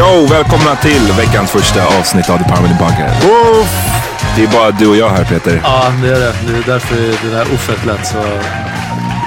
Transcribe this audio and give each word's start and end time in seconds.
Yo, 0.00 0.26
välkomna 0.30 0.76
till 0.76 1.12
veckans 1.18 1.50
första 1.50 1.98
avsnitt 1.98 2.30
av 2.30 2.38
The 2.38 2.44
Meeting 2.62 2.78
Podcast. 2.78 3.26
Det 4.36 4.42
är 4.44 4.52
bara 4.52 4.70
du 4.70 4.86
och 4.88 4.96
jag 4.96 5.08
här 5.10 5.24
Peter. 5.24 5.60
Ja, 5.64 5.92
det 6.02 6.08
är 6.08 6.20
det. 6.20 6.34
Det 6.46 6.56
är 6.58 6.62
därför 6.66 6.96
det 6.96 7.30
där 7.34 7.42
uffet 7.54 7.86
lät 7.86 8.06
så 8.06 8.18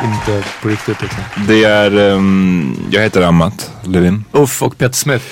inte 0.06 0.44
på 0.62 0.68
riktigt 0.68 1.02
liksom. 1.02 1.24
Det 1.48 1.64
är, 1.64 1.98
ehm, 2.16 2.76
jag 2.92 3.02
heter 3.02 3.22
Amat 3.22 3.72
Levin 3.84 4.24
Uff 4.32 4.64
och 4.64 4.78
Peter 4.78 4.96
Smith. 4.96 5.26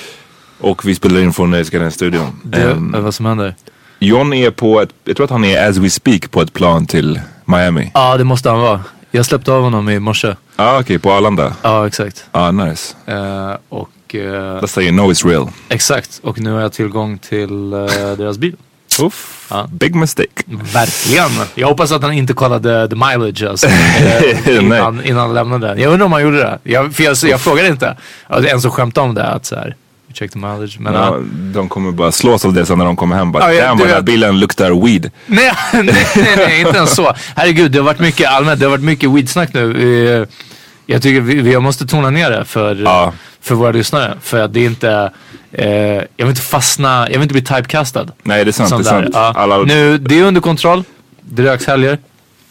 och 0.60 0.84
vi 0.88 0.94
spelar 0.94 1.20
in 1.20 1.32
från 1.32 1.50
Nöjesguiden-studion. 1.50 2.40
Det 2.44 2.62
Ehm, 2.62 2.94
är 2.94 3.00
vad 3.00 3.14
som 3.14 3.26
händer. 3.26 3.54
John 3.98 4.32
är 4.32 4.50
på 4.50 4.80
ett, 4.80 4.90
jag 5.04 5.16
tror 5.16 5.24
att 5.24 5.30
han 5.30 5.44
är 5.44 5.68
as 5.68 5.76
we 5.76 5.90
speak 5.90 6.30
på 6.30 6.40
ett 6.42 6.52
plan 6.52 6.86
till 6.86 7.20
Miami. 7.44 7.90
Ja, 7.94 8.16
det 8.16 8.24
måste 8.24 8.50
han 8.50 8.60
vara. 8.60 8.80
Jag 9.10 9.24
släppte 9.26 9.52
av 9.52 9.62
honom 9.62 9.88
i 9.88 9.98
morse. 9.98 10.34
Ah, 10.56 10.78
okej, 10.80 10.98
på 10.98 11.12
Arlanda. 11.12 11.52
Ja, 11.62 11.86
exakt. 11.86 12.24
Ah, 12.32 12.50
nice. 12.50 12.94
Eh, 13.06 13.56
och 13.68 13.88
eh, 14.14 14.60
That's 14.60 14.74
how 14.76 14.82
you 14.82 14.92
know 14.92 15.10
it's 15.12 15.28
real. 15.28 15.48
exakt. 15.68 16.20
Och 16.22 16.40
nu 16.40 16.52
har 16.52 16.60
jag 16.60 16.72
tillgång 16.72 17.18
till 17.18 17.72
eh, 17.72 17.78
deras 18.18 18.38
bil. 18.38 18.56
Uff, 19.02 19.46
Ja. 19.50 19.68
big 19.72 19.94
mistake. 19.94 20.28
Verkligen. 20.74 21.30
Jag 21.54 21.68
hoppas 21.68 21.92
att 21.92 22.02
han 22.02 22.12
inte 22.12 22.32
kollade 22.32 22.88
the 22.88 22.94
mileage 22.96 23.42
alltså, 23.42 23.66
eh, 24.46 24.56
innan, 24.58 25.04
innan 25.04 25.20
han 25.20 25.34
lämnade. 25.34 25.80
Jag 25.80 25.92
undrar 25.92 26.06
om 26.06 26.12
han 26.12 26.22
gjorde 26.22 26.36
det. 26.36 26.58
Jag, 26.62 26.94
för 26.94 27.02
jag, 27.04 27.16
jag 27.22 27.40
frågade 27.40 27.68
inte. 27.68 27.96
Jag 28.28 28.48
en 28.48 28.60
som 28.60 28.70
skämtade 28.70 29.08
om 29.08 29.14
det. 29.14 29.26
Att 29.26 29.46
så 29.46 29.54
här, 29.54 29.76
check 30.14 30.32
the 30.32 30.38
mileage. 30.38 30.76
Men, 30.80 30.94
Ja, 30.94 31.18
de 31.54 31.68
kommer 31.68 31.90
bara 31.92 32.12
slås 32.12 32.44
av 32.44 32.52
det 32.52 32.66
sen 32.66 32.78
när 32.78 32.84
de 32.84 32.96
kommer 32.96 33.16
hem. 33.16 33.32
Bara, 33.32 33.54
Ja, 33.54 33.66
Damn 33.66 33.78
vad 33.78 33.88
den 33.88 33.94
här 33.94 34.02
bilen 34.02 34.40
luktar 34.40 34.86
weed. 34.86 35.10
Nej, 35.26 35.52
nej, 35.72 35.84
nej, 36.16 36.34
nej, 36.36 36.60
inte 36.60 36.76
ens 36.76 36.94
så. 36.94 37.12
Herregud, 37.36 37.70
det 37.72 37.78
har 37.78 37.84
varit 37.84 38.00
mycket 38.00 38.30
allmänt. 38.30 38.60
Det 38.60 38.66
har 38.66 38.70
varit 38.70 38.84
mycket 38.84 39.10
weedsnack 39.10 39.54
nu. 39.54 40.26
Jag 40.86 41.02
tycker 41.02 41.20
vi, 41.20 41.34
vi 41.40 41.58
måste 41.58 41.86
tona 41.86 42.10
ner 42.10 42.30
det 42.30 42.44
för, 42.44 42.74
Ja. 42.84 43.12
för 43.40 43.54
våra 43.54 43.70
lyssnare. 43.72 44.14
För 44.22 44.38
att 44.40 44.52
det 44.52 44.60
är 44.60 44.66
inte, 44.66 45.10
eh, 45.52 45.66
jag 45.66 46.02
vill 46.16 46.28
inte 46.28 46.40
fastna, 46.42 47.06
jag 47.10 47.12
vill 47.18 47.22
inte 47.22 47.32
bli 47.34 47.42
typecastad. 47.42 48.06
Nej, 48.22 48.44
det 48.44 48.50
är 48.50 48.52
sant. 48.52 48.68
Som 48.68 48.82
det 48.82 48.88
är 48.88 48.90
sant. 49.02 49.08
Ja. 49.12 49.32
Alla, 49.36 49.58
Nu, 49.58 49.98
det 49.98 50.18
är 50.18 50.22
under 50.24 50.40
kontroll. 50.40 50.84
Det 51.20 51.42
röks 51.42 51.66
helger. 51.66 51.98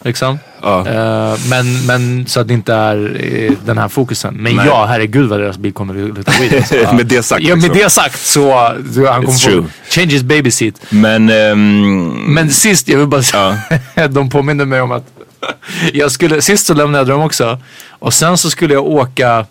Liksom. 0.04 0.38
Ja. 0.62 0.78
Eh, 0.88 1.38
men, 1.50 1.86
men 1.86 2.26
så 2.26 2.40
att 2.40 2.48
det 2.48 2.54
inte 2.54 2.74
är 2.74 3.20
eh, 3.24 3.52
den 3.64 3.78
här 3.78 3.88
fokusen. 3.88 4.34
Men 4.34 4.56
Nej. 4.56 4.66
ja, 4.66 4.86
herregud 4.88 5.28
vad 5.28 5.40
deras 5.40 5.58
bil 5.58 5.72
kommer 5.72 5.94
att 6.10 6.16
lukta 6.16 6.32
weed. 6.40 6.54
alltså. 6.56 6.74
Med 6.96 7.06
det 7.06 7.22
sagt, 7.22 7.42
Ja, 7.42 7.54
med 7.56 7.62
liksom. 7.62 7.78
det 7.82 7.90
sagt 7.90 8.18
så, 8.26 8.72
så 8.94 9.06
han 9.10 9.24
kommer 9.24 9.38
få 9.62 9.66
change 9.90 10.06
his 10.10 10.22
baby 10.22 10.50
seat. 10.50 10.74
Men, 10.90 11.28
ehm, 11.30 12.08
Men 12.34 12.50
sist, 12.50 12.88
jag 12.88 12.98
vill 12.98 13.06
bara 13.08 13.22
säga, 13.22 13.58
de 14.10 14.30
påminner 14.30 14.64
mig 14.64 14.80
om 14.80 14.92
att 14.92 15.04
jag 15.92 16.12
skulle, 16.12 16.42
sist 16.42 16.66
så 16.66 16.74
lämnade 16.74 16.98
jag 16.98 17.18
dem 17.18 17.26
också. 17.26 17.58
Och 17.88 18.14
sen 18.14 18.38
så 18.38 18.50
skulle 18.50 18.74
jag 18.74 18.86
åka 18.86 19.46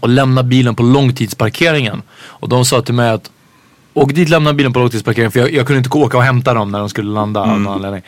och 0.00 0.08
lämna 0.08 0.42
bilen 0.42 0.74
på 0.74 0.82
långtidsparkeringen. 0.82 2.02
Och 2.22 2.48
de 2.48 2.64
sa 2.64 2.82
till 2.82 2.94
mig 2.94 3.10
att 3.10 3.30
åk 3.94 4.14
dit, 4.14 4.28
lämna 4.28 4.52
bilen 4.52 4.72
på 4.72 4.78
långtidsparkeringen. 4.78 5.32
För 5.32 5.40
jag, 5.40 5.52
jag 5.52 5.66
kunde 5.66 5.78
inte 5.78 5.98
åka 5.98 6.16
och 6.16 6.22
hämta 6.22 6.54
dem 6.54 6.72
när 6.72 6.78
de 6.78 6.88
skulle 6.88 7.10
landa 7.10 7.40
av 7.40 7.48
någon 7.48 7.74
anledning. 7.74 8.02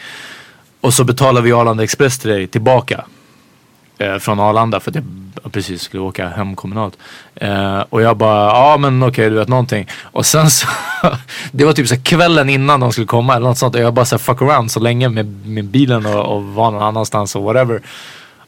Och 0.81 0.95
så 0.95 1.05
betalar 1.05 1.41
vi 1.41 1.53
Arlanda 1.53 1.85
Express 1.85 2.19
till 2.19 2.31
dig 2.31 2.47
tillbaka. 2.47 3.05
Eh, 4.03 4.19
från 4.19 4.41
Arlanda 4.41 4.81
för 4.81 4.91
att 4.91 4.97
jag 5.43 5.53
precis 5.53 5.83
skulle 5.83 6.03
åka 6.03 6.29
hem 6.29 6.57
kommunalt. 6.57 6.99
Eh, 7.35 7.81
och 7.91 8.03
jag 8.03 8.17
bara, 8.17 8.47
ja 8.47 8.77
men 8.77 9.03
okej 9.03 9.31
du 9.31 9.37
vet 9.37 9.49
någonting. 9.49 9.89
Och 10.03 10.27
sen 10.27 10.51
så, 10.51 10.67
det 11.53 11.65
var 11.65 11.73
typ 11.73 11.89
så 11.89 11.95
här 11.95 12.03
kvällen 12.03 12.49
innan 12.49 12.81
de 12.81 12.93
skulle 12.93 13.07
komma 13.07 13.37
eller 13.37 13.47
något 13.49 13.59
sånt. 13.59 13.75
Och 13.75 13.81
jag 13.81 13.95
bara 13.95 14.05
så 14.05 14.15
här, 14.15 14.19
fuck 14.21 14.43
around 14.43 14.71
så 14.71 14.81
länge 14.81 15.09
med, 15.09 15.47
med 15.47 15.65
bilen 15.65 16.07
och, 16.07 16.37
och 16.37 16.45
var 16.45 16.71
någon 16.71 16.83
annanstans 16.83 17.37
och 17.37 17.43
whatever. 17.43 17.83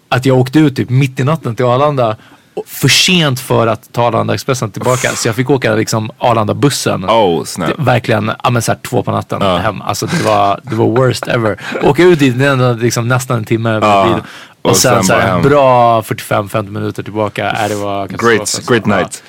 Att 0.08 0.26
jag 0.26 0.38
åkte 0.38 0.58
ut 0.58 0.76
typ 0.76 0.90
mitt 0.90 1.20
i 1.20 1.24
natten 1.24 1.56
till 1.56 1.64
Arlanda. 1.64 2.16
För 2.66 2.88
sent 2.88 3.40
för 3.40 3.66
att 3.66 3.92
ta 3.92 4.02
Arlanda 4.06 4.34
Expressen 4.34 4.70
tillbaka. 4.70 5.08
Så 5.08 5.28
jag 5.28 5.34
fick 5.36 5.50
åka 5.50 5.74
liksom 5.74 6.10
Arlanda-bussen. 6.18 7.04
oh 7.04 7.44
snap. 7.44 7.70
Verkligen, 7.78 8.30
ja 8.42 8.50
men 8.50 8.62
såhär 8.62 8.78
två 8.82 9.02
på 9.02 9.10
natten 9.10 9.38
Ja. 9.42 9.56
hem. 9.56 9.82
Alltså 9.82 10.06
det 10.06 10.22
var, 10.24 10.60
det 10.62 10.74
var 10.74 10.86
worst 10.86 11.28
ever. 11.28 11.60
Åka 11.82 12.02
ut 12.02 12.18
dit, 12.18 12.34
liksom 12.78 13.08
nästan 13.08 13.36
en 13.36 13.44
timme 13.44 13.80
bil. 13.80 14.22
Och, 14.64 14.70
Och 14.70 14.76
sen, 14.76 14.94
sen 14.94 15.04
så 15.04 15.12
här, 15.12 15.40
bra 15.42 16.00
45-50 16.00 16.70
minuter 16.70 17.02
tillbaka. 17.02 17.50
Äh, 17.50 17.68
det 17.68 17.74
var 17.74 18.06
Great, 18.08 18.40
alltså. 18.40 18.72
great 18.72 18.86
night. 18.86 19.22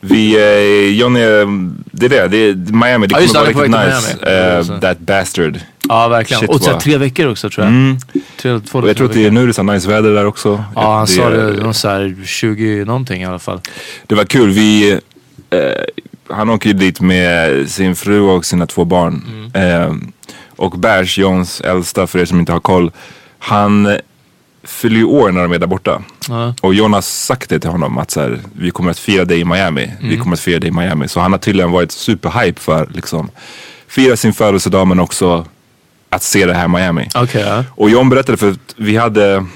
Vi, 0.00 0.34
eh, 0.36 0.98
Johnny, 1.00 1.20
eh, 1.20 1.46
det 1.92 2.06
är 2.06 2.10
det. 2.10 2.28
det 2.28 2.36
är 2.38 2.54
Miami, 2.72 3.06
det 3.06 3.20
just 3.20 3.34
kommer 3.34 3.46
det, 3.48 3.54
vara 3.54 3.64
riktigt 3.84 3.94
nice. 4.02 4.16
Miami. 4.26 4.72
Eh, 4.74 4.80
that 4.80 4.98
bastard. 4.98 5.60
Ja 5.88 6.08
verkligen. 6.08 6.40
Shit, 6.40 6.50
och 6.50 6.60
så 6.62 6.80
tre 6.80 6.96
veckor 6.98 7.26
också 7.30 7.50
tror 7.50 7.66
jag. 7.66 7.74
Mm. 7.74 7.96
Tre, 8.36 8.60
två, 8.60 8.78
Och 8.78 8.88
jag 8.88 8.96
tror 8.96 9.06
att 9.08 9.14
det 9.14 9.26
är 9.26 9.30
nu 9.30 9.44
det 9.46 9.50
är 9.50 9.52
så 9.52 9.62
nice 9.62 9.88
väder 9.88 10.14
där 10.14 10.24
också. 10.26 10.64
Ja 10.74 10.96
han 10.96 11.06
sa 11.06 11.28
det, 11.30 11.42
är- 11.42 11.52
det 11.52 11.64
var 11.64 11.72
så 11.72 11.88
här 11.88 12.16
20 12.26 12.84
någonting 12.84 13.22
i 13.22 13.24
alla 13.26 13.38
fall. 13.38 13.60
Det 14.06 14.14
var 14.14 14.24
kul. 14.24 14.50
Vi, 14.50 14.90
eh, 15.50 15.58
han 16.30 16.50
åker 16.50 16.68
ju 16.68 16.72
dit 16.74 17.00
med 17.00 17.70
sin 17.70 17.96
fru 17.96 18.20
och 18.20 18.44
sina 18.44 18.66
två 18.66 18.84
barn. 18.84 19.24
Mm. 19.54 19.82
Eh, 19.82 19.94
och 20.56 20.78
Bärs, 20.78 21.18
Johns 21.18 21.60
äldsta, 21.60 22.06
för 22.06 22.18
er 22.18 22.24
som 22.24 22.38
inte 22.40 22.52
har 22.52 22.60
koll. 22.60 22.90
Han 23.38 23.96
fyller 24.66 24.96
ju 24.96 25.04
år 25.04 25.32
när 25.32 25.42
de 25.42 25.52
är 25.52 25.58
där 25.58 25.66
borta. 25.66 26.02
Ja. 26.28 26.54
Och 26.60 26.74
John 26.74 26.92
har 26.92 27.00
sagt 27.00 27.50
det 27.50 27.60
till 27.60 27.70
honom 27.70 27.98
att 27.98 28.10
så 28.10 28.20
här, 28.20 28.40
vi 28.52 28.70
kommer 28.70 28.90
att 28.90 28.98
fira 28.98 29.24
dig 29.24 29.40
i 29.40 29.44
Miami. 29.44 29.84
Mm. 29.84 30.10
Vi 30.10 30.16
kommer 30.16 30.36
att 30.36 30.40
fira 30.40 30.58
dig 30.58 30.68
i 30.68 30.72
Miami. 30.72 31.08
Så 31.08 31.20
han 31.20 31.32
har 31.32 31.38
tydligen 31.38 31.70
varit 31.70 31.92
superhype 31.92 32.60
för 32.60 32.88
liksom 32.94 33.30
fira 33.88 34.16
sin 34.16 34.32
födelsedag 34.32 34.86
men 34.86 35.00
också 35.00 35.46
att 36.10 36.22
se 36.22 36.46
det 36.46 36.54
här 36.54 36.64
i 36.64 36.68
Miami. 36.68 37.08
Okej 37.14 37.44
ja. 37.46 37.64
Och 37.70 37.90
John 37.90 38.08
berättade 38.08 38.38
för 38.38 38.50
att 38.50 38.74
vi 38.76 38.96
hade 38.96 39.46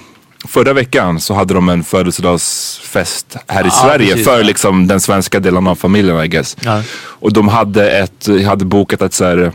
Förra 0.49 0.73
veckan 0.73 1.21
så 1.21 1.35
hade 1.35 1.55
de 1.55 1.69
en 1.69 1.85
födelsedagsfest 1.85 3.37
här 3.47 3.67
i 3.67 3.71
Sverige 3.71 4.11
precis, 4.11 4.27
för 4.27 4.37
ja. 4.37 4.43
liksom 4.43 4.87
den 4.87 5.01
svenska 5.01 5.41
delen 5.41 5.67
av 5.67 5.75
familjen 5.75 6.25
I 6.25 6.29
guess. 6.29 6.57
Och 6.97 7.33
de 7.33 7.49
hade, 7.49 7.91
ett, 7.91 8.29
hade 8.47 8.65
bokat 8.65 9.03
ett 9.03 9.15
så 9.15 9.25
här, 9.25 9.53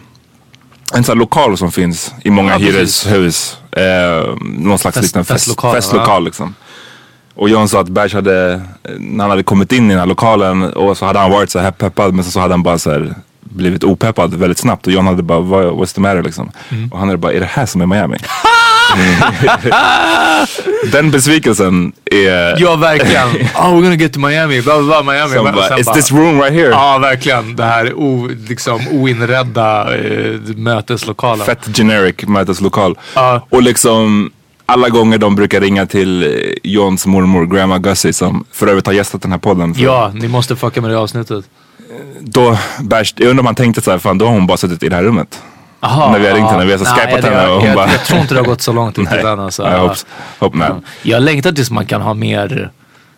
en 0.93 1.03
sån 1.03 1.17
lokal 1.17 1.57
som 1.57 1.71
finns 1.71 2.13
i 2.23 2.29
många 2.29 2.51
Ja, 2.51 2.57
hyreshus. 2.57 3.57
Eh, 3.71 3.81
någon 4.41 4.79
slags 4.79 4.95
Fest- 4.95 5.03
liten 5.07 5.25
fest, 5.25 5.45
festlokal, 5.45 5.75
festlokal 5.75 6.25
liksom. 6.25 6.55
Och 7.35 7.49
John 7.49 7.69
sa 7.69 7.79
att 7.81 7.89
Bash 7.89 8.13
hade, 8.15 8.61
när 8.99 9.23
han 9.23 9.29
hade 9.29 9.43
kommit 9.43 9.71
in 9.71 9.85
i 9.85 9.89
den 9.89 9.99
här 9.99 10.05
lokalen 10.05 10.63
och 10.73 10.97
så 10.97 11.05
hade 11.05 11.19
han 11.19 11.31
varit 11.31 11.49
så 11.51 11.59
här 11.59 11.71
peppad 11.71 12.13
men 12.13 12.25
så 12.25 12.39
hade 12.39 12.53
han 12.53 12.63
bara 12.63 12.77
så 12.77 12.91
här 12.91 13.15
blivit 13.41 13.83
opeppad 13.83 14.33
väldigt 14.33 14.57
snabbt 14.57 14.87
och 14.87 14.93
John 14.93 15.07
hade 15.07 15.23
bara, 15.23 15.39
"Vad- 15.39 15.65
what's 15.73 15.95
the 15.95 16.01
matter 16.01 16.23
liksom? 16.23 16.51
Och 16.91 16.99
han 16.99 17.07
hade 17.07 17.17
bara, 17.17 17.33
är 17.33 17.39
det 17.39 17.45
här 17.45 17.65
som 17.65 17.81
är 17.81 17.85
Miami? 17.85 18.17
den 20.91 21.11
besvikelsen 21.11 21.91
är 22.05 22.61
Ja 22.61 22.75
verkligen. 22.75 23.27
Oh 23.55 23.61
we're 23.73 23.81
gonna 23.81 23.95
get 23.95 24.13
to 24.13 24.19
Miami, 24.19 24.61
bla 24.61 24.77
bla 24.79 25.03
bla 25.03 25.13
Miami. 25.13 25.33
som 25.33 25.43
bara, 25.43 25.69
bara- 25.69 25.93
this 25.93 26.11
room 26.11 26.41
right 26.41 26.53
here? 26.53 26.69
Ja 26.69 26.97
verkligen. 26.97 27.55
Det 27.55 27.63
här 27.63 27.93
o, 27.93 28.29
liksom, 28.47 28.87
oinredda 28.91 29.97
eh, 29.97 30.39
möteslokalen. 30.55 31.45
Fett 31.45 31.77
generic 31.77 32.27
möteslokal. 32.27 32.97
Ja. 33.15 33.47
Och 33.49 33.63
liksom 33.63 34.31
alla 34.65 34.89
gånger 34.89 35.17
de 35.17 35.35
brukar 35.35 35.61
ringa 35.61 35.85
till 35.85 36.23
eh, 36.23 36.29
Johns 36.63 37.05
mormor, 37.05 37.45
Grandma 37.45 37.77
Gussie 37.77 38.13
som 38.13 38.45
för 38.51 38.67
övrigt 38.67 38.85
har 38.85 38.93
gästat 38.93 39.21
den 39.21 39.31
här 39.31 39.39
podden. 39.39 39.73
För 39.75 39.81
Ja, 39.83 40.11
ni 40.13 40.27
måste 40.27 40.55
fucka 40.55 40.81
med 40.81 40.91
det 40.91 40.97
avsnittet. 40.97 41.45
Då, 42.19 42.57
jag 43.15 43.29
undrar 43.29 43.39
om 43.39 43.45
han 43.45 43.55
tänkte 43.55 43.81
så 43.81 43.91
här, 43.91 43.97
fan 43.97 44.17
då 44.17 44.25
har 44.25 44.31
hon 44.33 44.47
bara 44.47 44.57
suttit 44.57 44.83
i 44.83 44.89
det 44.89 44.95
här 44.95 45.03
rummet. 45.03 45.41
Aha, 45.79 46.11
När 46.11 46.19
vi 46.19 46.27
har 46.27 46.33
ringt 46.35 46.45
ja. 46.45 46.51
henne, 46.51 46.65
vi 46.65 46.71
har 46.71 46.79
så 46.79 46.85
skypat 46.85 47.21
det- 47.21 47.29
henne 47.29 47.47
och 47.47 47.55
hon 47.59 47.65
jag, 47.65 47.75
bara- 47.75 47.91
jag 47.91 48.03
tror 48.03 48.19
inte 48.19 48.33
det 48.33 48.39
har 48.39 48.45
gått 48.47 48.61
så 48.61 48.73
långt 48.73 48.97
Nej, 49.11 49.19
än 49.19 49.39
alltså. 49.39 49.63
jag 49.63 49.79
hoppas, 49.79 50.05
hopp 50.39 50.53
nej. 50.55 50.69
Jag 51.03 51.23
längtar 51.23 51.51
tills 51.51 51.71
man 51.71 51.85
kan 51.85 52.01
ha 52.01 52.13
mer 52.13 52.71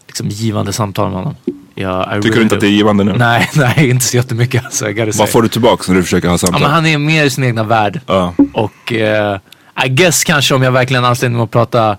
liksom, 0.07 0.27
givande 0.29 0.73
samtal 0.73 1.05
med 1.09 1.17
honom. 1.17 1.35
Ja, 1.75 2.03
Tycker 2.03 2.15
really 2.21 2.35
du 2.35 2.41
inte 2.41 2.55
att 2.55 2.61
det 2.61 2.67
är 2.67 2.71
do. 2.71 2.75
givande 2.75 3.03
nu? 3.03 3.13
Nej, 3.17 3.49
nej 3.55 3.89
inte 3.89 4.05
så 4.05 4.17
jättemycket 4.17 4.65
alltså. 4.65 4.85
Vad 5.15 5.29
får 5.29 5.41
du 5.41 5.47
tillbaks 5.47 5.87
när 5.87 5.95
du 5.95 6.03
försöker 6.03 6.27
ha 6.27 6.33
Ja, 6.33 6.37
samtal? 6.37 6.61
men 6.61 6.71
han 6.71 6.85
är 6.85 6.97
mer 6.97 7.23
i 7.25 7.29
sin 7.29 7.43
egna 7.43 7.63
värld. 7.63 8.01
Ja. 8.07 8.33
Och 8.53 8.93
eh, 8.93 9.39
I 9.85 9.89
guess 9.89 10.23
kanske 10.23 10.55
om 10.55 10.63
jag 10.63 10.71
verkligen 10.71 11.05
anstränger 11.05 11.35
mig 11.37 11.43
att 11.43 11.51
prata 11.51 11.97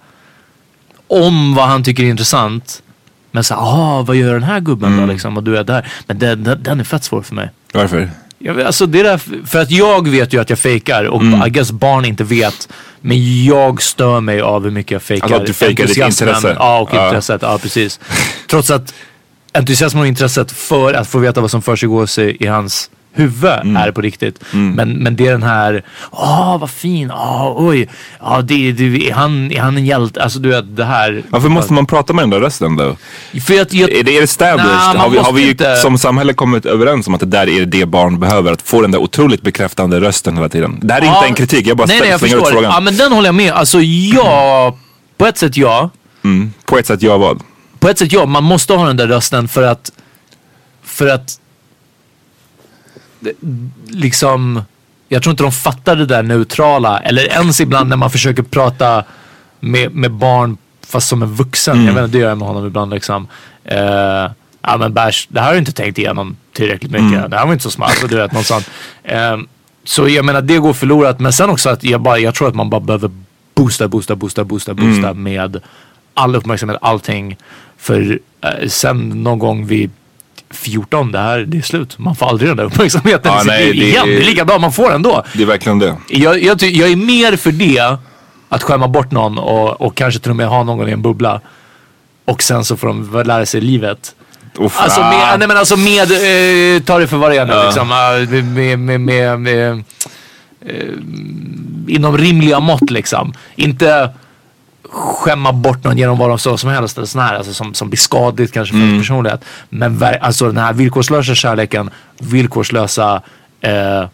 om 1.08 1.54
vad 1.54 1.68
han 1.68 1.82
tycker 1.82 2.02
är 2.04 2.08
intressant. 2.08 2.82
Men 3.30 3.44
så 3.44 3.54
ah 3.54 4.02
vad 4.02 4.16
gör 4.16 4.32
den 4.34 4.42
här 4.42 4.60
gubben 4.60 4.92
Mm. 4.92 5.06
då 5.06 5.12
liksom? 5.12 5.36
Och 5.36 5.42
du 5.42 5.58
är 5.58 5.64
där. 5.64 5.92
Men 6.06 6.18
den, 6.18 6.44
den, 6.44 6.62
den 6.62 6.80
är 6.80 6.84
fett 6.84 7.04
svår 7.04 7.22
för 7.22 7.34
mig. 7.34 7.50
Varför? 7.72 8.10
Jag 8.38 8.60
alltså 8.60 8.86
det 8.86 9.02
där, 9.02 9.46
för 9.46 9.58
att 9.58 9.70
jag 9.70 10.08
vet 10.08 10.32
ju 10.34 10.40
att 10.40 10.50
jag 10.50 10.58
fejkar 10.58 11.04
och 11.04 11.20
Mm. 11.22 11.46
I 11.46 11.50
guess 11.50 11.70
barn 11.72 12.04
inte 12.04 12.24
vet. 12.24 12.68
Men 13.00 13.44
jag 13.44 13.82
stör 13.82 14.20
mig 14.20 14.40
av 14.40 14.64
hur 14.64 14.70
mycket 14.70 14.90
jag 14.92 15.02
fejkar. 15.02 15.24
Alltså 15.24 15.40
att 15.40 15.46
du 15.46 15.52
fejkar 15.52 15.86
ditt 15.86 15.96
intresse. 15.96 16.56
Ja, 16.58 16.78
och 16.80 16.88
Ja. 16.92 17.06
intresset. 17.06 17.42
Ja, 17.42 17.58
precis. 17.62 18.00
Trots 18.50 18.70
att 18.70 18.94
entusiasmen 19.52 20.00
och 20.00 20.06
intresset 20.06 20.52
för 20.52 20.94
att 20.94 21.08
få 21.08 21.18
veta 21.18 21.40
vad 21.40 21.50
som 21.50 21.62
försiggår 21.62 22.06
sig 22.06 22.36
i 22.40 22.46
hans 22.46 22.90
huvud 23.12 23.50
Mm. 23.62 23.76
är 23.76 23.90
på 23.90 24.00
riktigt. 24.00 24.40
Men, 24.52 24.90
men 24.92 25.16
det 25.16 25.26
är 25.26 25.32
den 25.32 25.42
här, 25.42 25.82
åh 26.10 26.58
vad 26.60 26.70
fin, 26.70 27.10
åh 27.10 27.52
oj, 27.56 27.88
ja, 28.20 28.40
det, 28.42 28.72
det, 28.72 29.08
är, 29.08 29.12
han, 29.14 29.52
är 29.52 29.60
han 29.60 29.76
en 29.76 29.86
hjälte? 29.86 30.22
Alltså 30.22 30.38
du 30.38 30.48
vet 30.48 30.76
det 30.76 30.84
här. 30.84 31.22
Varför 31.30 31.48
måste 31.48 31.72
man 31.72 31.86
prata 31.86 32.12
med 32.12 32.22
den 32.22 32.30
där 32.30 32.40
rösten 32.40 32.76
då? 32.76 32.96
För 33.46 33.60
att 33.60 33.72
jag, 33.72 33.90
Är 33.90 34.02
det 34.04 34.18
established? 34.18 34.74
Man 34.86 34.96
har 34.96 35.10
vi, 35.10 35.18
har 35.18 35.32
vi 35.32 35.50
inte- 35.50 35.76
som 35.76 35.98
samhälle 35.98 36.32
kommit 36.32 36.66
överens 36.66 37.06
om 37.06 37.14
att 37.14 37.20
det 37.20 37.26
där 37.26 37.48
är 37.48 37.66
det 37.66 37.86
barn 37.86 38.20
behöver? 38.20 38.52
Att 38.52 38.62
få 38.62 38.80
den 38.82 38.90
där 38.90 38.98
otroligt 38.98 39.42
bekräftande 39.42 40.00
rösten 40.00 40.34
hela 40.36 40.48
tiden. 40.48 40.78
Det 40.82 40.94
här 40.94 41.00
är 41.00 41.06
Ja, 41.06 41.16
inte 41.16 41.28
en 41.28 41.34
kritik, 41.34 41.66
jag 41.66 41.76
bara 41.76 41.86
nej, 41.86 42.00
nej, 42.00 42.10
jag 42.10 42.20
slänger 42.20 42.36
ut 42.36 42.48
frågan. 42.48 42.72
Ja 42.72 42.80
men 42.80 42.96
den 42.96 43.12
håller 43.12 43.28
jag 43.28 43.34
med. 43.34 43.52
Alltså 43.52 43.80
ja, 43.80 44.76
på 45.16 45.26
ett 45.26 45.38
sätt 45.38 45.56
ja. 45.56 45.90
Mm. 46.24 46.52
På 46.64 46.78
ett 46.78 46.86
sätt, 46.86 47.02
jag 47.02 47.18
vad? 47.18 47.40
På 47.78 47.88
ett 47.88 47.98
sätt 47.98 48.12
ja, 48.12 48.26
man 48.26 48.44
måste 48.44 48.72
ha 48.74 48.86
den 48.86 48.96
där 48.96 49.06
rösten 49.06 49.48
för 49.48 49.62
att 49.62 49.92
för 50.84 51.06
att 51.08 51.26
det- 51.26 51.34
liksom 53.88 54.62
jag 55.08 55.22
tror 55.22 55.30
inte 55.30 55.42
de 55.42 55.52
fattar 55.52 55.96
det 55.96 56.06
där 56.06 56.22
neutrala 56.22 57.00
eller 57.00 57.22
ens 57.22 57.60
ibland 57.60 57.88
när 57.88 57.96
man 57.96 58.10
försöker 58.10 58.42
prata 58.42 59.04
med, 59.60 59.94
med 59.94 60.12
barn 60.12 60.56
fast 60.86 61.08
som 61.08 61.22
en 61.22 61.34
vuxen. 61.34 61.74
Mm. 61.74 61.86
Jag 61.86 61.94
vet 61.94 62.04
inte, 62.04 62.18
det 62.18 62.22
gör 62.22 62.28
jag 62.28 62.38
med 62.38 62.48
honom 62.48 62.66
ibland 62.66 62.90
liksom. 62.94 63.26
Eh, 63.64 63.78
ja 64.62 64.76
men 64.78 64.92
Bash, 64.94 65.26
det 65.28 65.40
här 65.40 65.46
har 65.46 65.52
du 65.52 65.58
inte 65.58 65.72
tänkt 65.72 65.98
igenom 65.98 66.36
tillräckligt 66.52 66.92
mycket. 66.92 67.18
Mm. 67.18 67.30
Det 67.30 67.36
här 67.36 67.46
var 67.46 67.52
inte 67.52 67.62
så 67.62 67.70
smart. 67.70 68.04
Du 68.08 68.16
vet, 68.16 68.32
något 68.32 68.46
sånt. 68.46 68.70
Eh, 69.02 69.36
så 69.84 70.08
jag 70.08 70.24
menar 70.24 70.42
det 70.42 70.58
går 70.58 70.72
förlorat. 70.72 71.20
Men 71.20 71.32
sen 71.32 71.50
också 71.50 71.70
att 71.70 71.84
jag, 71.84 72.00
bara, 72.00 72.18
jag 72.18 72.34
tror 72.34 72.48
att 72.48 72.54
man 72.54 72.70
bara 72.70 72.80
behöver 72.80 73.10
boosta, 73.54 73.88
boosta, 73.88 74.16
boosta, 74.16 74.44
boosta, 74.44 74.74
boosta 74.74 75.08
Mm. 75.08 75.22
med 75.22 75.60
all 76.14 76.36
uppmärksamhet, 76.36 76.78
allting. 76.80 77.36
För 77.78 78.18
eh, 78.40 78.68
sen 78.68 79.08
någon 79.08 79.38
gång 79.38 79.66
vid 79.66 79.90
14, 80.50 81.12
det 81.12 81.18
här 81.18 81.38
det 81.38 81.58
är 81.58 81.62
slut. 81.62 81.98
Man 81.98 82.16
får 82.16 82.26
aldrig 82.28 82.50
den 82.50 82.56
där 82.56 82.64
uppmärksamheten 82.64 83.32
Ja, 83.32 83.36
i 83.38 83.40
sitt 83.40 83.46
nej, 83.48 83.64
liv 83.72 83.80
det- 83.82 83.88
igen. 83.88 84.06
Det 84.06 84.16
är 84.16 84.24
lika 84.24 84.44
bra, 84.44 84.58
man 84.58 84.72
får 84.72 84.90
den 84.90 85.02
då. 85.02 85.24
Det 85.34 85.42
är 85.42 85.46
verkligen 85.46 85.78
det. 85.78 85.96
Jag, 86.08 86.42
jag, 86.42 86.62
jag 86.62 86.90
är 86.90 86.96
mer 86.96 87.36
för 87.36 87.52
det, 87.52 87.96
att 88.48 88.62
skämma 88.62 88.88
bort 88.88 89.10
någon 89.10 89.38
och, 89.38 89.80
och 89.80 89.96
kanske 89.96 90.20
till 90.20 90.30
och 90.30 90.36
med 90.36 90.48
ha 90.48 90.62
någon 90.64 90.88
i 90.88 90.92
en 90.92 91.02
bubbla. 91.02 91.40
Och 92.24 92.42
sen 92.42 92.64
så 92.64 92.76
får 92.76 92.86
de 92.88 93.22
lära 93.26 93.46
sig 93.46 93.60
livet. 93.60 94.14
Uff, 94.58 94.80
Alltså 94.80 95.00
med, 95.00 95.38
nej 95.38 95.48
men 95.48 95.56
alltså 95.56 95.76
med, 95.76 96.02
eh, 96.76 96.82
ta 96.82 96.98
det 96.98 97.06
för 97.06 97.16
vad 97.16 97.30
det 97.30 97.36
är 97.36 97.46
nu 97.46 97.52
liksom. 97.64 97.92
ah, 97.92 98.12
med, 98.30 98.78
med, 98.78 99.00
med, 99.00 99.40
med, 99.40 99.68
eh, 99.68 99.76
inom 101.88 102.18
rimliga 102.18 102.60
mått 102.60 102.90
liksom. 102.90 103.32
Inte 103.56 104.10
skämma 104.90 105.52
bort 105.52 105.84
någon 105.84 105.98
genom 105.98 106.18
vad 106.18 106.28
de 106.28 106.38
sa 106.38 106.58
som 106.58 106.70
helst 106.70 106.96
eller 106.96 107.06
sån 107.06 107.20
här, 107.20 107.34
alltså 107.34 107.52
som, 107.54 107.74
som 107.74 107.88
blir 107.88 107.98
skadligt 107.98 108.52
kanske 108.52 108.72
för 108.72 108.80
ens 108.80 109.02
personlighet. 109.02 109.44
Men 109.68 110.04
alltså 110.20 110.46
den 110.46 110.56
här 110.56 110.72
villkorslösa 110.72 111.34
kärleken, 111.34 111.90
villkorslösa 112.18 113.22
eh, 113.60 114.04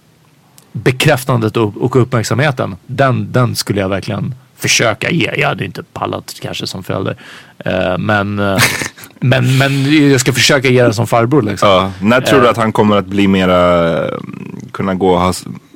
bekräftandet 0.73 1.57
och, 1.57 1.77
och 1.77 1.97
uppmärksamheten. 1.97 2.77
Den, 2.87 3.33
den 3.33 3.57
skulle 3.57 3.81
jag 3.81 3.89
verkligen 3.89 4.35
försöka 4.57 5.11
ge. 5.11 5.33
Jag 5.37 5.49
hade 5.49 5.65
inte 5.65 5.83
pallat 5.83 6.35
kanske 6.43 6.67
som 6.67 6.83
förälder. 6.83 7.17
Eh, 7.59 7.99
men, 7.99 8.39
eh, 8.39 8.57
men, 9.21 9.59
men 9.59 9.93
jag 10.11 10.21
ska 10.21 10.33
försöka 10.33 10.69
ge 10.69 10.83
den 10.83 10.95
som 10.95 11.07
farbror 11.07 11.43
liksom. 11.43 11.69
Ja. 11.69 11.93
När 12.01 12.21
tror 12.21 12.41
du 12.41 12.45
Eh. 12.47 12.51
att 12.51 12.57
han 12.57 12.73
kommer 12.73 12.97
att 12.97 13.07
bli 13.07 13.29
mera, 13.29 14.11
kunna 14.73 14.95
gå 14.95 15.11
och 15.11 15.21
ha 15.21 15.33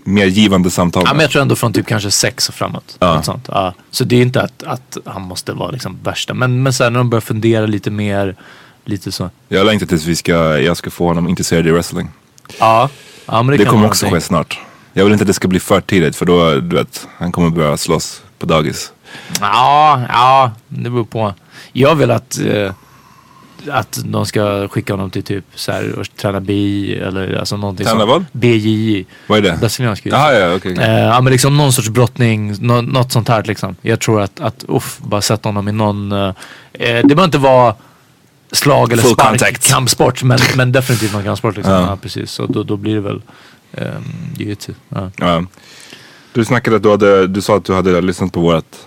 mer 0.09 0.27
givande 0.27 0.71
samtal? 0.71 1.03
Ja, 1.07 1.13
men 1.15 1.21
jag 1.21 1.31
tror 1.31 1.43
ändå 1.43 1.57
från 1.57 1.73
typ 1.73 1.87
kanske 1.87 2.11
sex 2.11 2.49
och 2.49 2.55
framåt. 2.55 2.97
Ja. 2.99 3.15
Något 3.15 3.25
sånt. 3.25 3.45
Ja. 3.53 3.75
Så 3.91 4.05
det 4.05 4.17
är 4.17 4.23
inte 4.23 4.43
att, 4.43 4.63
att 4.63 4.97
han 5.05 5.23
måste 5.23 5.53
vara 5.53 5.71
liksom 5.71 5.99
värsta. 6.03 6.35
Men, 6.35 6.63
men 6.63 6.73
sen 6.73 6.93
när 6.93 7.01
de 7.01 7.11
börjar 7.11 7.21
fundera 7.21 7.67
lite 7.67 7.91
mer, 7.91 8.37
lite 8.85 9.13
så. 9.13 9.31
Jag 9.49 9.67
längtar 9.67 9.87
tills 9.87 10.05
vi 10.05 10.17
ska, 10.17 10.59
jag 10.59 10.77
ska 10.77 10.91
få 10.91 11.07
honom 11.09 11.29
intresserad 11.29 11.67
i 11.67 11.71
wrestling. 11.71 12.09
Ja, 12.59 12.89
ja 13.27 13.43
men 13.43 13.47
det, 13.59 13.65
Det 13.65 13.71
kommer 13.71 13.87
också 13.87 14.07
någonting. 14.07 14.21
ske 14.21 14.27
snart. 14.27 14.59
Jag 14.93 15.05
vill 15.05 15.13
inte 15.13 15.23
att 15.23 15.27
det 15.27 15.35
ska 15.35 15.49
bli 15.49 15.61
för 15.61 15.81
tidigt 15.81 16.17
för 16.17 16.27
då, 16.27 16.55
du 16.55 16.77
vet, 16.77 17.09
han 17.19 17.33
kommer 17.33 17.51
börja 17.51 17.77
slåss 17.77 18.23
på 18.39 18.47
dagis. 18.47 18.93
Ja, 19.41 20.03
ja, 20.09 20.53
det 20.69 20.91
beror 20.91 21.05
på. 21.05 21.35
Jag 21.73 21.95
vill 21.95 22.11
att, 22.11 22.39
eh, 22.39 22.73
att 23.71 23.99
de 24.05 24.27
ska 24.27 24.69
skicka 24.69 24.93
honom 24.93 25.11
till 25.11 25.23
typ 25.23 25.45
så 25.55 25.73
här, 25.73 25.99
och 25.99 26.07
träna 26.17 26.41
BI 26.41 26.99
eller 26.99 27.39
alltså 27.39 27.57
någonting 27.57 27.87
Träna 27.87 28.07
vad? 28.07 28.25
BJJ. 28.33 29.07
Vad 29.27 29.39
är 29.39 29.43
det? 29.43 29.59
Brasiliansk. 29.61 30.07
Jaha, 30.07 30.35
ja, 30.35 30.55
okej. 30.55 30.77
Eh, 30.79 30.99
ja 30.99 31.21
men 31.21 31.33
liksom 31.33 31.57
någon 31.57 31.73
sorts 31.73 31.89
brottning, 31.89 32.55
nå, 32.61 32.81
något 32.81 33.13
sånt 33.13 33.29
här 33.29 33.43
liksom. 33.43 33.77
Jag 33.83 34.01
tror 34.01 34.21
att, 34.21 34.41
att 34.41 34.65
uff, 34.69 34.99
bara 34.99 35.21
sätta 35.21 35.49
honom 35.49 35.69
i 35.69 35.73
någon, 35.73 36.13
eh, 36.13 36.19
eh, 36.29 36.33
det 36.73 37.03
behöver 37.03 37.25
inte 37.25 37.39
vara 37.39 37.75
slag 38.53 38.93
eller 38.93 39.03
Full 39.03 39.13
spark, 39.13 39.29
contact. 39.29 39.69
kampsport, 39.69 40.23
men, 40.23 40.39
men 40.57 40.73
definitivt 40.73 41.13
någon 41.13 41.25
kampsport 41.25 41.57
liksom. 41.57 41.75
Ja. 41.75 41.81
Ja. 41.81 41.97
precis, 41.97 42.31
så 42.31 42.47
då, 42.47 42.63
då 42.63 42.77
blir 42.77 42.95
det 42.95 43.01
väl 43.01 43.23
um, 43.73 44.05
jiu-jitsu. 44.37 44.73
Ja. 44.89 45.11
Ja. 45.17 45.45
Du 46.33 46.45
snackade 46.45 46.77
att 46.77 46.83
du 46.83 46.91
hade, 46.91 47.27
du 47.27 47.41
sa 47.41 47.57
att 47.57 47.65
du 47.65 47.75
hade 47.75 48.01
lyssnat 48.01 48.33
på 48.33 48.41
vårat 48.41 48.87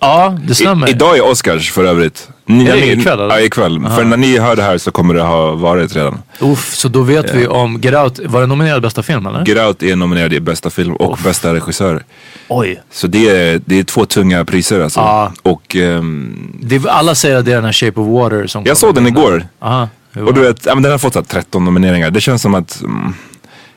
ja, 0.00 0.38
det 0.46 0.54
stämmer. 0.54 0.86
I, 0.88 0.90
idag 0.90 1.16
är 1.16 1.30
Oscars 1.30 1.72
för 1.72 1.84
övrigt. 1.84 2.28
Ni, 2.48 2.68
Är 2.68 2.76
det 2.76 2.86
ikväll, 2.86 3.20
eller? 3.20 3.34
Ja, 3.34 3.40
ikväll. 3.40 3.86
För 3.96 4.04
när 4.04 4.16
ni 4.16 4.38
hör 4.38 4.56
det 4.56 4.62
här 4.62 4.78
så 4.78 4.90
kommer 4.90 5.14
det 5.14 5.22
ha 5.22 5.52
varit 5.54 5.96
redan. 5.96 6.22
Uff, 6.40 6.74
så 6.74 6.88
då 6.88 7.02
vet 7.02 7.34
vi 7.34 7.46
om 7.46 7.80
Get 7.80 7.94
Out, 7.94 8.18
var 8.26 8.40
det 8.40 8.46
nominerad 8.46 8.82
bästa 8.82 9.02
film 9.02 9.26
eller? 9.26 9.44
Get 9.46 9.58
Out 9.58 9.82
är 9.82 9.96
nominerad 9.96 10.32
i 10.32 10.40
bästa 10.40 10.70
film 10.70 10.96
och 10.96 11.18
bästa 11.24 11.54
regissör. 11.54 12.02
Oj. 12.48 12.82
Så 12.90 13.06
det 13.06 13.28
är, 13.28 13.60
det 13.64 13.78
är 13.78 13.84
två 13.84 14.04
tunga 14.04 14.44
priser 14.44 14.80
alltså. 14.80 15.00
Ja. 15.00 15.32
Och 15.42 15.76
ehm, 15.76 16.52
Det, 16.62 16.88
alla 16.88 17.14
säger 17.14 17.36
att 17.36 17.44
det 17.44 17.50
är 17.50 17.56
den 17.56 17.64
här 17.64 17.72
Shape 17.72 18.00
of 18.00 18.08
Water 18.08 18.46
som 18.46 18.64
jag 18.66 18.76
såg 18.76 18.94
den 18.94 19.06
igår. 19.06 19.46
Aha. 19.58 19.88
Och 20.26 20.34
du 20.34 20.40
vet, 20.40 20.66
ja, 20.66 20.74
men 20.74 20.82
den 20.82 20.92
har 20.92 20.98
fått 20.98 21.12
så 21.12 21.18
här 21.18 21.26
13 21.26 21.64
nomineringar. 21.64 22.10
Det 22.10 22.20
känns 22.20 22.42
som 22.42 22.54
att 22.54 22.80
mm, 22.80 23.14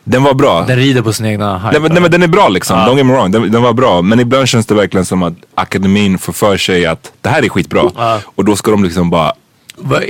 den 0.03 0.23
var 0.23 0.33
bra. 0.33 0.65
Den 0.67 0.77
rider 0.77 1.01
på 1.01 1.13
sin 1.13 1.25
egna 1.25 1.57
hype. 1.57 1.71
Nej 1.71 1.81
men, 1.81 1.91
nej 1.91 2.01
men 2.01 2.11
den 2.11 2.23
är 2.23 2.27
bra 2.27 2.49
liksom, 2.49 2.79
Ja. 2.79 2.85
don't 2.87 2.97
get 2.97 3.05
me 3.05 3.13
wrong. 3.13 3.31
Den, 3.31 3.51
den 3.51 3.61
var 3.61 3.73
bra. 3.73 4.01
Men 4.01 4.19
ibland 4.19 4.47
känns 4.47 4.65
det 4.65 4.75
verkligen 4.75 5.05
som 5.05 5.23
att 5.23 5.33
akademin 5.55 6.17
får 6.17 6.33
för 6.33 6.57
sig 6.57 6.85
att 6.85 7.11
det 7.21 7.29
här 7.29 7.45
är 7.45 7.49
skitbra. 7.49 7.91
Ja. 7.97 8.19
Och 8.25 8.45
då 8.45 8.55
ska 8.55 8.71
de 8.71 8.83
liksom 8.83 9.09
bara 9.09 9.33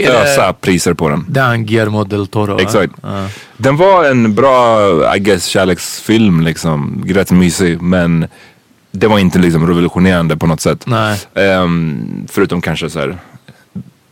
ösa 0.07 0.53
priser 0.53 0.93
på 0.93 1.10
den. 1.10 1.36
Han 1.38 1.65
Guillermo 1.65 2.03
del 2.03 2.27
Toro? 2.27 2.60
Exakt. 2.60 2.93
Ja. 3.03 3.27
Den 3.57 3.77
var 3.77 4.05
en 4.05 4.36
bra, 4.36 4.79
I 5.15 5.19
guess, 5.19 5.45
kärleksfilm 5.45 6.41
liksom. 6.41 7.03
Rätt 7.07 7.31
mysig. 7.31 7.81
Men 7.81 8.27
det 8.91 9.07
var 9.07 9.19
inte 9.19 9.39
liksom 9.39 9.67
revolutionerande 9.67 10.38
på 10.38 10.48
något 10.48 10.62
sätt. 10.62 10.83
Nej, 10.88 11.19
Ehm, 11.36 12.27
förutom 12.31 12.62
kanske 12.62 12.89
så 12.89 13.00
här 13.00 13.17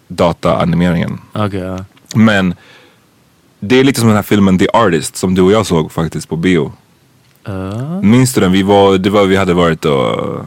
dataanimeringen. 0.08 1.18
okej. 1.34 1.60
ja. 1.60 1.78
Men 2.16 2.54
det 3.60 3.80
är 3.80 3.84
lite 3.84 4.00
som 4.00 4.08
den 4.10 4.16
här 4.16 4.24
filmen 4.24 4.60
The 4.60 4.68
Artist 4.74 5.16
som 5.18 5.36
du 5.36 5.42
och 5.42 5.52
jag 5.52 5.66
såg 5.66 5.92
faktiskt 5.92 6.30
på 6.30 6.36
bio. 6.36 6.74
Uh, 7.50 8.02
Minns 8.02 8.34
du 8.34 8.42
den? 8.42 8.52
Vi, 8.52 8.64
var, 8.64 8.98
det 8.98 9.10
var, 9.10 9.26
vi 9.26 9.36
hade 9.36 9.54
varit 9.54 9.86
och 9.86 10.46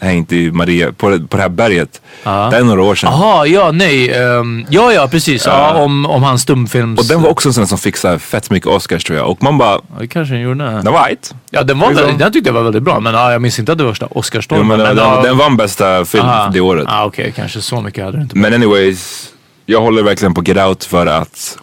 hängt 0.00 0.32
i 0.32 0.50
Maria, 0.50 0.92
på, 0.92 1.18
på 1.28 1.36
det 1.36 1.42
här 1.42 1.48
berget. 1.48 2.00
Det 2.24 2.30
är 2.30 2.64
några 2.64 2.82
år 2.82 2.94
sedan. 2.94 3.12
Jaha, 3.12 3.46
ja 3.46 3.70
nej. 3.72 4.14
ehm, 4.22 4.66
ja 4.70 4.92
ja 4.92 5.08
precis. 5.08 5.46
Ja, 5.46 5.74
om, 5.74 6.06
om 6.06 6.22
hans 6.22 6.42
stumfilms... 6.42 7.00
Och 7.00 7.06
den 7.06 7.22
var 7.22 7.28
också 7.30 7.48
en 7.48 7.52
sån 7.52 7.66
som 7.66 7.78
fick 7.78 7.96
så 7.96 8.08
här 8.08 8.18
fett 8.18 8.50
mycket 8.50 8.66
Oscars 8.68 9.04
tror 9.04 9.18
jag. 9.18 9.30
Och 9.30 9.42
man 9.42 9.58
bara, 9.58 9.72
Ja, 9.72 9.80
det 9.98 10.06
kanske 10.06 10.34
den 10.34 10.42
gjorde. 10.42 10.64
den 10.64 10.92
var 10.92 11.04
right. 11.08 11.34
Ja 11.50 11.62
den 11.62 11.78
var 11.78 11.88
Liksom. 11.88 12.06
väldigt, 12.06 12.18
den 12.18 12.32
tyckte 12.32 12.48
jag 12.48 12.54
var 12.54 12.62
väldigt 12.62 12.82
bra. 12.82 13.00
Men 13.00 13.14
ja, 13.14 13.32
jag 13.32 13.42
minns 13.42 13.58
inte 13.58 13.72
att 13.72 13.78
det 13.78 13.84
var 13.84 13.90
värsta 13.90 14.06
Jo, 14.10 14.18
Oscarstormen. 14.18 14.66
men 14.66 14.78
den, 14.78 14.96
ja, 14.96 15.22
den 15.22 15.38
vann 15.38 15.56
bästa 15.56 16.04
film 16.04 16.26
det 16.52 16.60
året. 16.60 16.84
Ah, 16.88 17.04
Okej, 17.04 17.32
kanske 17.36 17.60
så 17.60 17.80
mycket 17.80 18.04
hade 18.04 18.16
det 18.16 18.22
inte 18.22 18.38
Men 18.38 18.54
anyways, 18.54 19.28
jag 19.66 19.80
håller 19.80 20.02
verkligen 20.02 20.34
på 20.34 20.42
Get 20.42 20.56
Out 20.56 20.84
för 20.84 21.06
att 21.06 21.58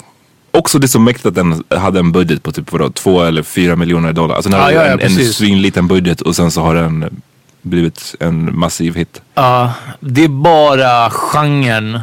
Också 0.51 0.79
det 0.79 0.85
är 0.85 0.87
så 0.87 0.99
mäktigt 0.99 1.25
att 1.25 1.35
den 1.35 1.63
hade 1.69 1.99
en 1.99 2.11
budget 2.11 2.43
på 2.43 2.51
typ 2.51 2.71
vadå, 2.71 2.89
två 2.89 3.21
eller 3.23 3.43
fyra 3.43 3.75
miljoner 3.75 4.13
dollar. 4.13 4.35
Alltså 4.35 4.49
den 4.49 4.59
Ja, 4.59 4.63
hade 4.65 4.75
ja, 4.75 4.81
ja, 4.81 4.87
en, 4.87 4.91
en 4.93 4.99
precis. 4.99 5.35
svinliten 5.35 5.87
budget 5.87 6.21
och 6.21 6.35
sen 6.35 6.51
så 6.51 6.61
har 6.61 6.75
den 6.75 7.21
blivit 7.61 8.15
en 8.19 8.59
massiv 8.59 8.95
hit. 8.95 9.21
Ja, 9.35 9.73
det 9.99 10.23
är 10.23 10.27
bara 10.29 11.09
genren 11.09 11.99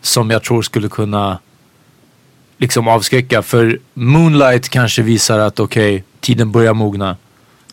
som 0.00 0.30
jag 0.30 0.42
tror 0.42 0.62
skulle 0.62 0.88
kunna 0.88 1.38
liksom 2.58 2.88
avskräcka. 2.88 3.42
För 3.42 3.78
Moonlight 3.94 4.68
kanske 4.68 5.02
visar 5.02 5.38
att 5.38 5.60
okej, 5.60 6.04
tiden 6.20 6.52
börjar 6.52 6.74
mogna. 6.74 7.16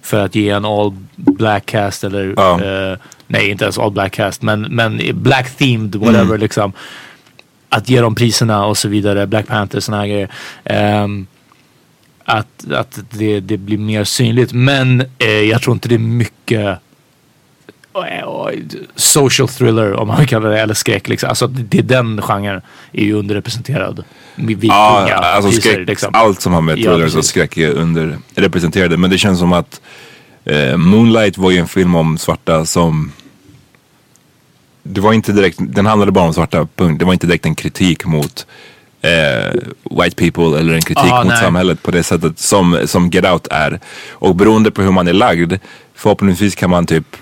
För 0.01 0.25
att 0.25 0.35
ge 0.35 0.49
en 0.49 0.65
all 0.65 0.95
black 1.15 1.65
cast 1.65 2.03
eller 2.03 2.33
Ja. 2.37 2.63
eh, 2.63 2.97
nej 3.27 3.49
inte 3.49 3.63
ens 3.65 3.77
all 3.77 3.91
black 3.91 4.13
cast 4.13 4.41
men, 4.41 4.61
men 4.61 5.01
black 5.13 5.57
themed 5.57 5.95
whatever 5.95 6.21
Mm. 6.23 6.39
liksom. 6.39 6.73
Att 7.69 7.89
ge 7.89 8.01
dem 8.01 8.15
priserna 8.15 8.65
och 8.65 8.77
så 8.77 8.87
vidare. 8.87 9.27
Black 9.27 9.47
Panther 9.47 9.91
här 9.91 10.07
grejer. 10.07 10.29
Ehm, 10.63 11.27
att 12.25 12.71
att 12.71 12.99
det, 13.11 13.39
det 13.39 13.57
blir 13.57 13.77
mer 13.77 14.03
synligt. 14.03 14.53
Men 14.53 15.03
eh, 15.17 15.29
jag 15.29 15.61
tror 15.61 15.73
inte 15.73 15.87
det 15.89 15.95
är 15.95 15.99
mycket 15.99 16.79
eh, 17.95 18.49
social 18.95 19.47
thriller 19.47 19.93
om 19.93 20.07
man 20.07 20.27
kallar 20.27 20.49
det 20.49 20.59
eller 20.61 20.73
skräck. 20.73 21.07
Liksom. 21.07 21.29
Alltså 21.29 21.47
det 21.47 21.77
är 21.79 21.83
den 21.83 22.21
genren 22.21 22.61
är 22.91 23.03
ju 23.03 23.13
underrepresenterad. 23.13 24.03
Vid 24.35 24.65
Ja, 24.65 25.13
alltså 25.13 25.51
priser, 25.51 25.69
skräck, 25.71 25.87
liksom. 25.87 26.09
allt 26.13 26.41
som 26.41 26.53
har 26.53 26.61
med 26.61 26.77
Ja, 26.77 26.91
thrillers 26.91 27.11
och 27.11 27.17
precis. 27.17 27.29
skräck 27.29 27.57
är 27.57 27.71
underrepresenterade. 27.71 28.97
Men 28.97 29.09
det 29.09 29.17
känns 29.17 29.39
som 29.39 29.53
att 29.53 29.81
eh, 30.45 30.77
Moonlight 30.77 31.37
var 31.37 31.51
ju 31.51 31.57
en 31.57 31.67
film 31.67 31.95
om 31.95 32.17
svarta 32.17 32.65
som 32.65 33.11
det 34.89 35.01
var 35.01 35.13
inte 35.13 35.31
direkt, 35.31 35.57
den 35.59 35.85
handlade 35.85 36.11
bara 36.11 36.25
om 36.25 36.33
svarta, 36.33 36.67
punkt. 36.75 36.99
Det 36.99 37.05
var 37.05 37.13
inte 37.13 37.27
direkt 37.27 37.45
en 37.45 37.55
kritik 37.55 38.05
mot 38.05 38.45
eh, 39.01 39.53
white 40.03 40.15
people 40.15 40.59
eller 40.59 40.73
en 40.73 40.81
kritik 40.81 41.11
Ah, 41.11 41.17
mot 41.23 41.27
nej. 41.33 41.37
samhället 41.43 41.83
på 41.83 41.91
det 41.91 42.03
sättet 42.03 42.39
som, 42.39 42.79
som 42.85 43.09
Get 43.09 43.25
Out 43.25 43.47
är. 43.51 43.79
Och 44.11 44.35
beroende 44.35 44.71
på 44.71 44.81
hur 44.81 44.91
man 44.91 45.07
är 45.07 45.13
lagd, 45.13 45.53
förhoppningsvis 45.95 46.55
kan 46.55 46.69
man 46.69 46.85
typ 46.85 47.15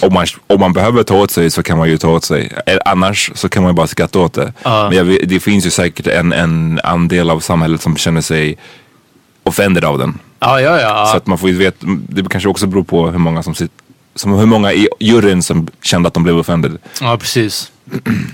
om 0.00 0.14
man, 0.14 0.26
om 0.46 0.60
man 0.60 0.72
behöver 0.72 1.02
ta 1.02 1.14
åt 1.16 1.30
sig 1.30 1.50
så 1.50 1.62
kan 1.62 1.78
man 1.78 1.88
ju 1.88 1.98
ta 1.98 2.08
åt 2.10 2.24
sig. 2.24 2.52
Eh, 2.66 2.78
Annars 2.84 3.30
så 3.34 3.48
kan 3.48 3.62
man 3.62 3.72
ju 3.72 3.76
bara 3.76 3.86
skratta 3.86 4.18
åt 4.18 4.32
det. 4.34 4.52
Ja. 4.62 4.88
Men 4.90 4.98
jag, 4.98 5.28
det 5.28 5.40
finns 5.40 5.66
ju 5.66 5.70
säkert 5.70 6.06
en, 6.06 6.32
en 6.32 6.80
andel 6.84 7.30
av 7.30 7.40
samhället 7.40 7.82
som 7.82 7.96
känner 7.96 8.20
sig 8.20 8.58
offended 9.42 9.84
av 9.84 9.98
den. 9.98 10.18
Ja, 10.40 10.60
ja, 10.60 10.80
ja. 10.80 11.06
Så 11.10 11.16
att 11.16 11.26
man 11.26 11.38
får 11.38 11.48
ju 11.50 11.56
veta, 11.56 11.86
det 12.08 12.28
kanske 12.30 12.48
också 12.48 12.66
beror 12.66 12.84
på 12.84 13.10
hur 13.10 13.18
många 13.18 13.42
som 13.42 13.54
sitter 13.54 13.83
som 14.14 14.32
hur 14.32 14.46
många 14.46 14.72
i 14.72 14.88
juryn 15.00 15.42
som 15.42 15.68
kände 15.82 16.06
att 16.08 16.14
de 16.14 16.22
blev 16.22 16.38
offended. 16.38 16.78
Ja, 17.00 17.16
precis. 17.20 17.70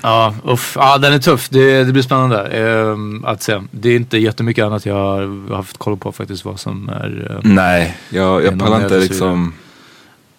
Ja, 0.02 0.34
uff. 0.44 0.72
ja 0.80 0.98
den 0.98 1.12
är 1.12 1.18
tuff. 1.18 1.48
Det, 1.48 1.84
det 1.84 1.92
blir 1.92 2.02
spännande 2.02 2.40
ehm, 2.46 3.24
att 3.24 3.42
se. 3.42 3.60
Det 3.70 3.88
är 3.88 3.96
inte 3.96 4.18
jättemycket 4.18 4.64
annat 4.64 4.86
jag 4.86 4.94
har 4.94 5.54
haft 5.56 5.76
koll 5.78 5.96
på 5.96 6.12
faktiskt 6.12 6.44
vad 6.44 6.60
som 6.60 6.88
är... 6.88 7.30
eh, 7.30 7.40
Nej, 7.42 7.96
jag, 8.08 8.44
jag 8.44 8.58
pallar 8.58 8.82
inte 8.82 8.98
liksom. 8.98 9.52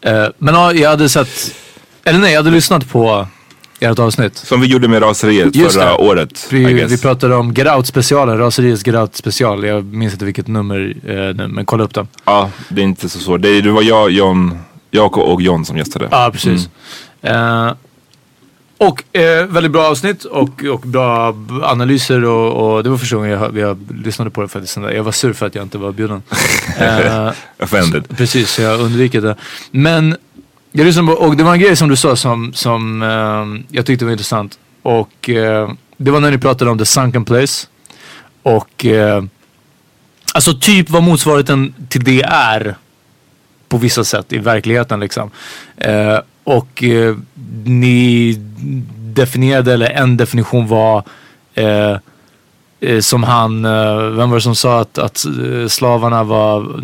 eh, 0.01 0.25
men 0.37 0.53
ja, 0.55 0.73
jag 0.73 0.89
hade 0.89 1.09
sett... 1.09 1.55
Eller 2.03 2.19
nej, 2.19 2.31
jag 2.33 2.39
hade 2.39 2.51
lyssnat 2.51 2.89
på 2.89 3.27
ert 3.79 3.99
avsnitt. 3.99 4.37
Som 4.37 4.61
vi 4.61 4.67
gjorde 4.67 4.87
med 4.87 5.01
raseriet 5.01 5.55
Just 5.55 5.75
förra 5.75 5.85
det. 5.89 5.95
året. 5.95 6.47
Vi, 6.51 6.73
vi 6.85 6.97
pratade 6.97 7.35
om 7.35 7.53
Get 7.53 7.67
Out 7.75 7.87
specialen, 7.87 8.37
Raseriets 8.37 8.87
Get 8.87 8.95
Out 8.95 9.15
special. 9.15 9.63
Jag 9.65 9.85
minns 9.85 10.13
inte 10.13 10.25
vilket 10.25 10.47
nummer 10.47 10.93
eh, 11.05 11.13
nu, 11.35 11.47
men 11.47 11.65
kolla 11.65 11.83
upp 11.83 11.93
den. 11.93 12.07
Ja, 12.25 12.49
det 12.69 12.81
är 12.81 12.85
inte 12.85 13.09
så 13.09 13.19
svårt. 13.19 13.41
Det, 13.41 13.61
det 13.61 13.71
var 13.71 13.81
jag, 13.81 14.11
John, 14.11 14.59
jag 14.91 15.17
och 15.17 15.41
John 15.41 15.65
som 15.65 15.77
gästade. 15.77 16.07
Ja, 16.11 16.29
precis. 16.33 16.69
Eh, 17.21 17.73
och 18.77 19.15
eh, 19.15 19.45
väldigt 19.45 19.71
bra 19.71 19.87
avsnitt 19.87 20.23
och, 20.23 20.63
och 20.63 20.79
bra 20.79 21.35
analyser 21.63 22.25
och, 22.25 22.75
och 22.75 22.83
det 22.83 22.89
var 22.89 22.97
första 22.97 23.15
gången 23.15 23.31
jag, 23.31 23.57
jag 23.57 23.77
lyssnade 24.05 24.31
på 24.31 24.41
det 24.41 24.47
faktiskt. 24.47 24.77
Jag 24.77 25.03
var 25.03 25.11
sur 25.11 25.33
för 25.33 25.45
att 25.45 25.55
jag 25.55 25.65
inte 25.65 25.77
var 25.77 25.91
bjuden. 25.91 26.23
Eh, 26.79 27.31
Offended. 27.59 28.17
Precis, 28.17 28.51
så 28.51 28.61
jag 28.61 28.79
undviker 28.79 29.21
det. 29.21 29.35
Men 29.71 30.15
jag 30.71 30.85
lyssnade 30.85 31.07
på, 31.07 31.13
och 31.13 31.37
det 31.37 31.43
var 31.43 31.53
en 31.53 31.59
grej 31.59 31.75
som 31.75 31.89
du 31.89 31.95
sa 31.95 32.15
som, 32.15 32.53
som 32.53 33.01
eh, 33.01 33.75
jag 33.75 33.85
tyckte 33.85 34.05
var 34.05 34.11
intressant. 34.11 34.59
Och 34.81 35.29
eh, 35.29 35.71
det 35.97 36.11
var 36.11 36.19
när 36.19 36.31
ni 36.31 36.37
pratade 36.37 36.71
om 36.71 36.77
The 36.77 36.85
Sunken 36.85 37.25
Place. 37.25 37.67
Och 38.43 38.85
eh, 38.85 39.23
alltså 40.33 40.53
typ 40.53 40.89
vad 40.89 41.03
motsvarigheten 41.03 41.73
till 41.89 42.03
det 42.03 42.21
är 42.23 42.75
på 43.71 43.77
vissa 43.77 44.03
sätt 44.03 44.33
i 44.33 44.37
verkligheten 44.37 44.99
liksom. 44.99 45.31
Eh, 45.77 46.19
och 46.43 46.83
eh, 46.83 47.15
ni 47.65 48.35
definierade, 48.97 49.73
eller 49.73 49.89
en 49.89 50.17
definition 50.17 50.67
var 50.67 51.03
eh, 51.53 51.97
som 53.01 53.23
han, 53.23 53.65
eh, 53.65 54.01
vem 54.01 54.29
var 54.29 54.37
det 54.37 54.41
som 54.41 54.55
sa 54.55 54.79
att, 54.79 54.97
att 54.97 55.25
eh, 55.25 55.67
slavarna 55.67 56.23
var 56.23 56.81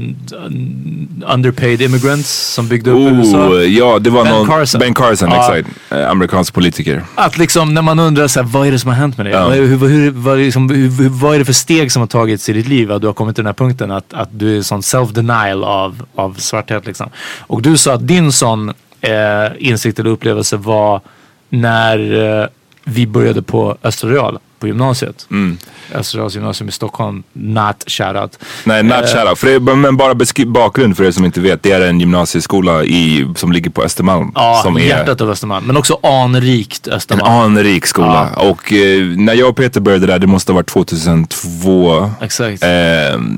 underpaid 1.27 1.81
immigrants 1.81 2.29
som 2.53 2.67
byggde 2.67 2.91
upp 2.91 2.97
USA? 2.99 3.49
Oh, 3.49 3.63
ja, 3.63 3.99
det 3.99 4.09
var 4.09 4.23
Ben 4.23 4.33
någon... 4.33 4.47
Carson. 4.47 4.79
Ben 4.79 4.93
Carson, 4.93 5.29
Ja. 5.31 5.37
exakt. 5.37 5.77
Eh, 5.91 6.09
amerikansk 6.09 6.53
politiker. 6.53 7.03
Att 7.15 7.37
liksom 7.37 7.73
när 7.73 7.81
man 7.81 7.99
undrar 7.99 8.27
så 8.27 8.39
här, 8.41 8.47
vad 8.47 8.67
är 8.67 8.71
det 8.71 8.79
som 8.79 8.89
har 8.89 8.95
hänt 8.97 9.17
med 9.17 9.25
dig? 9.25 9.33
Ja. 9.33 9.43
Vad, 9.43 9.53
hur, 9.53 9.87
hur, 9.87 10.11
vad, 10.11 10.37
liksom, 10.37 10.69
hur, 10.69 10.89
hur, 10.89 11.09
vad 11.09 11.35
är 11.35 11.39
det 11.39 11.45
för 11.45 11.53
steg 11.53 11.91
som 11.91 11.99
har 11.99 12.07
tagits 12.07 12.49
i 12.49 12.53
ditt 12.53 12.67
liv? 12.67 12.91
Att 12.91 13.01
du 13.01 13.07
har 13.07 13.13
kommit 13.13 13.35
till 13.35 13.43
den 13.43 13.47
här 13.49 13.53
punkten 13.67 13.91
att, 13.91 14.13
att 14.13 14.29
du 14.31 14.57
är 14.57 14.61
sån 14.61 14.81
self-denial 14.81 15.63
av, 15.63 16.03
av 16.15 16.33
svarthet. 16.33 16.85
Liksom. 16.85 17.09
Och 17.39 17.61
du 17.61 17.77
sa 17.77 17.93
att 17.93 18.07
din 18.07 18.31
sån 18.31 18.69
eh, 19.01 19.13
insikt 19.59 19.99
eller 19.99 20.09
upplevelse 20.09 20.57
var 20.57 21.01
när 21.49 22.13
eh, 22.41 22.47
vi 22.83 23.07
började 23.07 23.41
på 23.41 23.77
Östra 23.83 24.09
Real 24.09 24.39
på 24.59 24.67
gymnasiet. 24.67 25.27
Mm. 25.31 25.57
Östra 25.93 26.19
Reals 26.21 26.35
gymnasium 26.35 26.69
i 26.69 26.71
Stockholm. 26.71 27.23
Not 27.33 27.83
shoutout. 27.87 28.39
Nej, 28.63 28.83
not 28.83 28.93
Eh. 28.97 29.05
shoutout. 29.05 29.39
För 29.39 29.47
det, 29.47 29.75
men 29.75 29.97
bara 29.97 30.15
bakgrund 30.47 30.97
för 30.97 31.03
er 31.03 31.11
som 31.11 31.25
inte 31.25 31.39
vet. 31.41 31.63
Det 31.63 31.71
är 31.71 31.81
en 31.81 31.99
gymnasieskola 31.99 32.83
i, 32.83 33.27
som 33.35 33.51
ligger 33.51 33.69
på 33.69 33.83
Östermalm. 33.83 34.31
Ja, 34.35 34.59
som 34.63 34.75
är 34.77 34.79
hjärtat 34.81 35.21
av 35.21 35.29
Östermalm. 35.29 35.65
Men 35.65 35.77
också 35.77 35.99
anrikt 36.03 36.87
en 36.87 36.93
Östermalm. 36.93 37.31
anrik 37.41 37.85
skola. 37.85 38.29
Och 38.35 38.73
eh, 38.73 39.03
när 39.07 39.33
jag 39.33 39.49
och 39.49 39.55
Peter 39.55 39.81
började 39.81 40.05
där, 40.07 40.19
det 40.19 40.27
måste 40.27 40.51
ha 40.51 40.55
varit 40.55 40.67
2002. 40.67 42.11
Exakt. 42.21 42.63
Eh, 42.63 42.69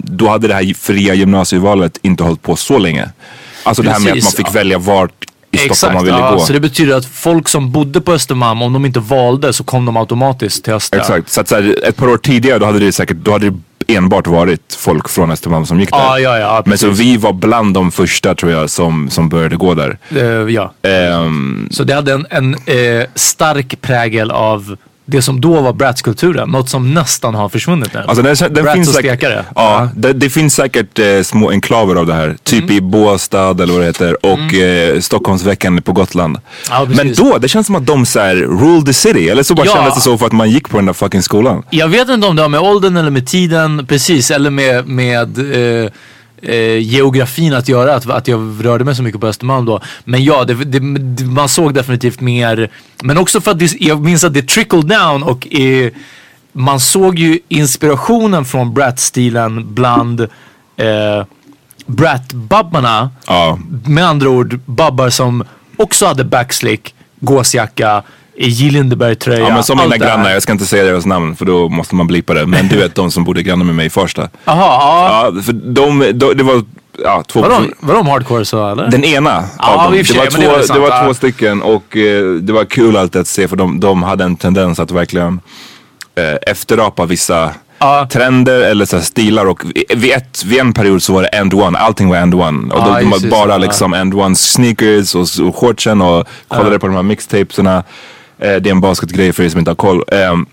då 0.04 0.28
hade 0.30 0.48
det 0.48 0.54
här 0.54 0.74
fria 0.74 1.14
gymnasievalet 1.14 1.98
inte 2.02 2.24
hållit 2.24 2.42
på 2.42 2.56
så 2.56 2.78
länge. 2.78 3.10
Alltså 3.64 3.84
det 3.84 3.92
här 3.92 4.00
med 4.00 4.08
att 4.08 4.16
man 4.16 4.22
Precis, 4.22 4.36
fick 4.36 4.48
ja. 4.48 4.52
välja 4.52 4.78
vart 4.78 5.26
i 5.51 5.58
Stockholm 5.58 5.72
Exakt, 5.72 5.94
man 5.94 6.06
ville 6.06 6.18
ja, 6.18 6.32
gå. 6.32 6.39
så 6.39 6.53
det 6.53 6.60
betyder 6.60 6.96
att 6.96 7.06
folk 7.06 7.50
som 7.50 7.72
bodde 7.72 8.01
på 8.01 8.12
Östermalm, 8.13 8.62
om 8.62 8.74
de 8.74 8.86
inte 8.86 9.00
valde 9.00 9.53
så 9.53 9.63
kom 9.63 9.86
de 9.86 9.98
automatiskt 9.98 10.63
till 10.63 10.74
Östra. 10.74 11.00
Exakt, 11.00 11.29
så 11.29 11.41
att 11.41 11.48
så 11.48 11.56
här, 11.56 11.75
ett 11.84 11.96
par 11.96 12.08
år 12.08 12.18
tidigare 12.18 12.60
då 12.60 12.65
hade 12.65 12.79
det 12.79 12.91
säkert, 12.91 13.18
då 13.18 13.32
hade 13.32 13.50
det 13.50 13.58
enbart 13.88 14.27
varit 14.27 14.77
folk 14.79 15.10
från 15.10 15.32
Östermalm 15.32 15.65
som 15.65 15.79
gick 15.79 15.91
där. 15.91 15.98
Ja, 15.98 16.20
ja, 16.20 16.39
ja, 16.39 16.63
Men 16.65 16.77
så 16.77 16.89
vi 16.89 17.18
var 17.18 17.34
bland 17.34 17.74
de 17.74 17.91
första 17.91 18.36
tror 18.36 18.51
jag 18.51 18.70
som, 18.70 19.10
som 19.10 19.29
började 19.29 19.56
gå 19.56 19.74
där. 19.74 19.98
Eh, 20.15 20.24
ja. 20.53 20.74
Ehm, 20.82 21.68
Så 21.72 21.84
det 21.84 21.94
hade 21.94 22.13
en, 22.13 22.25
en 22.29 22.53
eh, 22.53 23.08
stark 23.15 23.82
prägel 23.82 24.32
av 24.32 24.77
det 25.12 25.22
som 25.22 25.42
då 25.42 25.62
var 25.62 25.74
Bratz-kulturen. 25.74 26.50
Något 26.50 26.70
som 26.70 26.94
nästan 26.94 27.36
har 27.36 27.50
försvunnit 27.50 27.94
nu. 27.94 28.00
Alltså 28.08 28.24
den, 28.24 28.36
den 28.54 28.63
Bratz 28.63 28.74
finns 28.75 28.88
och 28.88 28.94
säkert, 28.94 29.20
stekare. 29.20 29.46
Ja, 29.56 29.89
det, 29.96 30.13
det 30.13 30.30
finns 30.30 30.56
säkert 30.56 31.00
eh, 31.00 31.22
små 31.24 31.50
enklaver 31.50 31.96
av 31.96 32.06
det 32.06 32.13
här. 32.13 32.38
Typ 32.44 32.63
Mm. 32.63 32.75
i 32.78 32.82
Båstad 32.82 33.50
eller 33.63 33.74
vad 33.74 33.82
det 33.82 33.86
heter. 33.86 34.25
Och 34.25 34.54
eh, 34.54 35.00
Stockholmsveckan 35.00 35.82
på 35.82 35.92
Gotland. 35.92 36.38
Ja. 36.70 36.88
Men 36.96 37.13
då, 37.13 37.38
det 37.38 37.48
känns 37.48 37.66
som 37.66 37.75
att 37.75 37.86
de 37.86 38.06
så 38.06 38.20
här 38.20 38.36
rule 38.36 38.86
the 38.86 38.94
city. 38.94 39.30
Eller 39.30 39.44
så 39.44 39.54
bara 39.56 39.66
Ja. 39.66 39.74
kändes 39.74 39.96
det 39.96 40.01
så 40.01 40.18
för 40.18 40.25
att 40.25 40.32
man 40.32 40.50
gick 40.51 40.70
på 40.70 40.78
den 40.78 40.86
där 40.86 40.94
fucking 40.94 41.22
skolan. 41.24 41.63
Jag 41.70 41.88
vet 41.88 42.10
inte 42.10 42.28
om 42.28 42.36
det 42.36 42.42
har 42.42 42.50
med 42.50 42.60
åldern 42.60 42.98
eller 42.98 43.10
med 43.12 43.28
tiden, 43.28 43.86
precis, 43.88 44.32
eller 44.32 44.50
med, 44.50 44.88
med 44.88 45.38
eh, 45.84 45.89
eh, 46.41 46.77
geografin 46.77 47.53
att 47.53 47.67
göra, 47.67 47.96
att, 47.96 48.10
att 48.10 48.27
jag 48.27 48.55
rörde 48.62 48.84
mig 48.84 48.96
så 48.96 49.03
mycket 49.03 49.22
på 49.22 49.27
Östermalm 49.27 49.65
då. 49.65 49.81
Men 50.03 50.24
ja, 50.24 50.43
det, 50.43 50.53
det, 50.53 50.79
man 51.25 51.50
såg 51.50 51.74
definitivt 51.74 52.22
mer, 52.22 52.69
men 53.03 53.17
också 53.17 53.41
för 53.41 53.51
att 53.51 53.60
det, 53.60 53.81
jag 53.81 54.01
minns 54.01 54.24
att 54.24 54.34
det 54.34 54.48
trickled 54.48 54.86
down 54.86 55.24
och 55.24 55.55
eh, 55.55 55.91
man 56.51 56.79
såg 56.79 57.19
ju 57.19 57.39
inspirationen 57.48 58.46
från 58.46 58.74
Brat-stilen 58.74 59.74
bland 59.74 60.22
eh, 60.77 61.25
Brat-babbarna. 61.86 63.10
Ja. 63.27 63.60
Med 63.86 64.05
andra 64.05 64.29
ord, 64.29 64.60
babbar 64.65 65.10
som 65.10 65.43
också 65.77 66.05
hade 66.05 66.24
backslick, 66.24 66.96
gåsjacka, 67.19 68.03
J. 68.48 68.69
Lindeberg-tröja. 68.72 69.39
Ja 69.48 69.53
men 69.53 69.63
som 69.63 69.77
mina 69.77 69.89
det 69.89 69.98
grannar, 69.98 70.29
jag 70.29 70.41
ska 70.43 70.51
inte 70.51 70.65
säga 70.65 70.84
deras 70.84 71.05
namn 71.05 71.36
för 71.36 71.46
då 71.46 71.69
måste 71.69 71.96
man 71.96 72.08
blipa 72.08 72.34
det. 72.34 72.46
Men 72.46 72.67
du 72.67 72.77
vet 72.77 72.96
de 72.96 73.12
som 73.12 73.24
bodde 73.24 73.43
grannar 73.43 73.65
med 73.65 73.75
mig 73.75 73.86
i 73.86 73.89
Farsta. 73.89 74.29
Jaha, 74.46 74.55
ja. 74.58 75.31
Ja, 75.36 75.41
för 75.41 75.53
de, 75.53 76.00
de, 76.13 76.34
det 76.34 76.43
var 76.43 76.63
ja, 77.03 77.24
två 77.27 77.41
Var 77.41 77.50
de, 77.50 77.74
var 77.79 77.93
de 77.96 78.08
hardcore 78.08 78.46
så 78.46 78.69
eller? 78.72 78.88
Den 78.91 79.03
ena 79.03 79.43
Ja, 79.60 79.75
av 79.75 79.84
dem. 79.91 80.00
i 80.00 80.01
Det 80.03 80.17
var, 80.17 80.25
det 80.25 80.31
två, 80.31 80.41
det 80.41 80.48
väl 80.48 80.63
sant, 80.67 80.79
var 80.79 80.89
ja. 80.89 81.03
två 81.05 81.13
stycken 81.13 81.62
och 81.62 81.98
eh, 81.98 82.25
det 82.34 82.53
var 82.53 82.65
kul 82.65 82.98
alltid 82.98 83.22
att 83.22 83.27
se 83.27 83.48
för 83.48 83.55
de, 83.55 83.79
de 83.79 84.03
hade 84.03 84.24
en 84.24 84.36
tendens 84.36 84.79
att 84.79 84.91
verkligen 84.91 85.39
eh, 86.15 86.51
efterapa 86.51 87.05
vissa 87.05 87.51
Ja. 87.81 88.08
trender 88.12 88.62
eller 88.62 88.86
så 88.86 89.01
stilar 89.01 89.46
och 89.46 89.62
i- 89.75 89.96
vid, 89.96 90.12
ett, 90.12 90.43
vid 90.46 90.60
en 90.60 90.74
period 90.74 91.03
så 91.03 91.13
var 91.13 91.22
det 91.22 91.27
end 91.27 91.53
one, 91.53 91.77
allting 91.79 92.10
var 92.10 92.17
end 92.17 92.36
one. 92.36 92.74
Och 92.74 92.79
Ja, 92.88 93.00
de, 93.00 93.10
var 93.10 93.19
det, 93.19 93.27
bara 93.27 93.58
liksom 93.58 93.93
end 93.93 94.13
one 94.13 94.36
sneakers 94.36 95.15
och, 95.15 95.48
och 95.48 95.55
shortsen 95.55 96.01
och 96.01 96.27
kollade 96.48 96.79
på 96.79 96.88
de 96.88 96.96
här 96.96 97.03
mixtapesarna. 97.03 97.84
Eh, 98.41 98.55
det 98.55 98.69
är 98.69 98.72
en 98.72 98.81
basketgrej 98.81 99.34
för 99.34 99.43
er 99.43 99.50
som 99.50 99.60
inte 99.60 99.72
har 99.72 99.75
koll. 99.75 100.03
Ehm, 100.12 100.46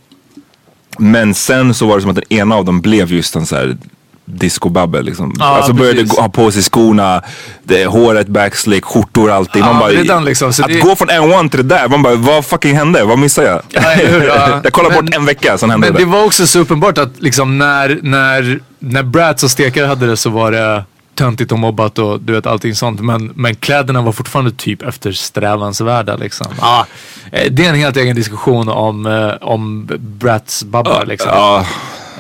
men 0.99 1.35
sen 1.35 1.75
så 1.75 1.87
var 1.87 1.95
det 1.97 2.01
som 2.03 2.11
att 2.11 2.17
den 2.17 2.33
ena 2.39 2.55
av 2.55 2.65
dem 2.65 2.81
blev 2.81 3.13
just 3.13 3.37
en 3.37 3.47
så 3.47 3.57
här 3.57 3.77
disco-babbel 4.25 5.05
liksom. 5.05 5.35
Ja, 5.39 5.45
alltså 5.45 5.73
började 5.73 6.01
precis. 6.01 6.19
ha 6.19 6.29
på 6.29 6.51
sig 6.51 6.63
skorna, 6.63 7.23
det, 7.63 7.87
håret 7.87 8.27
backslick, 8.29 8.85
skjortor 8.85 9.31
alltid. 9.31 9.63
Ja, 9.63 9.67
man 9.67 9.79
bara, 9.79 9.93
den 9.93 10.25
liksom, 10.25 10.49
att 10.49 10.57
det- 10.67 10.81
gå 10.81 10.97
från 10.97 11.11
en 11.11 11.49
till 11.49 11.69
det 11.69 11.75
där, 11.77 11.89
man 11.89 12.03
bara 12.03 12.15
vad 12.15 12.45
fucking 12.47 12.77
hände? 12.77 13.05
Vad 13.05 13.19
missade 13.19 13.49
jag? 13.49 13.63
Ja, 13.69 13.81
eller 13.93 14.11
hur? 14.21 14.27
Ja. 14.37 14.61
jag 14.65 14.73
kollade 14.73 14.95
Men- 14.95 15.05
bort 15.05 15.15
en 15.15 15.25
vecka, 15.25 15.59
sen 15.59 15.71
hände 15.71 15.87
Men 15.87 15.95
det. 15.95 16.01
det 16.01 16.11
var 16.11 16.25
också 16.25 16.47
så 16.47 16.59
uppenbart 16.59 16.99
att 16.99 17.11
liksom 17.23 17.59
när, 17.59 17.99
när, 18.03 18.61
när 18.79 19.03
Bratz 19.03 19.43
och 19.45 19.51
Stekare 19.51 19.87
hade 19.87 20.07
det 20.07 20.17
så 20.17 20.31
var 20.31 20.53
det 20.53 20.85
töntigt 21.17 21.53
och 21.53 21.59
mobbat 21.59 21.99
och 21.99 22.21
du 22.21 22.33
vet 22.33 22.47
allting 22.47 22.75
sånt. 22.75 23.01
Men, 23.01 23.33
men 23.35 23.55
kläderna 23.55 24.03
var 24.03 24.13
fortfarande 24.13 24.51
typ 24.51 24.83
eftersträvansvärda 24.83 26.17
liksom. 26.17 26.47
Ah, 26.61 26.85
eh, 27.33 27.51
det 27.53 27.65
är 27.65 27.69
en 27.69 27.75
helt 27.75 27.97
egen 27.97 28.17
diskussion 28.17 28.69
om, 28.69 29.07
eh, 29.07 29.49
om 29.49 29.89
Bratz 29.99 30.65
babbar 30.65 31.05
liksom. 31.07 31.31
Ja, 31.35 31.67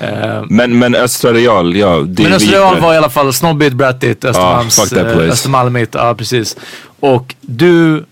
Eh, 0.00 0.42
men, 0.48 0.78
men 0.78 0.94
Östradal, 0.94 1.76
ja. 1.76 1.88
Det 2.06 2.22
men 2.22 2.30
vi- 2.30 2.36
Österreal 2.36 2.80
var 2.80 2.94
i 2.94 2.96
alla 2.96 3.10
fall 3.10 3.32
snobbigt, 3.32 3.72
brattigt, 3.74 4.24
Östermalms, 4.24 4.76
that 4.76 4.92
eh, 4.92 5.02
place. 5.12 5.32
Östermalmigt. 5.32 5.94
Ja, 5.94 6.14
precis. 6.14 6.56
Och 7.00 7.34
du 7.40 8.04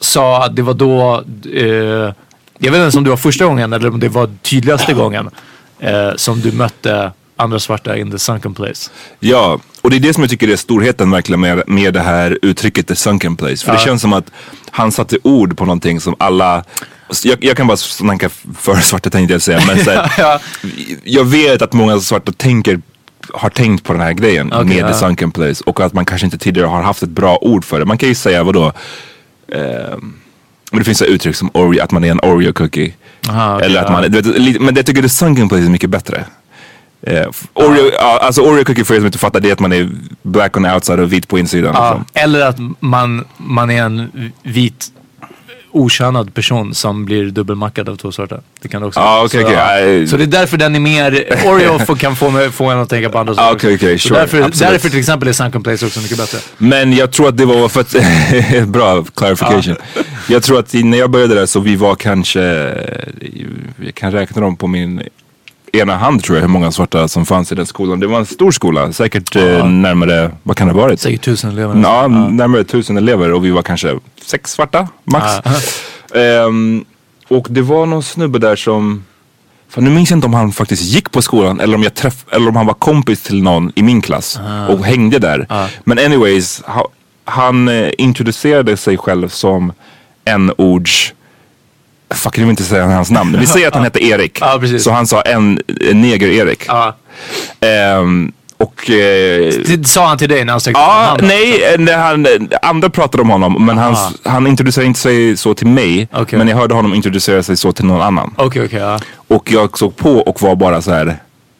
sa 0.00 0.44
att 0.44 0.56
det 0.56 0.62
var 0.62 0.74
då, 0.74 1.24
eh, 1.54 2.12
jag 2.58 2.72
vet 2.72 2.84
inte 2.86 2.98
om 2.98 3.04
det 3.04 3.10
var 3.10 3.16
första 3.16 3.44
gången 3.44 3.72
eller 3.72 3.88
om 3.88 4.00
det 4.00 4.08
var 4.08 4.30
tydligaste 4.42 4.92
gången 4.92 5.30
eh, 5.80 6.10
som 6.16 6.40
du 6.40 6.52
mötte 6.52 7.12
andra 7.38 7.58
svarta 7.58 7.96
in 7.96 8.10
the 8.10 8.18
sunken 8.18 8.54
place. 8.54 8.90
Ja, 9.20 9.60
och 9.80 9.90
det 9.90 9.96
är 9.96 10.00
det 10.00 10.14
som 10.14 10.22
jag 10.22 10.30
tycker 10.30 10.48
är 10.48 10.56
storheten 10.56 11.10
verkligen 11.10 11.40
med, 11.40 11.62
med 11.66 11.94
det 11.94 12.00
här 12.00 12.38
uttrycket 12.42 12.86
the 12.86 12.96
sunken 12.96 13.36
place. 13.36 13.64
För 13.64 13.72
det 13.72 13.78
känns 13.78 14.02
som 14.02 14.12
att 14.12 14.30
han 14.70 14.92
satte 14.92 15.18
ord 15.22 15.56
på 15.56 15.64
någonting 15.64 16.00
som 16.00 16.14
alla 16.18 16.64
jag, 17.22 17.44
jag 17.44 17.56
kan 17.56 17.66
bara 17.66 17.76
snacka 17.76 18.28
för 18.58 18.76
svarta 18.76 19.10
tänkte 19.10 19.34
jag 19.34 19.42
säga. 19.42 19.60
Men 19.66 19.84
så 19.84 19.90
här, 19.90 20.12
Ja. 20.18 20.40
Jag 21.04 21.24
vet 21.24 21.62
att 21.62 21.72
många 21.72 22.00
svarta 22.00 22.32
tänker 22.32 22.80
har 23.32 23.50
tänkt 23.50 23.84
på 23.84 23.92
den 23.92 24.02
här 24.02 24.12
grejen 24.12 24.52
Okej, 24.52 24.64
med 24.64 24.76
ja. 24.76 24.88
the 24.88 24.94
sunken 24.94 25.30
place 25.30 25.62
och 25.66 25.80
att 25.80 25.92
man 25.92 26.04
kanske 26.04 26.24
inte 26.24 26.38
tidigare 26.38 26.66
har 26.66 26.82
haft 26.82 27.02
ett 27.02 27.08
bra 27.08 27.38
ord 27.40 27.64
för 27.64 27.78
det. 27.78 27.84
Man 27.84 27.98
kan 27.98 28.08
ju 28.08 28.14
säga 28.14 28.42
vadå? 28.42 28.72
Eh, 29.52 29.98
men 30.70 30.78
det 30.78 30.84
finns 30.84 31.02
uttryck 31.02 31.36
som 31.36 31.50
Oreo, 31.54 31.82
att 31.82 31.90
man 31.90 32.04
är 32.04 32.10
en 32.10 32.20
Oreo 32.20 32.52
cookie. 32.52 32.94
Aha, 33.28 33.54
okej, 33.54 33.66
Eller 33.66 33.80
att 33.80 33.86
ja. 33.86 33.92
man, 33.92 34.02
du 34.10 34.20
vet, 34.20 34.60
men 34.60 34.76
jag 34.76 34.86
tycker 34.86 35.02
the 35.02 35.08
sunken 35.08 35.48
place 35.48 35.64
är 35.64 35.70
mycket 35.70 35.90
bättre. 35.90 36.24
F- 37.30 37.46
Oreo, 37.54 37.90
alltså 37.98 38.42
Oreo 38.42 38.64
cookie 38.64 38.84
för 38.84 38.94
er 38.94 38.98
som 38.98 39.06
inte 39.06 39.18
fattar 39.18 39.40
det 39.40 39.48
är 39.48 39.52
att 39.52 39.60
man 39.60 39.72
är 39.72 39.88
black 40.22 40.56
on 40.56 40.62
the 40.64 40.70
outside 40.70 41.00
och 41.00 41.12
vit 41.12 41.28
på 41.28 41.38
insidan. 41.38 41.74
Ja, 41.74 41.88
liksom. 41.98 42.22
eller 42.22 42.40
att 42.46 42.56
man, 42.80 43.24
man 43.36 43.70
är 43.70 43.82
en 43.82 44.32
vit 44.42 44.92
okönad 45.70 46.34
person 46.34 46.74
som 46.74 47.04
blir 47.04 47.24
dubbelmackad 47.30 47.88
av 47.88 47.96
två 47.96 48.12
svarta. 48.12 48.40
Det 48.60 48.68
kan 48.68 48.80
det 48.80 48.86
också 48.88 49.00
vara. 49.00 49.24
okej, 49.24 49.42
så, 49.42 49.48
okej. 49.48 50.06
så 50.08 50.16
det 50.16 50.22
är 50.22 50.26
därför 50.26 50.56
den 50.56 50.74
är 50.74 50.80
mer, 50.80 51.12
Oreo 51.46 51.78
får, 51.78 51.96
kan 51.96 52.16
få, 52.16 52.30
mig, 52.30 52.50
få 52.50 52.64
en 52.70 52.78
att 52.78 52.88
tänka 52.88 53.08
på 53.10 53.18
andra 53.18 53.34
saker. 53.34 53.48
Ah, 53.48 53.52
okej, 53.52 53.74
okej, 53.74 53.98
Så 53.98 54.08
sure, 54.08 54.20
därför, 54.20 54.38
därför 54.58 54.88
till 54.88 54.98
exempel 54.98 55.28
är 55.28 55.32
Sunken 55.32 55.62
Place 55.62 55.86
också 55.86 56.00
mycket 56.00 56.18
bättre. 56.18 56.38
Men 56.58 56.92
jag 56.92 57.12
tror 57.12 57.28
att 57.28 57.36
det 57.36 57.44
var 57.44 57.68
för 57.68 57.80
att, 57.80 57.94
bra 58.68 59.04
clarification. 59.14 59.76
Jag 60.28 60.42
tror 60.42 60.58
att 60.58 60.74
i- 60.74 60.82
när 60.82 60.98
jag 60.98 61.10
började 61.10 61.34
där 61.34 61.46
så 61.46 61.60
vi 61.60 61.76
var 61.76 61.94
kanske, 61.94 62.40
jag 63.84 63.94
kan 63.94 64.12
räkna 64.12 64.40
dem 64.42 64.56
på 64.56 64.66
min 64.66 65.02
ena 65.72 65.96
hand 65.96 66.24
tror 66.24 66.36
jag 66.36 66.42
hur 66.42 66.48
många 66.48 66.72
svarta 66.72 67.08
som 67.08 67.26
fanns 67.26 67.52
i 67.52 67.54
den 67.54 67.66
skolan. 67.66 68.00
Det 68.00 68.06
var 68.06 68.18
en 68.18 68.26
stor 68.26 68.50
skola, 68.50 68.92
säkert 68.92 69.36
eh, 69.36 69.66
närmare, 69.66 70.30
vad 70.42 70.56
kan 70.56 70.68
det 70.68 70.74
ha 70.74 70.80
varit? 70.80 71.00
Säkert 71.00 71.22
tusen 71.22 71.50
elever. 71.50 71.80
Ja, 71.82 72.08
närmare 72.08 72.64
tusen 72.64 72.96
elever 72.96 73.32
och 73.32 73.44
vi 73.44 73.50
var 73.50 73.62
kanske 73.62 73.98
sex 74.26 74.52
svarta 74.52 74.88
max. 75.04 75.26
Ehm, 76.14 76.84
och 77.28 77.46
det 77.50 77.62
var 77.62 77.86
någon 77.86 78.02
snubbe 78.02 78.38
där 78.38 78.56
som, 78.56 79.04
fan 79.68 79.84
nu 79.84 79.90
minns 79.90 80.10
jag 80.10 80.16
inte 80.16 80.26
om 80.26 80.34
han 80.34 80.52
faktiskt 80.52 80.82
gick 80.82 81.10
på 81.10 81.22
skolan 81.22 81.60
eller 81.60 81.74
om, 81.74 81.82
jag 81.82 81.94
träff, 81.94 82.24
eller 82.30 82.48
om 82.48 82.56
han 82.56 82.66
var 82.66 82.74
kompis 82.74 83.22
till 83.22 83.42
någon 83.42 83.72
i 83.74 83.82
min 83.82 84.00
klass 84.02 84.40
och 84.68 84.84
hängde 84.84 85.18
där. 85.18 85.46
Men 85.84 85.98
anyways, 85.98 86.62
ha, 86.66 86.88
han 87.24 87.68
eh, 87.68 87.90
introducerade 87.98 88.76
sig 88.76 88.96
själv 88.96 89.28
som 89.28 89.72
en 90.24 90.52
ords 90.58 91.14
Fuck 92.10 92.38
jag 92.38 92.42
vill 92.42 92.50
inte 92.50 92.62
säga 92.62 92.86
hans 92.86 93.10
namn. 93.10 93.36
Vi 93.40 93.46
säger 93.46 93.68
att 93.68 93.74
han 93.74 93.84
hette 93.84 94.04
Erik. 94.04 94.38
Ja, 94.40 94.56
precis. 94.60 94.84
Så 94.84 94.90
han 94.90 95.06
sa 95.06 95.22
en, 95.22 95.60
en 95.90 96.00
neger-Erik. 96.00 96.64
Ja. 96.68 96.96
Ehm, 97.60 98.32
och 98.58 98.90
eh, 98.90 99.52
Det 99.66 99.88
sa 99.88 100.06
han 100.06 100.18
till 100.18 100.28
dig 100.28 100.44
när 100.44 100.52
han 100.52 100.60
sträckte 100.60 100.80
Ja, 100.80 101.16
nej, 101.22 101.64
eh, 101.74 101.80
när 101.80 101.98
han, 101.98 102.26
andra 102.62 102.90
pratade 102.90 103.22
om 103.22 103.30
honom 103.30 103.66
men 103.66 103.78
han, 103.78 103.96
han 104.24 104.46
introducerade 104.46 104.86
inte 104.86 105.00
sig 105.00 105.36
så 105.36 105.54
till 105.54 105.66
mig. 105.66 106.08
Okej. 106.12 106.38
Men 106.38 106.48
jag 106.48 106.56
hörde 106.56 106.74
honom 106.74 106.94
introducera 106.94 107.42
sig 107.42 107.56
så 107.56 107.72
till 107.72 107.84
någon 107.84 108.02
annan. 108.02 108.34
Okej, 108.36 108.64
okej. 108.64 108.78
ja. 108.78 109.00
Och 109.28 109.52
jag 109.52 109.78
såg 109.78 109.96
på 109.96 110.10
och 110.10 110.42
var 110.42 110.56
bara 110.56 110.82
så 110.82 110.90
här. 110.90 111.16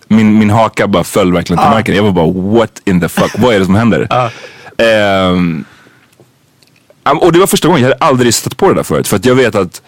Min, 0.08 0.38
min 0.38 0.50
haka 0.50 0.86
bara 0.86 1.04
föll 1.04 1.32
verkligen 1.32 1.62
till 1.62 1.70
marken. 1.70 1.96
Jag 1.96 2.02
var 2.02 2.10
bara 2.10 2.58
what 2.58 2.72
in 2.84 3.00
the 3.00 3.08
fuck, 3.08 3.32
vad 3.38 3.54
är 3.54 3.58
det 3.58 3.64
som 3.64 3.74
händer? 3.74 4.30
Ehm, 4.78 5.64
um, 7.04 7.18
och 7.18 7.32
det 7.32 7.38
var 7.38 7.46
första 7.46 7.68
gången, 7.68 7.82
jag 7.82 7.90
hade 7.90 8.04
aldrig 8.04 8.34
stött 8.34 8.56
på 8.56 8.68
det 8.68 8.74
där 8.74 8.82
förut. 8.82 9.08
För 9.08 9.16
att 9.16 9.24
jag 9.24 9.34
vet 9.34 9.54
att 9.54 9.82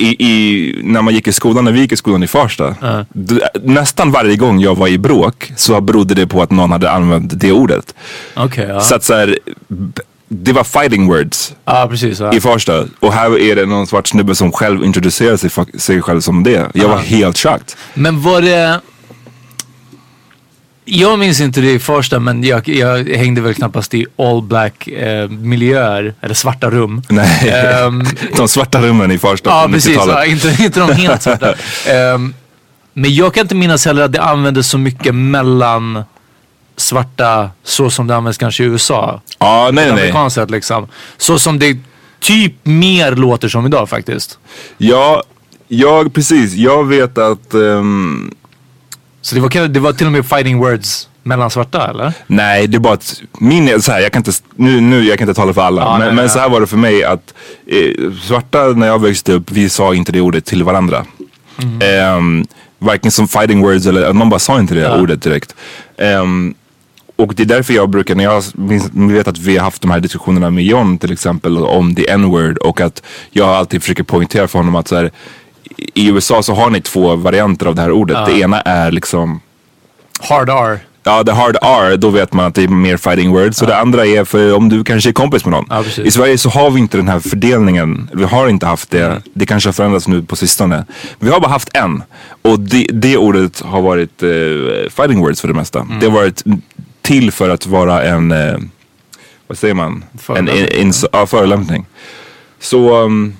i, 0.00 0.16
i, 0.28 0.80
när 0.84 1.02
man 1.02 1.14
gick 1.14 1.28
i 1.28 1.32
skolan, 1.32 1.64
när 1.64 1.72
vi 1.72 1.80
gick 1.80 1.92
i 1.92 1.96
skolan 1.96 2.22
i 2.22 2.26
Farsta. 2.26 2.74
d- 3.12 3.40
nästan 3.64 4.10
varje 4.12 4.36
gång 4.36 4.60
jag 4.60 4.74
var 4.78 4.88
i 4.88 4.98
bråk 4.98 5.52
så 5.56 5.80
berodde 5.80 6.14
det 6.14 6.26
på 6.26 6.42
att 6.42 6.50
någon 6.50 6.70
hade 6.72 6.90
använt 6.90 7.40
det 7.40 7.52
ordet. 7.52 7.94
Okej, 8.34 8.66
ja. 8.68 8.80
Så 8.80 8.94
att 8.94 9.04
så 9.04 9.14
här, 9.14 9.38
b- 9.68 10.02
det 10.28 10.52
var 10.52 10.64
fighting 10.64 11.06
words 11.06 11.54
Ja, 11.64 11.86
precis. 11.90 12.20
Ja. 12.20 12.32
i 12.34 12.40
Farsta. 12.40 12.84
Och 13.00 13.12
här 13.12 13.38
är 13.38 13.56
det 13.56 13.66
någon 13.66 13.86
svart 13.86 14.06
snubbe 14.08 14.34
som 14.34 14.52
själv 14.52 14.84
introducerar 14.84 15.36
sig, 15.36 15.50
sig 15.78 16.02
själv 16.02 16.20
som 16.20 16.42
det. 16.42 16.70
Jag 16.74 16.88
var 16.88 16.98
helt 16.98 17.38
chocked. 17.38 17.72
Men 17.94 18.22
var 18.22 18.40
det... 18.42 18.80
Jag 20.84 21.18
minns 21.18 21.40
inte 21.40 21.60
det 21.60 21.70
i 21.72 21.78
första 21.78 22.20
men 22.20 22.44
jag, 22.44 22.68
jag 22.68 23.08
hängde 23.08 23.40
väl 23.40 23.54
knappast 23.54 23.94
i 23.94 24.06
all 24.18 24.42
black 24.42 24.88
eh, 24.88 25.28
miljöer, 25.28 26.14
eller 26.20 26.34
svarta 26.34 26.70
rum. 26.70 27.02
Nej, 27.08 27.50
Ehm, 27.50 28.02
de 28.36 28.48
svarta 28.48 28.80
rummen 28.82 29.10
i 29.10 29.18
Farsta 29.18 29.50
Ja 29.50 29.68
precis, 29.72 29.96
90-talet. 29.96 30.14
ja, 30.16 30.24
inte, 30.24 30.62
inte 30.64 30.80
de 30.80 30.92
helt 30.92 31.22
svarta. 31.28 31.54
Ehm, 31.88 32.34
men 32.92 33.14
jag 33.14 33.34
kan 33.34 33.40
inte 33.42 33.54
minnas 33.54 33.84
heller 33.86 34.02
att 34.02 34.12
det 34.12 34.22
användes 34.22 34.68
så 34.70 34.78
mycket 34.78 35.14
mellan 35.14 36.02
svarta 36.76 37.50
så 37.64 37.90
som 37.90 38.06
det 38.06 38.16
används 38.16 38.38
kanske 38.38 38.62
i 38.64 38.66
USA. 38.66 39.20
Ja, 39.38 39.70
nej, 39.72 39.92
nej, 39.92 40.12
nej. 40.14 40.30
Sett 40.30 40.50
liksom. 40.50 40.88
Så 41.16 41.38
som 41.38 41.58
det 41.58 41.76
typ 42.20 42.54
mer 42.62 43.12
låter 43.12 43.48
som 43.48 43.66
idag 43.66 43.88
faktiskt. 43.88 44.38
Ja, 44.78 45.22
jag, 45.68 46.14
precis. 46.14 46.54
Jag 46.54 46.84
vet 46.88 47.18
att, 47.18 47.54
ehm, 47.54 48.34
Så 49.22 49.34
det 49.34 49.40
var, 49.40 49.68
det 49.68 49.80
var 49.80 49.92
till 49.92 50.06
och 50.06 50.12
med 50.12 50.26
fighting 50.26 50.58
words 50.58 51.08
mellan 51.22 51.50
svarta 51.50 51.90
eller? 51.90 52.12
nej 52.26 52.66
det 52.66 52.76
är 52.76 52.78
bara 52.78 52.94
att, 52.94 53.22
min, 53.38 53.82
så 53.82 53.92
här, 53.92 54.00
jag 54.00 54.12
kan 54.12 54.20
inte, 54.20 54.32
nu, 54.56 54.80
nu, 54.80 55.04
jag 55.04 55.18
kan 55.18 55.28
inte 55.28 55.40
tala 55.40 55.54
för 55.54 55.62
alla. 55.62 55.82
Ja, 55.82 55.90
men 55.90 56.00
nej, 56.00 56.08
men 56.08 56.16
nej. 56.16 56.28
så 56.28 56.38
här 56.38 56.48
var 56.48 56.60
det 56.60 56.66
för 56.66 56.76
mig 56.76 57.04
att 57.04 57.34
eh, 57.66 58.12
svarta 58.22 58.64
när 58.66 58.86
jag 58.86 59.00
växte 59.02 59.32
upp, 59.32 59.50
vi 59.50 59.68
sa 59.68 59.94
inte 59.94 60.12
det 60.12 60.20
ordet 60.20 60.44
till 60.44 60.62
varandra. 60.62 61.04
Mm. 61.62 61.78
Ehm, 61.82 62.46
varken 62.78 63.10
som 63.10 63.28
fighting 63.28 63.62
words 63.62 63.86
eller, 63.86 64.12
man 64.12 64.30
bara 64.30 64.40
sa 64.40 64.60
inte 64.60 64.74
det 64.74 65.00
ordet 65.00 65.22
direkt. 65.22 65.54
Ehm, 65.98 66.54
och 67.16 67.34
det 67.34 67.42
är 67.42 67.46
därför 67.46 67.74
jag 67.74 67.90
brukar, 67.90 68.14
när 68.14 68.24
jag 68.24 68.44
vet 68.92 69.28
att 69.28 69.38
vi 69.38 69.56
har 69.56 69.64
haft 69.64 69.82
de 69.82 69.90
här 69.90 70.00
diskussionerna 70.00 70.50
med 70.50 70.64
John 70.64 70.98
till 70.98 71.12
exempel 71.12 71.58
om 71.58 71.94
the 71.94 72.10
n-word 72.10 72.58
och 72.58 72.80
att 72.80 73.02
jag 73.30 73.48
alltid 73.48 73.82
försöker 73.82 74.02
poängtera 74.02 74.48
för 74.48 74.58
honom 74.58 74.76
att 74.76 74.88
så 74.88 74.96
här, 74.96 75.10
i 75.76 76.08
USA 76.08 76.42
så 76.42 76.54
har 76.54 76.70
ni 76.70 76.80
två 76.80 77.16
varianter 77.16 77.66
av 77.66 77.74
det 77.74 77.82
här 77.82 77.90
ordet. 77.90 78.26
Det 78.26 78.32
ena 78.32 78.60
är 78.60 78.90
liksom 78.90 79.40
Hard 80.20 80.48
R. 80.48 80.80
Ja, 81.02 81.24
the 81.24 81.32
hard 81.32 81.56
R, 81.62 81.96
då 81.96 82.10
vet 82.10 82.32
man 82.32 82.46
att 82.46 82.54
det 82.54 82.62
är 82.62 82.68
mer 82.68 82.96
fighting 82.96 83.30
words. 83.30 83.62
Och 83.62 83.68
det 83.68 83.76
andra 83.76 84.06
är 84.06 84.24
för 84.24 84.54
om 84.54 84.68
du 84.68 84.84
kanske 84.84 85.10
är 85.10 85.12
kompis 85.12 85.44
med 85.44 85.52
någon. 85.52 85.66
Ja. 85.70 86.02
I 86.02 86.10
Sverige 86.10 86.38
så 86.38 86.48
har 86.50 86.70
vi 86.70 86.80
inte 86.80 86.96
den 86.96 87.08
här 87.08 87.20
fördelningen. 87.20 88.10
Vi 88.12 88.24
har 88.24 88.48
inte 88.48 88.66
haft 88.66 88.90
det. 88.90 89.22
Det 89.34 89.46
kanske 89.46 89.68
har 89.68 89.72
förändrats 89.72 90.08
nu 90.08 90.22
på 90.22 90.36
sistone. 90.36 90.84
Vi 91.18 91.30
har 91.30 91.40
bara 91.40 91.50
haft 91.50 91.76
en. 91.76 92.02
Och 92.42 92.60
det, 92.60 92.86
det 92.92 93.16
ordet 93.16 93.60
har 93.60 93.80
varit 93.82 94.22
eh, 94.22 94.90
fighting 94.90 95.20
words 95.20 95.40
för 95.40 95.48
det 95.48 95.54
mesta. 95.54 95.80
Mm. 95.80 96.00
Det 96.00 96.06
har 96.06 96.12
varit 96.12 96.42
till 97.02 97.32
för 97.32 97.48
att 97.48 97.66
vara 97.66 98.02
en, 98.02 98.32
eh, 98.32 98.58
vad 99.46 99.58
säger 99.58 99.74
man? 99.74 100.04
En, 100.28 100.36
en, 100.36 100.46
Förolämpning. 100.46 100.86
en, 100.86 100.92
ja, 101.12 101.26
förolämpning. 101.26 101.86
Så 102.60 103.04
um, 103.04 103.36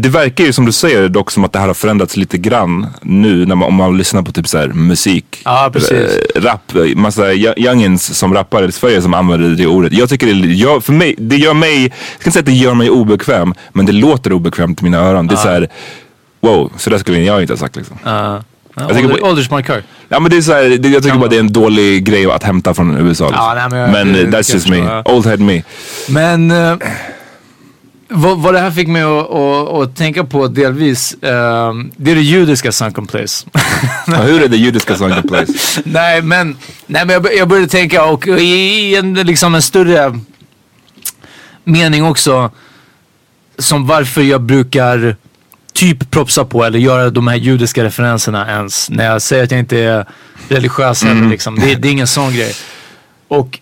det 0.00 0.08
verkar 0.08 0.44
ju 0.44 0.52
som 0.52 0.66
du 0.66 0.72
säger 0.72 1.08
dock 1.08 1.30
som 1.30 1.44
att 1.44 1.52
det 1.52 1.58
här 1.58 1.66
har 1.66 1.74
förändrats 1.74 2.16
lite 2.16 2.38
grann 2.38 2.86
nu 3.02 3.46
när 3.46 3.54
man, 3.54 3.68
om 3.68 3.74
man 3.74 3.98
lyssnar 3.98 4.22
på 4.22 4.32
typ 4.32 4.48
så 4.48 4.58
här 4.58 4.68
musik. 4.68 5.40
Ja, 5.44 5.70
precis. 5.72 5.92
Eh, 5.92 6.40
rap, 6.42 6.72
massa 6.96 7.32
young- 7.32 7.58
youngins 7.58 8.18
som 8.18 8.34
rappar 8.34 8.68
i 8.68 8.72
Sverige 8.72 9.02
som 9.02 9.14
använder 9.14 9.48
det 9.48 9.66
ordet. 9.66 9.92
Jag 9.92 10.08
tycker 10.08 10.26
det, 10.26 10.32
jag, 10.48 10.84
för 10.84 10.92
mig, 10.92 11.14
det 11.18 11.36
gör 11.36 11.54
mig, 11.54 11.82
jag 11.82 11.90
ska 11.92 12.24
inte 12.28 12.30
säga 12.32 12.40
att 12.40 12.46
det 12.46 12.52
gör 12.52 12.74
mig 12.74 12.90
obekväm, 12.90 13.54
men 13.72 13.86
det 13.86 13.92
låter 13.92 14.32
obekvämt 14.32 14.80
i 14.80 14.84
mina 14.84 14.98
öron. 14.98 15.26
Det 15.26 15.34
är 15.34 15.36
så 15.36 15.48
här, 15.48 15.68
wow, 16.40 16.72
så 16.76 16.90
där 16.90 16.98
skulle 16.98 17.18
jag 17.20 17.40
inte 17.40 17.52
ha 17.52 17.58
sagt 17.58 17.76
liksom. 17.76 17.96
Ja, 18.04 18.88
tycker 18.88 19.04
ålder, 19.04 19.24
åldersmarkör. 19.24 19.82
Ja 20.08 20.20
men 20.20 20.30
det 20.30 20.36
är 20.36 20.40
så 20.40 20.52
här, 20.52 20.62
det, 20.78 20.88
jag 20.88 21.02
tycker 21.02 21.16
bara 21.18 21.28
det 21.30 21.36
är 21.36 21.40
en 21.40 21.52
dålig 21.52 22.04
grej 22.04 22.30
att 22.30 22.42
hämta 22.42 22.74
från 22.74 22.96
USA. 22.96 23.24
Liksom. 23.26 23.44
Ja, 23.44 23.54
nej, 23.54 23.68
men 23.70 23.78
jag- 23.80 23.90
men 23.90 24.12
det- 24.12 24.18
eh, 24.18 24.24
kan 24.24 24.32
that's 24.32 24.52
just 24.54 24.68
jag 24.68 24.78
me, 24.84 25.02
old 25.04 25.26
head 25.26 25.36
me. 25.36 25.62
Men 26.08 26.50
eh, 26.50 26.76
vad, 28.10 28.38
vad 28.38 28.54
det 28.54 28.60
här 28.60 28.70
fick 28.70 28.88
mig 28.88 29.02
att, 29.02 29.30
att, 29.30 29.68
att 29.68 29.96
tänka 29.96 30.24
på 30.24 30.48
delvis, 30.48 31.14
eh, 31.14 31.72
det 31.96 32.10
är 32.10 32.14
det 32.14 32.22
judiska 32.22 32.72
Sunken 32.72 33.06
Place. 33.06 33.46
Ja, 34.06 34.14
hur 34.14 34.42
är 34.42 34.48
det 34.48 34.56
judiska 34.56 34.96
Sunken 34.96 35.28
Place? 35.28 35.82
nej 35.84 36.22
men, 36.22 36.56
nej, 36.86 37.06
men 37.06 37.14
jag, 37.14 37.36
jag 37.36 37.48
började 37.48 37.68
tänka 37.68 38.04
och 38.04 38.26
i, 38.26 38.32
i 38.42 38.96
en, 38.96 39.14
liksom 39.14 39.54
en 39.54 39.62
större 39.62 40.18
mening 41.64 42.04
också, 42.04 42.50
som 43.58 43.86
varför 43.86 44.22
jag 44.22 44.42
brukar 44.42 45.16
typ 45.72 46.10
propsa 46.10 46.44
på 46.44 46.64
eller 46.64 46.78
göra 46.78 47.10
de 47.10 47.28
här 47.28 47.36
judiska 47.36 47.84
referenserna 47.84 48.50
ens. 48.50 48.90
När 48.90 49.04
jag 49.04 49.22
säger 49.22 49.44
att 49.44 49.50
jag 49.50 49.60
inte 49.60 49.78
är 49.78 50.04
religiös 50.48 51.04
heller 51.04 51.28
liksom. 51.28 51.58
Det, 51.58 51.74
det 51.74 51.88
är 51.88 51.92
ingen 51.92 52.06
sån 52.06 52.32
grej. 52.32 52.52
Och 53.28 53.60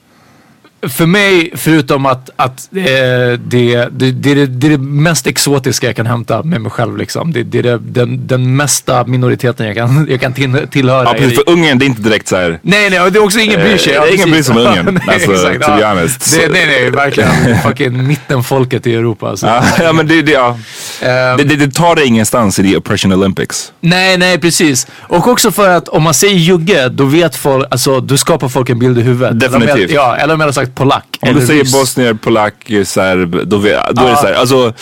för 0.83 1.07
mig, 1.07 1.51
förutom 1.55 2.07
att, 2.07 2.31
att 2.37 2.69
eh, 2.73 2.83
det, 2.83 3.39
det, 3.39 3.89
det, 3.91 4.11
det, 4.11 4.31
är 4.31 4.35
det, 4.35 4.47
det 4.47 4.67
är 4.67 4.71
det 4.71 4.79
mest 4.79 5.27
exotiska 5.27 5.87
jag 5.87 5.97
kan 5.97 6.07
hämta 6.07 6.43
med 6.43 6.61
mig 6.61 6.71
själv. 6.71 6.97
Liksom. 6.97 7.33
Det, 7.33 7.43
det 7.43 7.59
är 7.59 7.79
den, 7.79 8.27
den 8.27 8.57
mesta 8.57 9.05
minoriteten 9.05 9.67
jag 9.67 9.77
kan, 9.77 10.07
jag 10.11 10.21
kan 10.21 10.33
till, 10.33 10.67
tillhöra. 10.71 11.05
Ja, 11.05 11.15
precis, 11.15 11.35
för 11.35 11.53
Ungern 11.53 11.79
det 11.79 11.85
är 11.85 11.87
inte 11.87 12.03
direkt 12.03 12.29
så 12.29 12.37
här. 12.37 12.59
Nej, 12.63 12.91
nej, 12.91 13.01
och 13.01 13.13
det 13.13 13.19
är 13.19 13.25
också 13.25 13.39
ingen 13.39 13.61
bryr 13.61 13.77
sig. 13.77 13.95
Eh, 13.95 14.15
ingen 14.15 14.31
bryr 14.31 14.43
sig 14.43 14.55
om 14.55 14.61
Ungern, 14.61 15.01
nej, 15.07 15.15
alltså, 15.15 15.33
exakt, 15.51 15.65
to 15.65 15.73
be 15.73 15.81
ja. 15.81 15.89
honest. 15.89 16.37
Det, 16.37 16.53
nej, 16.53 16.67
nej, 16.67 16.91
verkligen. 16.91 17.59
Fucking 17.63 18.07
mittenfolket 18.07 18.87
i 18.87 18.95
Europa. 18.95 19.29
Alltså. 19.29 19.47
Ja, 19.47 19.65
ja 19.85 19.93
men 19.93 20.07
det, 20.07 20.23
det, 20.23 20.33
ja. 20.33 20.59
Det, 21.01 21.45
det, 21.45 21.57
det 21.57 21.75
tar 21.75 21.95
dig 21.97 22.07
ingenstans 22.07 22.59
i 22.59 22.63
the 22.63 22.77
oppression 22.77 23.13
olympics. 23.13 23.73
Nej, 23.81 24.19
nej, 24.19 24.39
precis. 24.39 24.87
Och 25.01 25.29
också 25.29 25.51
för 25.51 25.69
att 25.69 25.89
om 25.89 26.03
man 26.03 26.15
säger 26.15 26.35
jugge, 26.35 26.89
då 26.89 27.05
vet 27.05 27.37
folk, 27.37 27.67
alltså 27.71 28.01
du 28.01 28.17
skapar 28.17 28.49
folk 28.49 28.71
en 28.71 28.79
bild 28.79 28.99
i 28.99 29.03
huvudet. 29.03 29.41
Definitivt. 29.41 29.71
Eller, 29.71 29.87
med, 29.87 29.91
ja, 29.91 30.17
eller 30.17 30.37
med 30.37 30.55
sagt 30.55 30.68
polack. 30.75 31.19
Om 31.21 31.35
du 31.35 31.47
säger 31.47 31.65
ryss. 31.65 31.73
bosnier, 31.73 32.15
polack, 32.15 32.71
serb, 32.85 33.49
då, 33.49 33.59
vet, 33.59 33.91
då 33.91 34.03
är 34.03 34.11
det 34.11 34.17
så 34.17 34.27
här, 34.27 34.35
alltså 34.35 34.73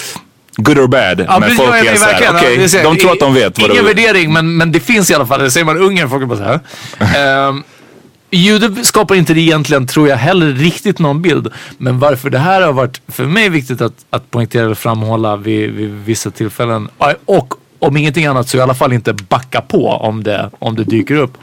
good 0.57 0.79
or 0.79 0.87
bad. 0.87 1.21
Ja, 1.29 1.39
men 1.39 1.51
folk 1.51 1.69
är 1.69 1.85
nej, 1.85 1.97
så 1.99 2.05
här, 2.05 2.13
verkligen. 2.13 2.37
okej, 2.37 2.57
det 2.57 2.73
här, 2.73 2.85
de 2.85 2.97
tror 2.97 3.13
att 3.13 3.21
de 3.21 3.35
vet 3.35 3.59
vad 3.59 3.71
Ingen 3.71 3.85
det 3.85 3.91
är. 3.91 3.95
värdering, 3.95 4.33
men, 4.33 4.57
men 4.57 4.73
det 4.73 4.81
finns 4.81 5.11
i 5.11 5.15
alla 5.15 5.27
fall. 5.27 5.51
Säger 5.51 5.65
man 5.65 5.79
Ungern, 5.79 6.11
folk 6.11 6.23
är 6.23 6.27
bara 6.27 6.39
så 6.39 6.61
här. 6.99 7.49
um, 7.49 7.65
Jude 8.31 8.85
skapar 8.85 9.15
inte 9.15 9.35
det 9.35 9.41
egentligen, 9.41 9.87
tror 9.87 10.09
jag, 10.09 10.17
heller 10.17 10.47
riktigt 10.53 10.99
någon 10.99 11.23
bild. 11.23 11.49
Men 11.79 11.99
varför 11.99 12.31
det 12.31 12.39
här 12.39 12.63
har 12.63 12.73
varit 12.73 13.01
för 13.09 13.25
mig 13.25 13.49
viktigt 13.49 13.81
att, 13.81 14.05
att 14.11 14.31
poängtera 14.31 14.65
eller 14.65 14.75
framhålla 14.75 15.37
vid, 15.37 15.71
vid 15.71 15.91
vissa 15.91 16.31
tillfällen. 16.31 16.89
Och 17.25 17.55
om 17.79 17.97
ingenting 17.97 18.27
annat 18.27 18.49
så 18.49 18.59
i 18.59 18.61
alla 18.61 18.75
fall 18.75 18.93
inte 18.93 19.13
backa 19.13 19.61
på 19.61 19.89
om 19.89 20.23
det, 20.23 20.51
om 20.59 20.77
det 20.77 20.85
dyker 20.85 21.15
upp. 21.15 21.39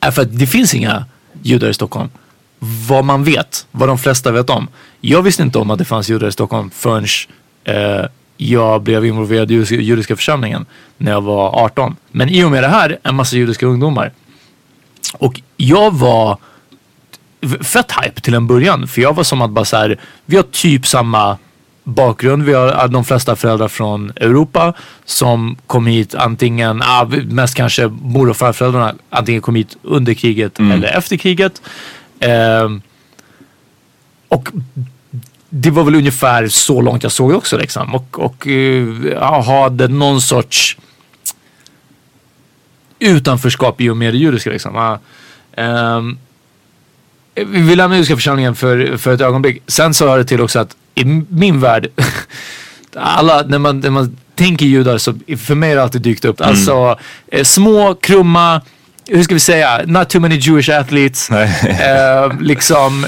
Är 0.00 0.10
för 0.10 0.22
att 0.22 0.38
det 0.38 0.46
finns 0.46 0.74
inga 0.74 1.04
judar 1.42 1.68
i 1.68 1.74
Stockholm. 1.74 2.08
Vad 2.58 3.04
man 3.04 3.24
vet, 3.24 3.66
vad 3.70 3.88
de 3.88 3.98
flesta 3.98 4.30
vet 4.30 4.50
om. 4.50 4.68
Jag 5.00 5.22
visste 5.22 5.42
inte 5.42 5.58
om 5.58 5.70
att 5.70 5.78
det 5.78 5.84
fanns 5.84 6.08
judar 6.08 6.28
i 6.28 6.32
Stockholm 6.32 6.70
förrän 6.70 7.06
eh, 7.64 8.06
jag 8.36 8.82
blev 8.82 9.04
involverad 9.04 9.50
i 9.50 9.54
judiska, 9.54 10.16
församlingen 10.16 10.66
när 10.98 11.12
jag 11.12 11.20
var 11.20 11.64
18. 11.64 11.96
Men 12.10 12.28
i 12.28 12.44
och 12.44 12.50
med 12.50 12.62
det 12.62 12.68
här, 12.68 12.98
en 13.02 13.14
massa 13.14 13.36
judiska 13.36 13.66
ungdomar. 13.66 14.12
Och 15.12 15.40
jag 15.56 15.94
var 15.94 16.38
fett 17.62 17.92
hype 17.92 18.20
till 18.20 18.34
en 18.34 18.46
början. 18.46 18.88
För 18.88 19.02
jag 19.02 19.14
var 19.14 19.24
som 19.24 19.42
att 19.42 19.50
bara 19.50 19.64
så 19.64 19.76
här, 19.76 20.00
vi 20.26 20.36
har 20.36 20.42
typ 20.42 20.86
samma 20.86 21.38
bakgrund. 21.84 22.42
Vi 22.42 22.52
har 22.52 22.88
de 22.88 23.04
flesta 23.04 23.36
föräldrar 23.36 23.68
från 23.68 24.12
Europa 24.16 24.74
som 25.04 25.56
kom 25.66 25.86
hit 25.86 26.14
antingen, 26.14 26.82
ah, 26.82 27.04
mest 27.24 27.54
kanske 27.54 27.86
mor 27.88 28.30
och 28.30 28.36
farföräldrarna 28.36 28.94
antingen 29.10 29.42
kom 29.42 29.54
hit 29.54 29.76
under 29.82 30.14
kriget 30.14 30.60
eller 30.60 30.88
efter 30.88 31.16
kriget. 31.16 31.62
Ehm, 32.20 32.82
och 34.28 34.48
det 35.50 35.70
var 35.70 35.84
väl 35.84 35.94
ungefär 35.94 36.48
så 36.48 36.80
långt 36.80 37.02
jag 37.02 37.12
såg 37.12 37.34
också 37.34 37.56
liksom. 37.56 37.94
Och, 37.94 38.18
och 38.18 38.46
ja, 39.12 39.40
hade 39.42 39.88
någon 39.88 40.20
sorts 40.20 40.76
utanförskap 42.98 43.80
i 43.80 43.90
och 43.90 43.96
med 43.96 44.14
det 44.14 44.18
judiska 44.18 44.50
liksom. 44.50 44.98
Ehm, 45.56 46.18
vi 47.46 47.76
lämnar 47.76 47.96
judiska 47.96 48.16
församlingen 48.16 48.54
för, 48.54 48.96
för 48.96 49.14
ett 49.14 49.20
ögonblick. 49.20 49.62
Sen 49.66 49.94
så 49.94 50.08
hör 50.08 50.18
det 50.18 50.24
till 50.24 50.40
också 50.40 50.58
att 50.58 50.76
i 50.94 51.04
min 51.28 51.60
värld, 51.60 51.88
alla, 52.94 53.42
när 53.42 53.58
man, 53.58 53.80
när 53.80 53.90
man 53.90 54.16
tänker 54.34 54.66
judar 54.66 54.98
så 54.98 55.14
för 55.38 55.54
mig 55.54 55.68
har 55.68 55.76
det 55.76 55.82
alltid 55.82 56.02
dykt 56.02 56.24
upp. 56.24 56.40
Alltså 56.40 56.98
eh, 57.28 57.44
små, 57.44 57.94
krumma, 57.94 58.60
hur 59.06 59.22
ska 59.22 59.34
vi 59.34 59.40
säga, 59.40 59.80
not 59.86 60.08
too 60.08 60.20
many 60.20 60.36
Jewish 60.36 60.70
athletes. 60.70 61.30
eh, 61.30 62.40
liksom, 62.40 63.06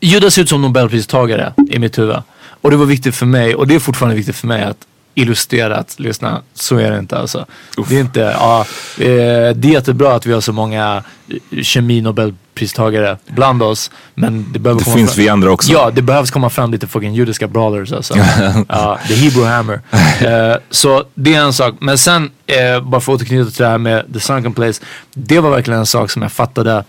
judar 0.00 0.30
ser 0.30 0.42
ut 0.42 0.48
som 0.48 0.62
nobelpristagare 0.62 1.52
i 1.70 1.78
mitt 1.78 1.98
huvud. 1.98 2.16
Och 2.60 2.70
det 2.70 2.76
var 2.76 2.86
viktigt 2.86 3.16
för 3.16 3.26
mig, 3.26 3.54
och 3.54 3.66
det 3.66 3.74
är 3.74 3.78
fortfarande 3.78 4.16
viktigt 4.16 4.36
för 4.36 4.46
mig 4.46 4.62
att 4.62 4.76
illustrera 5.14 5.76
att 5.76 6.00
lyssna, 6.00 6.42
så 6.54 6.76
är 6.76 6.90
det 6.90 6.98
inte 6.98 7.18
alltså. 7.18 7.46
Det 7.88 7.96
är 7.96 8.00
inte, 8.00 8.20
ja, 8.20 8.60
eh, 8.98 9.06
det 9.54 9.68
är 9.68 9.72
jättebra 9.72 10.14
att 10.14 10.26
vi 10.26 10.32
har 10.32 10.40
så 10.40 10.52
många 10.52 11.02
eh, 11.28 11.62
kemi-nobelpristagare 11.62 13.16
bland 13.26 13.62
oss. 13.62 13.90
Men 14.14 14.52
det 14.52 14.58
behöver 14.58 14.80
Det 14.80 14.84
komma 14.84 14.96
finns 14.96 15.14
fram, 15.14 15.22
vi 15.22 15.28
andra 15.28 15.50
också. 15.50 15.72
Ja, 15.72 15.90
det 15.90 16.02
behövs 16.02 16.30
komma 16.30 16.50
fram 16.50 16.72
lite 16.72 16.86
fucking 16.86 17.14
judiska 17.14 17.48
brawlers 17.48 17.92
alltså. 17.92 18.14
ja, 18.68 18.98
the 19.08 19.14
Hebrew 19.14 19.50
hammer. 19.50 19.80
Eh, 20.20 20.56
så 20.70 21.04
det 21.14 21.34
är 21.34 21.40
en 21.40 21.52
sak. 21.52 21.74
Men 21.80 21.98
sen, 21.98 22.30
eh, 22.46 22.80
bara 22.80 23.00
för 23.00 23.12
att 23.12 23.16
återknyta 23.20 23.50
till 23.50 23.62
det 23.62 23.68
här 23.68 23.78
med 23.78 24.12
The 24.12 24.20
Sunken 24.20 24.52
Place. 24.52 24.82
Det 25.14 25.40
var 25.40 25.50
verkligen 25.50 25.80
en 25.80 25.86
sak 25.86 26.10
som 26.10 26.22
jag 26.22 26.32
fattade 26.32 26.84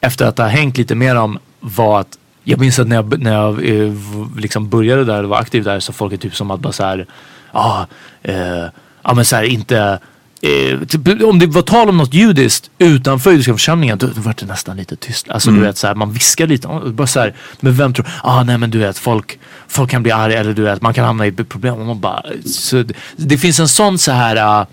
efter 0.00 0.26
att 0.26 0.38
ha 0.38 0.46
hängt 0.46 0.78
lite 0.78 0.94
mer 0.94 1.16
om 1.16 1.38
var 1.60 2.00
att 2.00 2.18
jag 2.44 2.60
minns 2.60 2.78
att 2.78 2.88
när 2.88 2.96
jag, 2.96 3.22
när 3.22 3.32
jag 3.32 3.64
eh, 3.64 3.92
liksom 4.36 4.68
började 4.68 5.04
där 5.04 5.22
och 5.22 5.28
var 5.28 5.38
aktiv 5.38 5.64
där 5.64 5.80
så 5.80 5.92
folk 5.92 6.12
är 6.12 6.16
typ 6.16 6.36
som 6.36 6.50
att 6.50 6.60
bara 6.60 6.72
så 6.72 6.84
här, 6.84 7.06
ah, 7.52 7.84
eh, 8.22 8.64
ja 9.02 9.14
men 9.14 9.24
så 9.24 9.36
här 9.36 9.42
inte 9.42 9.98
Eh, 10.44 10.78
typ, 10.78 11.22
om 11.22 11.38
det 11.38 11.46
var 11.46 11.62
tal 11.62 11.88
om 11.88 11.96
något 11.96 12.14
judiskt 12.14 12.70
utanför 12.78 13.30
judiska 13.30 13.52
församlingen 13.52 13.98
då, 13.98 14.06
då 14.06 14.20
var 14.20 14.34
det 14.38 14.46
nästan 14.46 14.76
lite 14.76 14.96
tyst. 14.96 15.28
Alltså 15.28 15.50
du 15.50 15.60
vet 15.60 15.78
så 15.78 15.86
här, 15.86 15.94
man 15.94 16.12
viskar 16.12 16.46
lite. 16.46 16.68
ah, 16.68 16.80
Bara 16.80 17.06
så 17.06 17.20
här, 17.20 17.34
men 17.60 17.74
vem 17.74 17.94
tror, 17.94 18.08
ah 18.22 18.42
nej 18.42 18.58
men 18.58 18.70
du 18.70 18.78
vet 18.78 18.98
folk, 18.98 19.38
folk 19.68 19.90
kan 19.90 20.02
bli 20.02 20.12
arga 20.12 20.40
eller 20.40 20.52
du 20.52 20.62
vet 20.62 20.82
man 20.82 20.94
kan 20.94 21.04
hamna 21.04 21.26
i 21.26 21.32
problem. 21.32 21.74
Och 21.74 21.86
man 21.86 22.00
bara, 22.00 22.22
så, 22.44 22.82
det, 22.82 22.94
det 23.16 23.38
finns 23.38 23.60
en 23.60 23.68
sån 23.68 23.98
så 23.98 24.12
här 24.12 24.60
uh, 24.60 24.66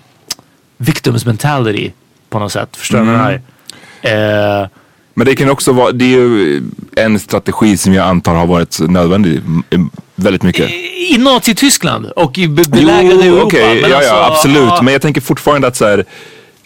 victims 0.77 1.25
mentality 1.25 1.91
på 2.29 2.39
något 2.39 2.51
sätt. 2.51 2.75
Förstår 2.77 2.97
du 2.97 3.05
vad 3.05 3.13
jag 3.13 3.41
menar? 4.01 4.61
Eh, 4.61 4.67
Men 5.19 5.25
det 5.25 5.35
kan 5.35 5.49
också 5.49 5.71
vara, 5.71 5.91
det 5.91 6.05
är 6.05 6.09
ju 6.09 6.61
en 6.95 7.19
strategi 7.19 7.77
som 7.77 7.93
jag 7.93 8.07
antar 8.07 8.35
har 8.35 8.47
varit 8.47 8.79
nödvändig 8.79 9.41
väldigt 10.15 10.43
mycket. 10.43 10.69
I 11.11 11.17
Nazityskland 11.19 12.05
och 12.05 12.37
i 12.37 12.47
be- 12.47 12.63
belägrade 12.69 13.23
Europa. 13.23 13.43
okej, 13.45 13.81
men 13.81 13.91
ja, 13.91 13.97
alltså, 13.97 14.13
ja 14.13 14.31
absolut. 14.31 14.57
ja, 14.69 14.81
Men 14.81 14.93
jag 14.93 15.01
tänker 15.01 15.21
fortfarande 15.21 15.67
att 15.67 15.75
så 15.75 15.85
här, 15.85 16.05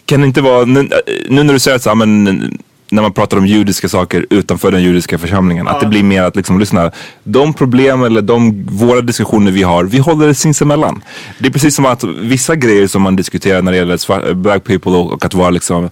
kan 0.06 0.20
det 0.20 0.26
inte 0.26 0.40
vara, 0.40 0.64
nu, 0.64 0.88
nu 1.28 1.42
när 1.42 1.52
du 1.52 1.58
säger 1.58 1.76
att 1.76 1.82
så 1.82 1.90
här, 1.90 1.96
men, 1.96 2.58
när 2.90 3.02
man 3.02 3.12
pratar 3.12 3.36
om 3.36 3.46
judiska 3.46 3.88
saker 3.88 4.26
utanför 4.30 4.70
den 4.72 4.82
judiska 4.82 5.18
församlingen. 5.18 5.68
Att 5.68 5.80
det 5.80 5.86
blir 5.86 6.02
mer 6.02 6.22
att 6.22 6.36
liksom, 6.36 6.60
lyssna, 6.60 6.90
de 7.24 7.54
problem 7.54 8.02
eller 8.02 8.22
de, 8.22 8.66
våra 8.70 9.00
diskussioner 9.00 9.50
vi 9.52 9.62
har, 9.62 9.84
vi 9.84 9.98
håller 9.98 10.26
det 10.26 10.34
sinsemellan. 10.34 11.02
Det 11.38 11.46
är 11.48 11.52
precis 11.52 11.74
som 11.74 11.86
att 11.86 12.04
vissa 12.04 12.56
grejer 12.56 12.86
som 12.86 13.02
man 13.02 13.16
diskuterar 13.16 13.62
när 13.62 13.72
det 13.72 13.78
gäller 13.78 14.34
black 14.34 14.64
people 14.64 14.92
och, 14.92 15.12
och 15.12 15.24
att 15.24 15.34
vara 15.34 15.50
liksom 15.50 15.90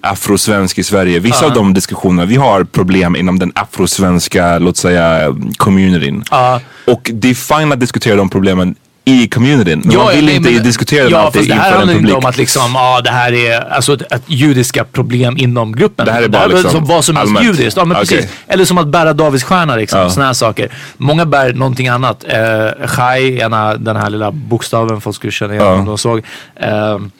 afrosvensk 0.00 0.78
i 0.78 0.82
Sverige. 0.82 1.18
Vissa 1.18 1.46
av 1.46 1.52
de 1.54 1.74
diskussionerna, 1.74 2.24
vi 2.24 2.36
har 2.36 2.64
problem 2.64 3.16
inom 3.16 3.38
den 3.38 3.52
afrosvenska, 3.54 4.58
låt 4.58 4.76
säga, 4.76 5.34
communityn. 5.56 6.24
Ja. 6.30 6.60
Och 6.86 7.10
det 7.14 7.30
är 7.30 7.34
fine 7.58 7.72
att 7.72 7.80
diskutera 7.80 8.16
de 8.16 8.30
problemen 8.30 8.74
i 9.04 9.28
communityn. 9.28 9.82
Men 9.84 9.96
man 9.96 10.08
vill 10.14 10.24
nej, 10.24 10.36
inte 10.36 10.50
men- 10.50 10.62
diskutera 10.62 11.08
ja, 11.10 11.18
alltid 11.18 11.48
det 11.48 11.54
här 11.54 11.58
inför 11.66 11.70
en 11.72 11.76
handlar 11.78 11.94
publik. 11.94 12.08
inte 12.10 12.18
om 12.18 12.26
att 12.26 12.36
liksom, 12.36 12.76
ah, 12.76 13.00
det 13.00 13.10
här 13.10 13.32
är 13.32 13.72
alltså, 13.72 13.94
ett 13.94 14.22
judiska 14.26 14.84
problem 14.84 15.36
inom 15.38 15.76
gruppen. 15.76 16.06
Det 16.06 16.12
här 16.12 16.22
är 16.22 16.28
bara 16.28 16.42
väl 16.48 16.50
liksom 16.56 16.70
som 16.70 16.84
vad 16.84 17.04
som 17.04 17.16
helst 17.16 17.42
judiskt. 17.42 17.76
Ja, 17.76 17.84
men 17.84 17.96
Okej. 17.96 18.06
precis. 18.16 18.30
Eller 18.46 18.64
som 18.64 18.78
att 18.78 18.86
bära 18.86 19.12
Davids 19.12 19.44
stjärna 19.44 19.76
liksom. 19.76 20.00
Ja. 20.00 20.10
Såna 20.10 20.26
här 20.26 20.32
saker. 20.32 20.68
Många 20.96 21.26
bär 21.26 21.52
någonting 21.52 21.88
annat. 21.88 22.24
Eh, 22.28 22.86
Chai, 22.86 23.38
ena, 23.40 23.74
den 23.74 23.96
här 23.96 24.10
lilla 24.10 24.30
bokstaven 24.30 25.00
folk 25.00 25.16
skulle 25.16 25.32
känna 25.32 25.54
igen 25.54 25.66
Ja. 25.66 25.72
om 25.74 25.84
de 25.86 25.98
såg. 25.98 26.22
Ehm, 26.60 27.10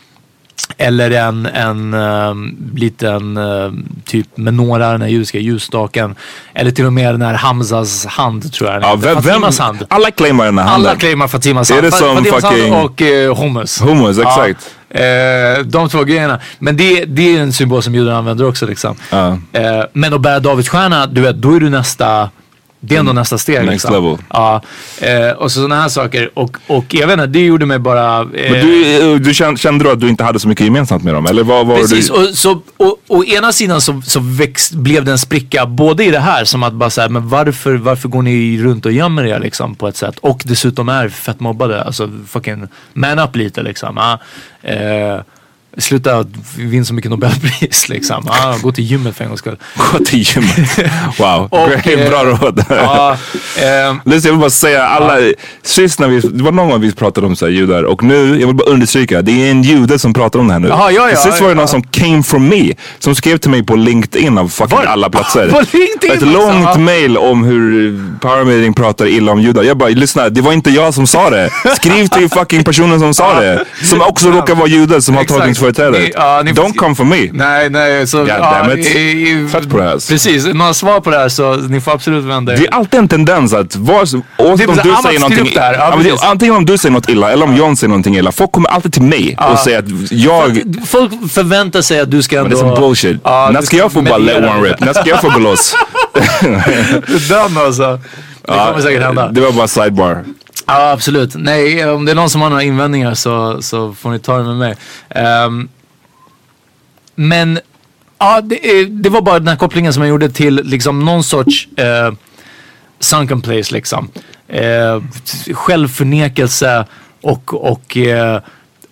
Eller 0.77 1.11
en, 1.11 1.47
en 1.47 1.95
um, 1.95 2.57
liten 2.77 3.37
uh, 3.37 3.73
typ 4.05 4.37
menora, 4.37 4.93
den 4.93 5.03
här 5.03 5.09
judiska 5.09 5.39
ljusstaken. 5.39 6.15
Eller 6.55 6.71
till 6.71 6.87
och 6.87 6.93
med 6.93 7.15
den 7.15 7.23
här 7.23 7.35
Hamzas 7.35 8.07
hand 8.07 8.53
tror 8.53 8.71
jag. 8.71 8.83
Ja, 8.83 8.97
vem, 8.97 9.15
vem, 9.15 9.23
Fatimas 9.23 9.59
hand. 9.59 9.85
alla 9.89 10.11
claimar 10.11 10.45
den 10.45 10.59
här 10.59 10.65
handen. 10.67 10.91
Alla 10.91 10.99
claimar 10.99 11.29
Fatimas 11.29 11.71
Är 11.71 11.75
hand. 11.75 11.87
det 11.87 11.93
som 11.93 12.17
Fatimas 12.17 12.45
fucking- 12.45 12.73
hand 12.73 12.85
och 12.85 13.01
uh, 13.01 13.37
hummus. 13.43 13.83
Hummus, 13.83 14.19
exakt. 14.19 14.71
Ja, 14.89 15.01
eh, 15.01 15.59
de 15.65 15.89
två 15.89 16.05
grejerna. 16.05 16.41
Men 16.59 16.77
det, 16.77 17.05
det 17.05 17.37
är 17.37 17.41
en 17.41 17.53
symbol 17.53 17.83
som 17.83 17.95
judarna 17.95 18.19
använder 18.19 18.49
också 18.49 18.67
liksom. 18.67 18.97
Ja. 19.11 19.39
Eh, 19.53 19.85
men 19.93 20.15
att 20.15 20.21
bära 20.21 20.41
Davidsstjärna, 20.41 21.07
du 21.07 21.21
vet, 21.21 21.37
då 21.37 21.57
är 21.57 21.61
du 21.61 21.71
nästa 21.71 22.31
det 22.81 22.95
är 22.95 23.01
ändå 23.01 23.13
nästa 23.13 23.39
steg. 23.39 23.57
Next 23.57 23.71
liksom. 23.71 23.93
level. 23.93 24.19
Ja, 24.31 24.63
eh, 25.01 25.31
och 25.31 25.53
så 25.53 25.61
sådana 25.61 25.83
här 25.83 25.89
saker. 25.89 26.31
Och, 26.35 26.57
och 26.67 26.85
jag 26.89 27.07
vet 27.07 27.15
inte, 27.15 27.27
det 27.27 27.45
gjorde 27.45 27.67
mig 27.67 27.79
bara... 27.79 28.21
Eh, 28.21 28.53
Men 28.53 28.67
du, 28.67 29.19
du 29.19 29.35
kände, 29.35 29.61
kände 29.61 29.85
du 29.85 29.91
att 29.91 30.01
du 30.01 30.09
inte 30.09 30.25
hade 30.25 30.41
så 30.41 30.49
mycket 30.49 30.65
gemensamt 30.65 31.05
med 31.05 31.15
dem? 31.15 31.27
Eller 31.27 31.45
vad 31.45 31.67
var 31.67 31.77
Precis, 31.77 32.09
du? 32.09 32.13
och 32.13 32.29
så, 32.29 32.63
och, 32.77 32.99
å 33.07 33.25
ena 33.25 33.53
sidan 33.53 33.81
så, 33.81 34.03
så 34.05 34.21
växt, 34.21 34.73
blev 34.73 35.05
det 35.05 35.13
en 35.13 35.19
spricka 35.19 35.67
både 35.67 36.05
i 36.05 36.11
det 36.11 36.19
här 36.19 36.45
som 36.45 36.63
att 36.63 36.73
bara 36.73 36.91
säga 36.91 37.09
men 37.09 37.29
varför, 37.29 37.75
varför 37.75 38.09
går 38.09 38.23
ni 38.23 38.63
runt 38.63 38.87
och 38.87 38.93
gömmer 38.93 39.25
er 39.25 39.39
liksom 39.41 39.75
på 39.75 39.89
ett 39.89 39.97
sätt 39.97 40.19
och 40.19 40.43
dessutom 40.45 40.89
är 40.89 41.09
fett 41.09 41.41
mobbade. 41.41 41.85
Alltså 41.85 42.11
fucking 42.29 42.69
man 42.93 43.19
up 43.19 43.37
lite 43.37 43.63
liksom. 43.63 43.99
Ah, 43.99 44.19
eh, 44.69 45.21
sluta 45.79 46.25
vinna 46.57 46.85
så 46.85 46.95
mycket 46.95 47.11
nobelpris 47.11 47.89
liksom. 47.89 48.29
Ah, 48.29 48.57
gå 48.63 48.73
till 48.73 48.85
gymmet 48.85 49.17
för 49.17 49.25
en 49.25 49.31
gångs 49.31 49.41
skull. 49.41 49.57
Gå 49.93 49.99
till 50.05 50.19
gymmet. 50.19 50.79
Wow, 51.19 51.49
Och, 51.51 51.69
Great, 51.85 52.11
bra 52.11 52.21
eh, 52.21 52.39
råd. 52.41 52.65
Ehm, 52.69 54.01
Listen, 54.05 54.29
jag 54.29 54.33
vill 54.33 54.41
bara 54.41 54.51
säga, 54.51 54.83
alla, 54.83 55.19
sist 55.63 55.99
när 56.01 56.09
vi, 56.09 56.21
det 56.21 56.43
var 56.43 56.53
någon 56.53 56.71
gång 56.71 56.81
vi 56.81 56.93
pratade 56.93 57.27
om 57.27 57.37
så 57.37 57.45
här 57.47 57.53
judar 57.53 57.83
och 57.83 58.03
nu, 58.03 58.41
jag 58.41 58.47
vill 58.47 58.57
bara 58.57 58.69
understryka, 58.71 59.23
det 59.23 59.33
är 59.47 59.51
en 59.51 59.63
jude 59.63 59.99
som 59.99 60.13
pratar 60.13 60.39
om 60.39 60.47
det 60.47 60.53
här 60.53 60.61
nu. 60.61 60.69
Jaha, 60.69 60.91
ja, 60.93 61.11
ja, 61.11 61.17
Sist 61.17 61.41
var 61.41 61.49
det 61.49 61.55
någon 61.55 61.63
ja. 61.63 61.67
som 61.67 61.83
came 61.83 62.23
from 62.23 62.49
me, 62.49 62.73
som 62.99 63.15
skrev 63.15 63.39
till 63.39 63.51
mig 63.51 63.63
på 63.63 63.77
LinkedIn 63.77 64.39
av 64.39 64.49
fucking 64.49 64.79
Var- 64.79 64.85
alla 64.85 65.11
platser. 65.11 65.49
På 65.53 65.63
LinkedIn 65.77 66.11
Ett 66.11 66.23
också, 66.23 66.53
långt 66.53 66.81
mail 66.81 67.19
om 67.19 67.45
hur 67.45 68.03
Power 68.21 68.45
Meeting 68.45 68.75
pratar 68.75 69.07
illa 69.07 69.33
om 69.33 69.41
judar. 69.41 69.63
Jag 69.63 69.77
bara, 69.77 69.89
lyssna, 69.89 70.29
det 70.29 70.41
var 70.41 70.53
inte 70.53 70.71
jag 70.71 70.95
som 70.95 71.07
sa 71.07 71.31
det. 71.31 71.51
Skriv 71.77 72.07
till 72.09 72.29
fucking 72.29 72.65
personen 72.65 73.01
som 73.01 73.15
sa 73.15 73.35
det. 73.41 73.65
Som 73.83 74.01
också 74.03 74.31
råkar 74.31 74.55
vara 74.55 74.69
jude, 74.69 75.03
som 75.03 75.17
har 75.17 75.25
tolkningsföreträde. 75.25 75.68
Ni- 75.77 76.13
ja, 76.15 76.43
ni 76.45 76.53
Don't 76.53 76.75
come 76.77 76.95
for 76.95 77.05
me. 77.05 77.29
nej, 77.33 77.71
nej. 77.71 78.07
Så, 78.07 78.23
it. 78.25 78.87
i- 78.87 79.49
Fett 79.53 79.71
på 79.71 79.77
det 79.77 79.83
här. 79.83 80.09
Precis, 80.09 80.47
några 80.47 80.75
svar 80.75 81.01
på 81.01 81.11
det 81.11 81.19
här 81.19 81.29
så 81.29 81.57
ni 81.57 81.81
får 81.81 81.93
absolut 81.93 82.25
vända 82.25 82.53
er. 82.53 82.57
Det 82.57 82.67
är 82.67 82.75
alltid 82.75 83.01
en 83.01 83.09
tendens 83.09 83.53
att 83.55 83.77
var, 83.77 83.95
oavsett 83.95 84.21
Det 84.39 84.45
är 84.65 84.69
om 84.69 84.77
du 84.77 84.97
säger 85.03 85.21
någonting, 85.21 85.53
här. 85.57 85.73
Ja, 85.75 85.89
Ja, 85.91 85.97
men 85.97 86.31
antingen 86.31 86.55
om 86.57 86.67
du 86.67 86.79
säger 86.79 86.93
något 86.93 87.09
illa 87.09 87.31
eller 87.31 87.45
om 87.45 87.57
John 87.57 87.77
säger 87.77 87.89
någonting 87.89 88.17
illa. 88.17 88.33
Folk 88.33 88.53
kommer 88.53 88.69
alltid 88.69 88.93
till 88.93 89.03
mig 89.03 89.37
och 89.53 89.59
säger 89.59 89.79
att 89.79 89.85
jag, 90.11 90.63
Folk 90.87 91.13
förväntar 91.33 91.83
sig 91.83 92.01
att 92.01 92.11
du 92.11 92.23
ska 92.23 92.37
men 92.37 92.45
ändå... 92.45 92.57
det 92.57 92.67
är 92.71 92.75
som 92.75 92.83
bullshit. 92.83 93.17
Ja, 93.25 93.51
När 93.53 93.63
ska 93.63 93.77
jag 93.77 93.93
få 93.93 94.03
bara 94.03 94.19
let 94.19 94.37
one 94.37 94.69
rip? 94.69 94.81
När 94.81 94.93
ska 94.93 95.07
jag 95.07 95.21
få 95.21 95.31
gå 95.31 95.39
loss? 95.39 95.75
Den 97.29 97.59
alltså. 97.59 98.01
Det 98.47 98.53
kommer 98.53 98.81
säkert 98.81 99.03
hända. 99.03 99.29
Det 99.29 99.41
var 99.41 99.53
bara 99.53 99.69
sidebar. 99.69 100.25
Ja, 100.71 100.91
absolut. 100.91 101.35
Nej, 101.35 101.91
om 101.91 102.05
det 102.05 102.13
är 102.13 102.17
någon 102.17 102.31
som 102.31 102.41
har 102.41 102.51
några 102.51 102.63
invändningar 102.63 103.15
så, 103.15 103.63
så 103.63 103.95
får 103.95 104.11
ni 104.11 104.19
ta 104.19 104.39
det 104.39 104.45
med 104.45 104.57
mig. 104.57 104.77
Um, 105.47 105.69
men 107.15 107.59
ja, 108.19 108.41
det, 108.41 108.85
det 108.85 109.09
var 109.09 109.23
bara 109.23 109.39
den 109.39 109.49
här 109.49 109.57
kopplingen 109.57 109.93
som 109.93 110.03
jag 110.03 110.11
gjorde 110.11 110.31
till 110.31 110.55
liksom 110.65 111.05
någon 111.05 111.25
sorts 111.25 111.69
eh, 111.77 112.07
uh, 112.07 112.15
sunken 112.99 113.41
place 113.41 113.75
liksom. 113.75 114.11
Uh, 114.55 115.03
självförnekelse 115.55 116.87
och, 117.21 117.55
och 117.55 117.97
uh, 117.97 118.39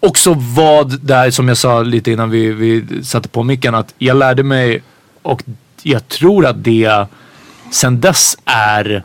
också 0.00 0.34
vad 0.34 1.00
där 1.00 1.30
som 1.30 1.48
jag 1.48 1.56
sa 1.56 1.82
lite 1.82 2.10
innan 2.10 2.30
vi, 2.30 2.52
vi 2.52 3.04
satte 3.04 3.28
på 3.28 3.42
micken 3.42 3.74
att 3.74 3.94
jag 3.98 4.16
lärde 4.16 4.42
mig 4.42 4.82
och 5.22 5.42
jag 5.82 6.08
tror 6.08 6.46
att 6.46 6.64
det 6.64 7.06
sen 7.70 8.00
dess 8.00 8.38
är 8.44 9.04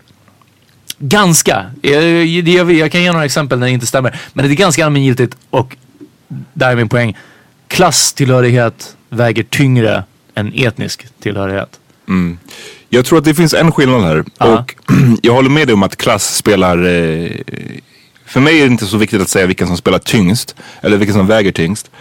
ganska, 1.01 1.65
jag, 1.81 2.25
jag, 2.25 2.71
jag 2.71 2.91
kan 2.91 3.03
ge 3.03 3.11
några 3.11 3.25
exempel 3.25 3.59
när 3.59 3.67
det 3.67 3.73
inte 3.73 3.85
stämmer, 3.85 4.19
men 4.33 4.45
det 4.45 4.53
är 4.53 4.55
ganska 4.55 4.85
allmängiltigt 4.85 5.37
och 5.49 5.77
där 6.53 6.71
är 6.71 6.75
min 6.75 6.89
poäng. 6.89 7.17
Klasstillhörighet 7.67 8.95
väger 9.09 9.43
tyngre 9.43 10.03
än 10.35 10.53
etnisk 10.55 11.07
tillhörighet. 11.19 11.79
Jag 12.89 13.05
tror 13.05 13.19
att 13.19 13.25
det 13.25 13.33
finns 13.33 13.53
en 13.53 13.71
skillnad 13.71 14.01
här. 14.01 14.23
Ja. 14.37 14.59
Och 14.59 14.75
jag 15.21 15.33
håller 15.33 15.49
med 15.49 15.67
dig 15.67 15.73
om 15.73 15.83
att 15.83 15.95
klass 15.95 16.35
spelar... 16.35 16.77
Eh, 16.77 17.31
för 18.25 18.39
mig 18.39 18.59
är 18.59 18.65
det 18.65 18.71
inte 18.71 18.85
så 18.85 18.97
viktigt 18.97 19.21
att 19.21 19.29
säga 19.29 19.45
vilken 19.45 19.67
som 19.67 19.77
spelar 19.77 19.99
tyngst. 19.99 20.55
Eller 20.81 20.97
vilken 20.97 21.15
som 21.15 21.27
väger 21.27 21.51
tyngst. 21.51 21.91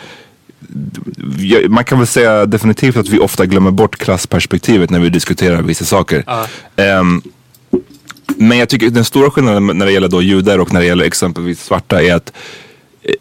Man 1.68 1.84
kan 1.84 1.98
väl 1.98 2.06
säga 2.06 2.46
definitivt 2.46 2.96
att 2.96 3.08
vi 3.08 3.18
ofta 3.18 3.46
glömmer 3.46 3.70
bort 3.70 3.96
klassperspektivet 3.96 4.90
när 4.90 5.00
vi 5.00 5.08
diskuterar 5.08 5.62
vissa 5.62 5.84
saker. 5.84 6.24
Ehm, 6.76 7.22
men 8.36 8.58
jag 8.58 8.68
tycker 8.68 8.90
den 8.90 9.04
stora 9.04 9.30
skillnaden 9.30 9.66
när 9.66 9.86
det 9.86 9.92
gäller 9.92 10.08
då 10.08 10.22
judar 10.22 10.58
och 10.58 10.72
när 10.72 10.80
det 10.80 10.86
gäller 10.86 11.04
exempelvis 11.04 11.64
svarta 11.64 12.02
är 12.02 12.14
att 12.14 12.32
eh, 13.02 13.14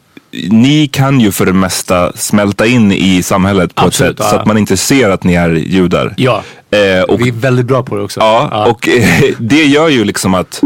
ni 0.50 0.88
kan 0.88 1.20
ju 1.20 1.32
för 1.32 1.46
det 1.46 1.54
mesta 1.54 2.14
smälta 2.16 2.66
in 2.66 2.92
i 2.92 3.24
samhället 3.24 3.76
på 3.76 3.86
Absolut, 3.86 4.12
ett 4.12 4.18
sätt 4.18 4.26
ja. 4.26 4.32
så 4.32 4.36
att 4.36 4.48
man 4.48 4.58
inte 4.58 4.78
ser 4.78 5.10
att 5.10 5.24
ni 5.24 5.34
är 5.34 5.50
judar. 5.50 6.14
Ja, 6.18 6.44
Eh, 6.72 7.02
och 7.02 7.22
vi 7.22 7.28
är 7.28 7.34
väldigt 7.34 7.66
bra 7.66 7.84
på 7.84 7.96
det 7.96 8.02
också. 8.02 8.20
Ja, 8.20 8.66
och 8.66 8.90
eh, 8.90 9.24
det 9.40 9.66
gör 9.66 9.90
ju 9.90 10.04
liksom 10.04 10.34
att 10.34 10.62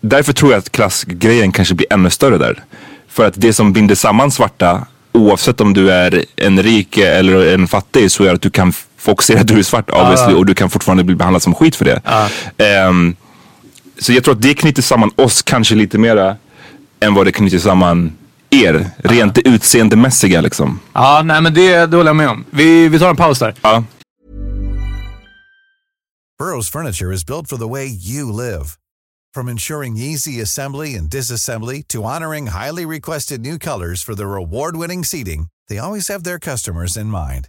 Därför 0.00 0.32
tror 0.32 0.52
jag 0.52 0.58
att 0.58 0.72
klassgrejen 0.72 1.52
kanske 1.52 1.74
blir 1.74 1.92
ännu 1.92 2.10
större 2.10 2.38
där. 2.38 2.64
För 3.08 3.26
att 3.26 3.34
det 3.36 3.52
som 3.52 3.72
binder 3.72 3.94
samman 3.94 4.30
svarta 4.30 4.86
oavsett 5.12 5.60
om 5.60 5.74
du 5.74 5.90
är 5.90 6.24
en 6.36 6.62
rik 6.62 6.98
eller 6.98 7.54
en 7.54 7.68
fattig 7.68 8.10
så 8.10 8.24
är 8.24 8.34
att 8.34 8.42
du 8.42 8.50
kan 8.50 8.72
folk 8.98 9.22
ser 9.22 9.40
att 9.40 9.46
du 9.46 9.58
är 9.58 9.62
svart 9.62 9.90
obviously 9.90 10.34
och 10.34 10.46
du 10.46 10.54
kan 10.54 10.70
fortfarande 10.70 11.04
bli 11.04 11.14
behandlad 11.14 11.42
som 11.42 11.54
skit 11.54 11.76
för 11.76 11.84
det. 11.84 12.00
Ehm, 12.64 13.16
så 13.98 14.12
jag 14.12 14.24
tror 14.24 14.34
att 14.34 14.42
det 14.42 14.54
knyter 14.54 14.82
samman 14.82 15.10
oss 15.16 15.42
kanske 15.42 15.74
lite 15.74 15.98
mera 15.98 16.36
än 17.00 17.14
vad 17.14 17.26
det 17.26 17.32
knyter 17.32 17.58
samman 17.58 18.12
er. 18.50 18.90
Rent 18.98 19.34
det 19.34 19.48
utseendemässiga 19.48 20.40
liksom. 20.40 20.80
Ja, 20.92 21.22
nej 21.24 21.40
men 21.40 21.54
det, 21.54 21.86
det 21.86 21.96
håller 21.96 22.08
jag 22.08 22.16
med 22.16 22.28
om. 22.28 22.44
Vi, 22.50 22.88
vi 22.88 22.98
tar 22.98 23.10
en 23.10 23.16
paus 23.16 23.38
där. 23.38 23.54
Ja. 23.62 23.84
Burrow's 26.40 26.70
furniture 26.70 27.14
is 27.14 27.26
built 27.26 27.48
for 27.48 27.56
the 27.56 27.68
way 27.68 27.86
you 27.86 28.32
live. 28.32 28.78
From 29.34 29.48
ensuring 29.48 29.96
easy 29.96 30.40
assembly 30.40 30.94
and 30.94 31.10
disassembly 31.10 31.82
to 31.88 32.04
honoring 32.04 32.46
highly 32.46 32.86
requested 32.86 33.40
new 33.40 33.58
colors 33.58 34.02
for 34.04 34.14
their 34.14 34.36
award-winning 34.36 35.04
seating, 35.04 35.48
they 35.68 35.78
always 35.78 36.08
have 36.08 36.24
their 36.24 36.38
customers 36.38 36.96
in 36.96 37.06
mind. 37.06 37.48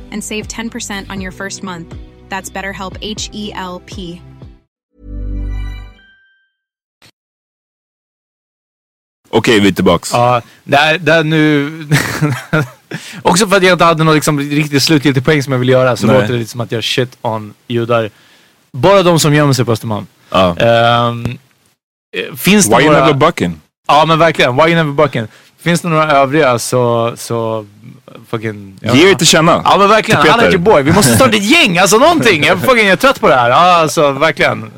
and 0.11 0.23
save 0.23 0.47
10% 0.47 1.09
on 1.09 1.21
your 1.21 1.31
first 1.31 1.63
month. 1.63 1.95
That's 2.29 2.49
BetterHelp 2.49 2.97
H 3.01 3.29
E 3.33 3.51
L 3.53 3.81
P. 3.85 4.21
Okej, 9.29 9.59
vi 9.59 9.67
är 9.67 9.71
tillbaks. 9.71 10.13
Ja, 10.13 10.41
där, 10.63 10.97
där 10.97 11.23
nu... 11.23 11.71
Också 13.21 13.47
för 13.47 13.57
att 13.57 13.63
jag 13.63 13.71
inte 13.73 13.85
hade 13.85 14.03
någon 14.03 14.15
liksom, 14.15 14.39
riktigt 14.39 14.83
slutgiltig 14.83 15.25
poäng 15.25 15.43
som 15.43 15.53
jag 15.53 15.59
vill 15.59 15.69
göra 15.69 15.97
så 15.97 16.07
Nej. 16.07 16.15
låter 16.15 16.33
det 16.33 16.39
lite 16.39 16.51
som 16.51 16.61
att 16.61 16.71
jag 16.71 16.83
shit 16.83 17.17
on 17.21 17.53
judar. 17.67 18.09
Bara 18.71 19.03
de 19.03 19.19
som 19.19 19.33
gömmer 19.33 19.53
sig 19.53 19.65
på 19.65 19.71
Östermalm. 19.71 20.07
Ja. 20.29 20.57
Eh, 20.57 21.15
finns 22.37 22.65
det 22.67 22.75
Why 22.75 22.83
you 22.83 22.91
några... 22.93 23.05
never 23.05 23.19
bucking? 23.19 23.61
Ja 23.87 24.05
men 24.05 24.19
verkligen, 24.19 24.55
why 24.55 24.63
you 24.63 24.75
never 24.75 24.91
bucking? 24.91 25.27
Finns 25.63 25.81
det 25.81 25.87
några 25.87 26.11
övriga 26.11 26.59
så, 26.59 27.13
så 27.17 27.65
fucking... 28.29 28.77
ja. 28.81 28.93
Ge 28.93 29.11
er 29.11 29.15
till 29.15 29.27
känna. 29.27 29.61
Ja 29.65 29.77
men 29.77 29.89
verkligen, 29.89 30.21
Till 30.21 30.31
han 30.31 30.39
är 30.39 30.47
your 30.49 30.57
boy. 30.57 30.81
Vi 30.83 30.91
måste 30.91 31.15
starta 31.15 31.37
ett 31.37 31.43
gäng, 31.51 31.77
alltså 31.77 31.97
någonting. 31.97 32.43
Jag, 32.43 32.59
fucking, 32.59 32.77
jag 32.85 32.91
är 32.91 32.95
trött 32.95 33.19
på 33.21 33.27
det 33.27 33.35
här. 33.35 33.49
Ja 33.49 33.55
alltså 33.75 34.11
verkligen. 34.11 34.71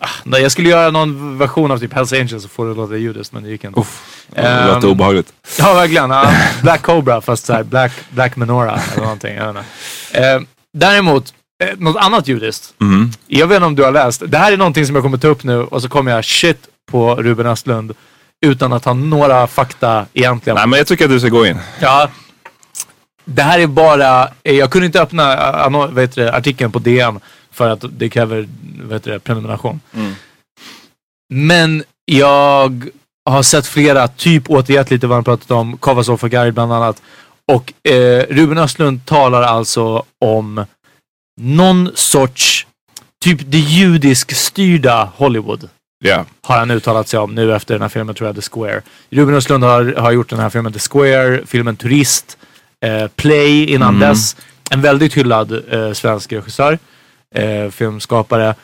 Ah, 0.00 0.08
nej, 0.24 0.42
Jag 0.42 0.52
skulle 0.52 0.68
göra 0.68 0.90
någon 0.90 1.38
version 1.38 1.70
av 1.70 1.78
typ 1.78 1.92
Hells 1.92 2.12
Angels 2.12 2.44
och 2.44 2.50
få 2.50 2.64
det 2.64 2.70
att 2.70 2.76
låta 2.76 2.96
judiskt 2.96 3.32
men 3.32 3.42
det 3.42 3.48
gick 3.50 3.64
inte. 3.64 3.80
Uff, 3.80 4.26
det 4.34 4.66
låter 4.66 4.86
Ehm, 4.86 4.92
obehagligt. 4.92 5.32
Ja 5.58 5.74
verkligen. 5.74 6.10
Ja, 6.10 6.30
Black 6.62 6.82
Cobra 6.82 7.20
fast 7.20 7.46
såhär 7.46 7.62
Black, 7.62 7.92
Black 8.10 8.36
Menorah 8.36 8.80
eller 8.92 9.02
någonting. 9.02 9.36
Jag 9.36 9.52
vet 9.52 9.56
inte. 10.12 10.28
Eh, 10.28 10.40
däremot, 10.72 11.34
eh, 11.64 11.68
något 11.78 11.96
annat 11.96 12.28
judiskt. 12.28 12.74
Mm. 12.80 13.10
Jag 13.26 13.46
vet 13.46 13.56
inte 13.56 13.66
om 13.66 13.74
du 13.76 13.82
har 13.82 13.92
läst. 13.92 14.22
Det 14.26 14.38
här 14.38 14.52
är 14.52 14.56
någonting 14.56 14.86
som 14.86 14.94
jag 14.94 15.04
kommer 15.04 15.18
ta 15.18 15.28
upp 15.28 15.44
nu 15.44 15.58
och 15.62 15.82
så 15.82 15.88
kommer 15.88 16.12
jag 16.12 16.24
shit 16.24 16.58
på 16.90 17.14
Ruben 17.14 17.46
Östlund 17.46 17.92
utan 18.46 18.72
att 18.72 18.84
ha 18.84 18.92
några 18.92 19.46
fakta 19.46 20.06
egentligen. 20.12 20.56
Nej 20.56 20.66
men 20.66 20.78
jag 20.78 20.86
tycker 20.86 21.04
att 21.04 21.10
du 21.10 21.20
ska 21.20 21.28
gå 21.28 21.46
in. 21.46 21.58
Ja. 21.80 22.10
Det 23.24 23.42
här 23.42 23.58
är 23.58 23.66
bara, 23.66 24.28
eh, 24.42 24.54
jag 24.54 24.70
kunde 24.70 24.86
inte 24.86 25.02
öppna 25.02 25.68
vad 25.68 26.00
heter 26.00 26.24
det, 26.24 26.32
artikeln 26.32 26.72
på 26.72 26.78
DN 26.78 27.20
för 27.50 27.70
att 27.70 27.84
det 27.90 28.08
kräver 28.08 28.48
heter 28.92 29.10
det, 29.10 29.20
prenumeration. 29.20 29.80
Men 31.34 31.84
jag 32.04 32.90
har 33.30 33.42
sett 33.42 33.66
flera, 33.66 34.08
typ 34.08 34.50
återgett 34.50 34.90
lite 34.90 35.06
vad 35.06 35.16
han 35.16 35.24
pratat 35.24 35.50
om, 35.50 35.78
Kavasov 35.78 36.20
och 36.22 36.30
Guide 36.30 36.54
bland 36.54 36.72
annat. 36.72 37.02
Och 37.52 37.90
eh, 37.90 38.26
Ruben 38.30 38.58
Östlund 38.58 39.06
talar 39.06 39.42
alltså 39.42 40.04
om 40.20 40.64
någon 41.40 41.90
sorts, 41.94 42.66
typ 43.24 43.40
det 43.46 43.58
judisk 43.58 44.32
styrda 44.32 45.12
Hollywood 45.16 45.68
Ja. 45.98 46.24
har 46.42 46.58
han 46.58 46.70
uttalat 46.70 47.08
sig 47.08 47.20
om 47.20 47.34
nu 47.34 47.54
efter 47.54 47.74
den 47.74 47.82
här 47.82 47.88
filmen, 47.88 48.14
tror 48.14 48.28
jag, 48.28 48.36
The 48.36 48.42
Square. 48.52 48.82
Ruben 49.10 49.34
Östlund 49.34 49.64
har, 49.64 49.94
har 49.96 50.12
gjort 50.12 50.30
den 50.30 50.38
här 50.38 50.50
filmen 50.50 50.72
The 50.72 50.78
Square, 50.90 51.40
filmen 51.46 51.76
Turist, 51.76 52.38
eh, 52.80 53.06
Play 53.08 53.64
innan 53.64 53.94
dess. 54.00 54.36
En 54.70 54.80
väldigt 54.82 55.14
hyllad 55.14 55.72
eh, 55.72 55.92
svensk 55.92 56.32
regissör, 56.32 56.78
eh, 57.34 57.70
filmskapare, 57.70 58.54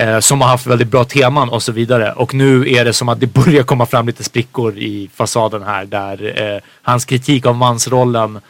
eh, 0.00 0.18
som 0.20 0.40
har 0.40 0.48
haft 0.48 0.66
väldigt 0.66 0.88
bra 0.88 1.04
teman 1.04 1.48
och 1.48 1.62
så 1.62 1.72
vidare. 1.72 2.12
Och 2.12 2.34
nu 2.34 2.72
är 2.72 2.84
det 2.84 2.92
som 2.92 3.08
att 3.08 3.20
det 3.20 3.26
börjar 3.34 3.62
komma 3.62 3.86
fram 3.86 4.06
lite 4.06 4.24
sprickor 4.24 4.78
i 4.78 5.10
fasaden 5.14 5.62
här, 5.62 5.84
där 5.84 6.42
eh, 6.42 6.60
hans 6.82 7.04
kritik 7.04 7.46
av 7.46 7.56
mansrollen 7.56 8.40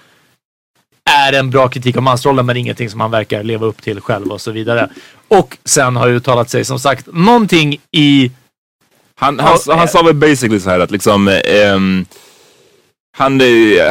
är 1.09 1.33
en 1.33 1.51
bra 1.51 1.68
kritik 1.68 1.97
av 1.97 2.03
mansrollen 2.03 2.47
men 2.47 2.57
ingenting 2.57 2.90
som 2.90 3.01
han 3.01 3.11
verkar 3.11 3.42
leva 3.42 3.66
upp 3.66 3.83
till 3.83 4.01
själv 4.01 4.33
och 4.33 4.40
så 4.40 4.51
vidare. 4.51 4.88
Och 5.29 5.59
sen 5.64 5.97
har 5.97 6.09
uttalat 6.09 6.51
sig 6.51 6.64
som 6.64 6.79
sagt 6.79 7.07
någonting 7.12 7.79
i 7.92 8.31
Han, 9.21 9.38
han, 9.40 9.59
Ja, 9.66 9.75
han 9.75 9.85
eh. 9.85 9.90
sa 9.90 10.03
väl 10.03 10.14
basically 10.14 10.61
så 10.61 10.71
här 10.71 10.81
att 10.81 10.90
liksom... 10.90 11.29
ehm, 11.44 12.07
han, 13.18 13.40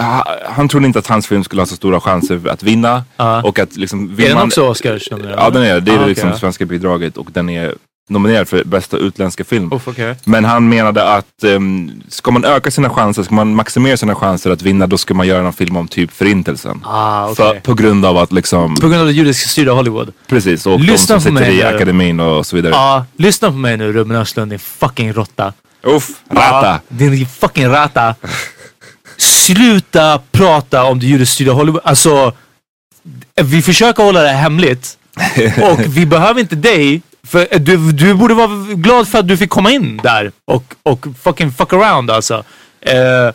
ha- 0.01 0.37
han 0.45 0.69
trodde 0.69 0.85
inte 0.87 0.99
att 0.99 1.07
hans 1.07 1.27
film 1.27 1.43
skulle 1.43 1.61
ha 1.61 1.65
så 1.65 1.75
stora 1.75 1.99
chanser 2.01 2.41
att 2.49 2.63
vinna. 2.63 3.03
Ja. 3.17 3.43
Och 3.43 3.59
att 3.59 3.75
liksom... 3.77 4.11
Är 4.19 4.23
den 4.27 4.33
man- 4.33 4.45
också 4.47 4.67
Oscarsnominerad? 4.67 5.39
Ja 5.39 5.49
den 5.49 5.63
är 5.63 5.73
det. 5.73 5.79
Det 5.79 5.91
är 5.91 5.99
Ah, 6.03 6.05
liksom 6.05 6.29
okej. 6.29 6.39
svenska 6.39 6.65
bidraget 6.65 7.17
och 7.17 7.27
den 7.33 7.49
är 7.49 7.75
nominerad 8.09 8.47
för 8.47 8.63
bästa 8.63 8.97
utländska 8.97 9.43
film. 9.43 9.73
Uff, 9.73 9.87
okej. 9.87 10.15
Men 10.23 10.45
han 10.45 10.69
menade 10.69 11.03
att 11.13 11.43
um, 11.43 12.01
ska 12.09 12.31
man 12.31 12.45
öka 12.45 12.71
sina 12.71 12.89
chanser, 12.89 13.23
ska 13.23 13.35
man 13.35 13.55
maximera 13.55 13.97
sina 13.97 14.15
chanser 14.15 14.49
att 14.51 14.61
vinna, 14.61 14.87
då 14.87 14.97
ska 14.97 15.13
man 15.13 15.27
göra 15.27 15.41
någon 15.43 15.53
film 15.53 15.77
om 15.77 15.87
typ 15.87 16.11
förintelsen. 16.11 16.81
Ah, 16.85 17.23
okej. 17.23 17.35
För, 17.35 17.59
på 17.59 17.73
grund 17.73 18.05
av 18.05 18.17
att 18.17 18.31
liksom, 18.31 18.75
På 18.75 18.87
grund 18.87 19.01
av 19.01 19.07
det 19.07 19.13
judiska 19.13 19.49
styrda 19.49 19.71
Hollywood. 19.71 20.13
precis, 20.27 20.65
och 20.65 20.79
Lyssna 20.79 21.15
de 21.15 21.21
som 21.21 21.37
sitter 21.37 21.51
i 21.51 21.57
nu. 21.57 21.63
akademin 21.63 22.19
och 22.19 22.45
så 22.45 22.55
vidare. 22.55 22.73
Ja, 22.73 23.05
lyssna 23.17 23.47
på 23.51 23.57
mig 23.57 23.77
nu 23.77 23.93
Ruben 23.93 24.17
Östlund, 24.17 24.51
din 24.51 24.59
fucking 24.59 25.13
råtta. 25.13 25.53
Uff, 25.83 26.09
rata. 26.31 26.67
Ja, 26.67 26.79
din 26.87 27.27
fucking 27.27 27.67
rata. 27.67 28.15
Sluta 29.17 30.21
prata 30.31 30.83
om 30.83 30.99
det 30.99 31.05
judiska 31.05 31.33
styrda 31.33 31.51
Hollywood. 31.51 31.81
Alltså, 31.85 32.33
vi 33.41 33.61
försöker 33.61 34.03
hålla 34.03 34.21
det 34.21 34.29
hemligt. 34.29 34.97
Och 35.71 35.79
vi 35.97 36.05
behöver 36.05 36.39
inte 36.41 36.55
dig. 36.55 37.01
För 37.27 37.59
du, 37.59 37.91
du 37.91 38.13
borde 38.13 38.33
vara 38.33 38.47
glad 38.75 39.07
för 39.07 39.19
att 39.19 39.27
du 39.27 39.37
fick 39.37 39.49
komma 39.49 39.71
in 39.71 39.99
där 40.03 40.31
och, 40.45 40.63
och 40.83 41.05
fucking 41.23 41.51
fuck 41.51 41.73
around 41.73 42.11
alltså. 42.11 42.43
Eh, 42.81 43.33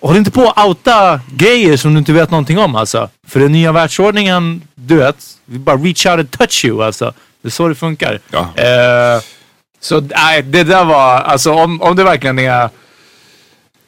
håll 0.00 0.16
inte 0.16 0.30
på 0.30 0.50
att 0.50 0.66
outa 0.66 1.20
grejer 1.36 1.76
som 1.76 1.92
du 1.94 1.98
inte 1.98 2.12
vet 2.12 2.30
någonting 2.30 2.58
om 2.58 2.74
alltså. 2.76 3.08
För 3.28 3.40
den 3.40 3.52
nya 3.52 3.72
världsordningen, 3.72 4.62
du 4.74 4.96
vet, 4.96 5.16
vi 5.44 5.58
bara 5.58 5.76
reach 5.76 6.06
out 6.06 6.18
and 6.18 6.30
touch 6.30 6.64
you 6.64 6.84
alltså. 6.84 7.12
Det 7.42 7.48
är 7.48 7.50
så 7.50 7.68
det 7.68 7.74
funkar. 7.74 8.20
Ja. 8.30 8.40
Eh, 8.40 9.22
så 9.80 10.00
nej, 10.00 10.42
det 10.42 10.64
där 10.64 10.84
var, 10.84 11.20
alltså 11.20 11.52
om, 11.52 11.82
om 11.82 11.96
det 11.96 12.04
verkligen 12.04 12.38
är 12.38 12.70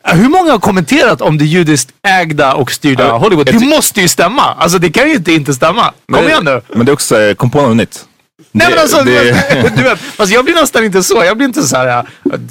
hur 0.05 0.29
många 0.29 0.51
har 0.53 0.59
kommenterat 0.59 1.21
om 1.21 1.39
det 1.39 1.45
judiskt 1.45 1.91
ägda 2.03 2.55
och 2.55 2.73
styrda 2.73 3.07
Ja, 3.07 3.17
Hollywood? 3.19 3.47
Det 3.47 3.67
måste 3.67 4.01
ju 4.01 4.09
stämma! 4.09 4.43
Alltså 4.43 4.79
det 4.79 4.91
kan 4.91 5.09
ju 5.09 5.15
inte 5.15 5.33
inte 5.33 5.55
stämma. 5.55 5.83
Kom 5.83 5.93
Men- 6.07 6.25
igen 6.25 6.45
nu! 6.45 6.61
Men 6.69 6.87
det 6.87 6.91
är 6.91 6.93
också, 6.93 7.21
eh, 7.21 7.35
kom 7.35 7.51
på 7.51 7.63
något 7.63 7.77
nytt. 7.77 8.07
Nej 8.53 8.67
men 8.71 8.79
alltså, 8.79 9.03
det- 9.05 9.73
du 9.77 9.83
vet, 9.83 9.99
alltså 10.17 10.35
jag 10.35 10.45
blir 10.45 10.55
nästan 10.55 10.85
inte 10.85 11.03
så. 11.03 11.25
Jag 11.25 11.37
blir 11.37 11.47
inte 11.47 11.63
så 11.63 11.77
här, 11.77 12.05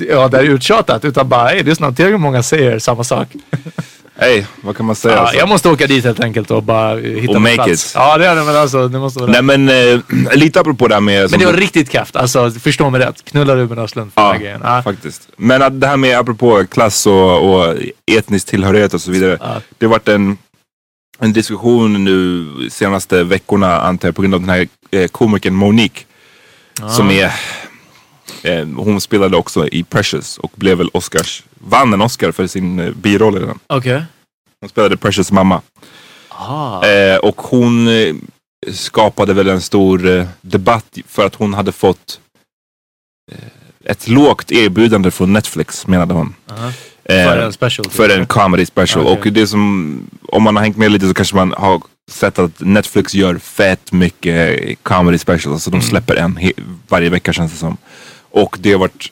ja 0.10 0.28
det 0.28 0.38
är 0.38 0.44
uttjatat. 0.44 1.06
Utan 1.06 1.30
bara, 1.30 1.48
hej 1.48 1.64
lyssna, 1.64 1.92
tillräckligt 1.92 2.22
många 2.22 2.44
säger 2.44 2.80
samma 2.80 3.04
sak. 3.04 3.28
Hej, 4.22 4.46
vad 4.62 4.78
kan 4.78 4.86
man 4.86 4.96
säga? 4.96 5.16
Ja, 5.16 5.20
alltså? 5.22 5.36
jag 5.38 5.50
måste 5.50 5.70
åka 5.70 5.88
dit 5.88 6.06
helt 6.06 6.20
enkelt 6.20 6.52
och 6.52 6.64
bara 6.64 6.96
hitta 7.00 7.34
Och 7.34 7.42
make 7.42 7.56
plats. 7.56 7.72
it. 7.86 7.92
Ja 7.96 8.18
det 8.18 8.26
är 8.28 8.36
det, 8.36 8.44
men 8.44 8.56
alltså 8.56 8.88
det 8.88 9.00
måste 9.00 9.20
vara 9.20 9.32
Nej 9.32 9.42
men 9.42 9.70
eh, 9.70 10.00
lite 10.34 10.60
apropå 10.60 10.88
det 10.88 10.94
här 10.94 11.02
med... 11.02 11.32
Men 11.32 11.40
det 11.40 11.46
var 11.46 11.54
du- 11.54 11.60
riktigt 11.60 11.90
kraft. 11.90 12.16
Alltså 12.16 12.52
förstå 12.52 12.90
mig 12.90 13.02
rätt. 13.02 13.26
Knulla 13.26 13.56
Ruben 13.56 13.80
Östlund 13.80 14.14
för 14.14 14.22
den 14.22 14.28
Ja, 14.28 14.34
här 14.34 14.40
grejen. 14.40 14.62
Ja. 14.64 14.82
faktiskt. 14.84 15.30
Men 15.38 15.62
att 15.62 15.82
det 15.82 15.88
här 15.88 15.98
med 15.98 16.18
apropå 16.20 16.66
klass 16.72 17.08
och, 17.08 17.54
och 17.54 17.76
etnisk 18.12 18.48
tillhörighet 18.48 18.94
och 18.94 19.02
så 19.02 19.12
vidare. 19.12 19.38
Ja. 19.42 19.62
Det 19.78 19.86
har 19.86 19.92
varit 19.92 20.08
en, 20.08 20.38
en 21.20 21.34
diskussion 21.34 22.04
nu 22.04 22.46
senaste 22.70 23.24
veckorna 23.24 23.82
antar 23.82 24.08
jag 24.08 24.16
på 24.16 24.22
grund 24.22 24.34
av 24.34 24.40
den 24.42 24.50
här 24.50 24.68
eh, 24.92 25.08
komikern 25.08 25.54
Monique. 25.56 26.06
Som 26.96 27.12
är, 27.12 27.34
eh, 28.44 28.68
hon 28.76 29.02
spelade 29.02 29.38
också 29.38 29.68
i 29.68 29.84
Precious 29.84 30.38
och 30.38 30.52
blev 30.56 30.78
väl 30.78 30.90
Oscars, 30.94 31.44
vann 31.60 31.94
en 31.94 32.02
Oscar 32.02 32.32
för 32.32 32.48
sin 32.48 32.80
eh, 32.80 32.92
biroll 32.92 33.38
i 33.38 33.40
den. 33.40 33.60
Okej. 33.68 34.04
Hon 34.62 34.70
spelade 34.70 34.98
Precious 34.98 35.32
mamma. 35.32 35.62
Ah. 36.30 36.86
Eh, 36.88 37.18
och 37.18 37.42
hon 37.42 37.88
eh, 37.88 38.16
skapade 38.74 39.34
väl 39.34 39.48
en 39.50 39.62
stor 39.62 40.08
eh, 40.08 40.26
debatt 40.42 40.98
för 41.08 41.26
att 41.26 41.36
hon 41.36 41.54
hade 41.54 41.72
fått 41.72 42.20
eh, 43.32 43.38
ett 43.92 44.08
lågt 44.08 44.52
erbjudande 44.52 45.12
från 45.12 45.34
Netflix 45.34 45.88
menade 45.88 46.14
hon. 46.14 46.36
Aha. 46.52 46.72
Eh, 47.04 47.26
För 47.26 47.38
en 47.38 47.54
special. 47.54 47.86
typ. 47.86 47.94
för 47.94 48.10
en 48.10 48.26
comedy 48.26 48.66
special. 48.66 49.08
Okej. 49.08 49.18
Och 49.30 49.34
det 49.34 49.48
som, 49.48 50.10
om 50.28 50.44
man 50.44 50.56
har 50.56 50.64
hängt 50.64 50.78
med 50.78 50.92
lite 50.92 51.08
så 51.08 51.14
kanske 51.14 51.36
man 51.36 51.54
har 51.58 51.82
sett 52.10 52.40
att 52.40 52.60
Netflix 52.60 53.14
gör 53.14 53.38
fett 53.38 53.92
mycket 53.92 54.60
comedy 54.84 55.18
specials. 55.18 55.54
Alltså 55.54 55.70
de 55.70 55.78
Mm. 55.78 55.90
släpper 55.90 56.16
en 56.16 56.40
varje 56.88 57.10
vecka 57.10 57.34
känns 57.34 57.52
det 57.52 57.58
som. 57.58 57.78
Och 58.32 58.58
det 58.60 58.72
har 58.72 58.80
varit 58.80 59.12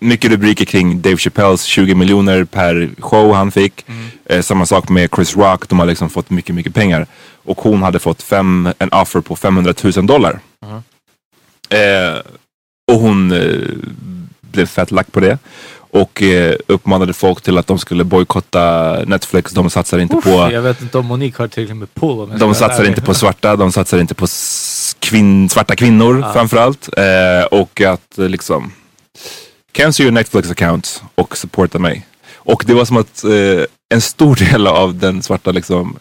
mycket 0.00 0.30
rubriker 0.30 0.64
kring 0.64 1.02
Dave 1.02 1.16
Chappelles 1.16 1.62
20 1.62 1.94
miljoner 1.94 2.44
per 2.44 2.90
show 2.98 3.34
han 3.34 3.50
fick. 3.52 3.84
Mm. 3.88 4.06
Eh, 4.26 4.42
samma 4.42 4.66
sak 4.66 4.88
med 4.88 5.10
Chris 5.16 5.36
Rock, 5.36 5.68
de 5.68 5.78
har 5.78 5.86
liksom 5.86 6.10
fått 6.10 6.30
mycket, 6.30 6.54
mycket 6.54 6.74
pengar. 6.74 7.06
Och 7.44 7.60
hon 7.60 7.82
hade 7.82 7.98
fått 7.98 8.22
fem, 8.22 8.68
en 8.78 8.88
offer 8.92 9.20
på 9.20 9.36
500 9.36 9.74
000 9.96 10.06
dollar. 10.06 10.40
Mhm. 10.66 10.82
Eh, 11.70 12.18
och 12.92 13.00
hon 13.00 13.32
eh, 13.32 13.68
blev 14.40 14.66
fett 14.66 14.90
lack 14.90 15.12
på 15.12 15.20
det. 15.20 15.38
Och 15.94 16.22
eh, 16.22 16.54
uppmanade 16.66 17.12
folk 17.12 17.42
till 17.42 17.58
att 17.58 17.66
de 17.66 17.78
skulle 17.78 18.04
bojkotta 18.04 18.92
Netflix. 19.06 19.52
De 19.52 19.70
satsar 19.70 19.98
inte 19.98 20.16
Uff, 20.16 20.24
på 20.24 20.30
Jag 20.30 20.62
vet 20.62 20.82
inte 20.82 20.98
om 20.98 21.06
Monique 21.06 21.42
har 21.42 21.48
tillräckligt 21.48 21.76
med 21.76 21.94
pull. 21.94 22.38
de 22.38 22.54
satsar 22.54 22.84
inte 22.84 23.00
på 23.02 23.14
svarta, 23.14 23.56
de 23.56 23.72
satsar 23.72 23.98
inte 23.98 24.14
på 24.14 24.26
kvinn, 24.98 25.48
svarta 25.48 25.76
kvinnor 25.76 26.32
framförallt. 26.32 26.88
Eh, 26.96 27.44
och 27.50 27.80
att 27.80 28.18
eh, 28.18 28.28
liksom 28.28 28.72
cancel 29.72 30.06
your 30.06 30.12
Netflix 30.12 30.50
account 30.50 31.02
och 31.14 31.36
supporta 31.36 31.78
mig. 31.78 32.06
Och 32.34 32.64
det 32.66 32.74
var 32.74 32.84
som 32.84 32.96
att 32.96 33.24
eh, 33.24 33.64
en 33.94 34.00
stor 34.00 34.36
del 34.36 34.66
av 34.66 34.94
den 34.94 35.22
svarta 35.22 35.50
liksom, 35.50 35.96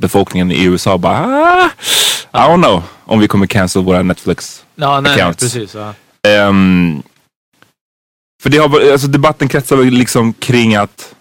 befolkningen 0.00 0.52
i 0.52 0.64
USA 0.64 0.98
bara 0.98 1.18
ah, 1.18 1.70
I 2.32 2.50
don't 2.50 2.62
know 2.62 2.82
om 3.04 3.20
vi 3.20 3.28
kommer 3.28 3.46
cancel 3.46 3.82
våra 3.82 4.02
Netflix. 4.02 4.64
Ja, 4.74 5.00
nej, 5.00 5.02
nej, 5.02 5.12
accounts. 5.12 5.42
precis. 5.42 5.74
Ja. 5.74 5.94
Ehm, 6.28 7.02
för 8.44 8.50
det 8.50 8.58
har, 8.58 8.92
alltså 8.92 9.08
debatten 9.08 9.48
kretsar 9.48 9.76
liksom 9.76 10.32
kring 10.32 10.74
att 10.74 11.14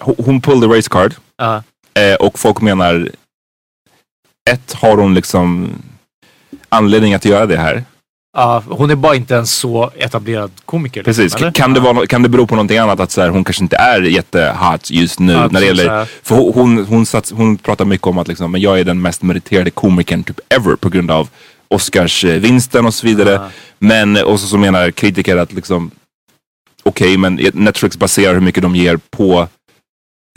hon, 0.00 0.40
pulled 0.40 0.70
the 0.70 0.76
race 0.76 0.88
card. 0.90 1.14
Ja. 1.36 1.62
Eh, 1.94 2.14
och 2.14 2.38
folk 2.38 2.60
menar, 2.60 3.10
ett, 4.50 4.72
har 4.72 4.96
hon 4.96 5.14
liksom 5.14 5.72
anledning 6.68 7.14
att 7.14 7.24
göra 7.24 7.46
det 7.46 7.56
här? 7.56 7.84
Ja, 8.36 8.62
hon 8.68 8.90
är 8.90 8.94
bara 8.94 9.14
inte 9.14 9.36
en 9.36 9.46
så 9.46 9.90
etablerad 9.96 10.50
komiker. 10.64 11.00
liksom, 11.00 11.24
Precis, 11.24 11.40
eller? 11.40 11.52
kan 11.52 11.74
det, 11.74 11.80
vara, 11.80 12.06
kan 12.06 12.22
det 12.22 12.28
bero 12.28 12.46
på 12.46 12.54
någonting 12.54 12.78
annat? 12.78 13.00
Att 13.00 13.10
så 13.10 13.20
här, 13.20 13.28
hon 13.28 13.44
kanske 13.44 13.62
inte 13.62 13.76
är 13.76 14.02
jättehot 14.02 14.90
just 14.90 15.18
nu. 15.20 15.32
Ja, 15.32 15.48
när 15.48 15.60
det 15.60 15.66
gäller, 15.66 16.04
för 16.22 16.34
hon, 16.34 16.52
hon, 16.54 16.86
hon, 16.86 17.06
sats, 17.06 17.32
hon 17.32 17.56
pratar 17.56 17.84
mycket 17.84 18.06
om 18.06 18.18
att 18.18 18.28
liksom, 18.28 18.52
men 18.52 18.60
jag 18.60 18.80
är 18.80 18.84
den 18.84 19.02
mest 19.02 19.22
meriterade 19.22 19.70
komikern 19.70 20.24
typ 20.24 20.40
ever 20.48 20.76
på 20.76 20.88
grund 20.88 21.10
av 21.10 21.28
Oscarsvinsten 21.68 22.86
och 22.86 22.94
så 22.94 23.06
vidare. 23.06 23.40
Men, 23.78 24.16
och 24.16 24.40
så, 24.40 24.46
så 24.46 24.58
menar 24.58 24.90
kritiker 24.90 25.36
att 25.36 25.52
liksom, 25.52 25.90
okej 26.82 27.16
men 27.16 27.34
Netflix 27.52 27.96
baserar 27.96 28.34
hur 28.34 28.40
mycket 28.40 28.62
de 28.62 28.76
ger 28.76 28.98
på 29.10 29.48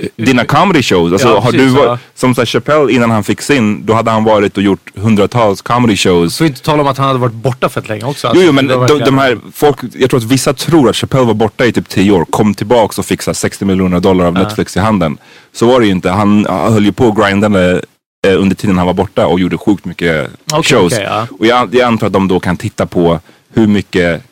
eh, 0.03 0.07
dina 0.25 0.45
comedy 0.45 0.83
shows. 0.83 1.11
Alltså, 1.13 1.27
Ja, 1.27 1.39
har 1.39 1.51
du, 1.51 1.57
precis, 1.57 1.73
var- 1.73 1.85
ja. 1.85 1.97
Som 2.15 2.35
så 2.35 2.41
här, 2.41 2.45
Chappelle 2.45 2.91
innan 2.91 3.11
han 3.11 3.23
fick 3.23 3.41
sin, 3.41 3.85
då 3.85 3.93
hade 3.93 4.11
han 4.11 4.23
varit 4.23 4.57
och 4.57 4.63
gjort 4.63 4.97
hundratals 4.97 5.61
comedy 5.61 5.97
shows. 5.97 6.37
Får 6.37 6.47
inte 6.47 6.61
tala 6.61 6.81
om 6.81 6.87
att 6.87 6.97
han 6.97 7.07
hade 7.07 7.19
varit 7.19 7.33
borta 7.33 7.69
fett 7.69 7.89
länge 7.89 8.03
också. 8.05 8.27
Jo, 8.27 8.29
Alltså, 8.29 8.45
jo 8.45 8.51
men 8.51 8.67
det 8.67 8.75
var 8.75 8.87
de, 8.87 8.99
de 8.99 9.17
här 9.17 9.39
folk, 9.53 9.77
jag 9.93 10.09
tror 10.09 10.19
att 10.19 10.25
vissa 10.25 10.53
tror 10.53 10.89
att 10.89 10.95
Chappelle 10.95 11.25
var 11.25 11.33
borta 11.33 11.65
i 11.65 11.71
typ 11.71 11.89
10 11.89 12.11
år, 12.11 12.25
kom 12.25 12.53
tillbaks 12.53 12.99
och 12.99 13.05
här 13.09 13.33
60 13.33 13.65
miljoner 13.65 13.99
dollar 13.99 14.25
av 14.25 14.33
Netflix 14.33 14.77
i 14.77 14.79
handen. 14.79 15.17
Så 15.53 15.65
var 15.67 15.79
det 15.79 15.85
ju 15.85 15.91
inte. 15.91 16.09
Han 16.09 16.45
höll 16.45 16.85
ju 16.85 16.91
på 16.91 17.11
grindande 17.11 17.81
eh, 18.27 18.41
under 18.41 18.55
tiden 18.55 18.77
han 18.77 18.87
var 18.87 18.93
borta 18.93 19.27
och 19.27 19.39
gjorde 19.39 19.57
sjukt 19.57 19.85
mycket 19.85 20.29
Okej, 20.53 20.63
shows. 20.63 20.93
okej, 20.93 21.05
ja. 21.05 21.27
Och 21.39 21.45
jag, 21.45 21.75
jag 21.75 21.87
antar 21.87 22.07
att 22.07 22.13
de 22.13 22.27
då 22.27 22.39
kan 22.39 22.57
titta 22.57 22.85
på 22.85 23.19
hur 23.53 23.67
mycket 23.67 24.23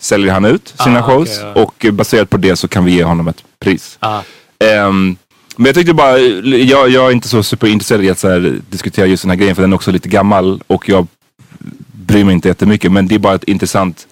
säljer 0.00 0.32
han 0.32 0.44
ut 0.44 0.74
sina 0.84 0.98
Ah, 0.98 1.02
shows 1.02 1.38
okej, 1.40 1.52
ja. 1.54 1.62
och 1.62 1.94
baserat 1.94 2.30
på 2.30 2.36
det 2.36 2.56
så 2.56 2.68
kan 2.68 2.84
vi 2.84 2.92
ge 2.92 3.04
honom 3.04 3.28
ett 3.28 3.44
pris. 3.58 3.98
Ja. 4.00 4.22
Ehm, 4.58 5.16
men 5.56 5.66
jag 5.66 5.74
tyckte 5.74 5.94
bara, 5.94 6.18
jag, 6.18 6.88
jag 6.90 7.06
är 7.06 7.10
inte 7.12 7.28
så 7.28 7.42
superintresserad 7.42 8.04
i 8.04 8.10
att 8.10 8.18
så 8.18 8.28
här, 8.28 8.58
diskutera 8.70 9.06
just 9.06 9.22
den 9.22 9.30
här 9.30 9.36
grejen 9.36 9.54
för 9.54 9.62
den 9.62 9.72
är 9.72 9.76
också 9.76 9.90
lite 9.90 10.08
gammal 10.08 10.62
och 10.66 10.88
jag 10.88 11.06
bryr 11.92 12.24
mig 12.24 12.34
inte 12.34 12.48
jättemycket. 12.48 12.92
Men 12.92 13.08
det 13.08 13.14
är 13.14 13.18
bara 13.18 13.34
ett 13.34 13.44
intressant, 13.44 14.06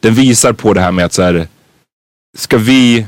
den 0.00 0.14
visar 0.14 0.52
på 0.52 0.74
det 0.74 0.80
här 0.80 0.92
med 0.92 1.04
att 1.04 1.12
så 1.12 1.22
här, 1.22 1.48
ska 2.36 2.58
vi, 2.58 3.06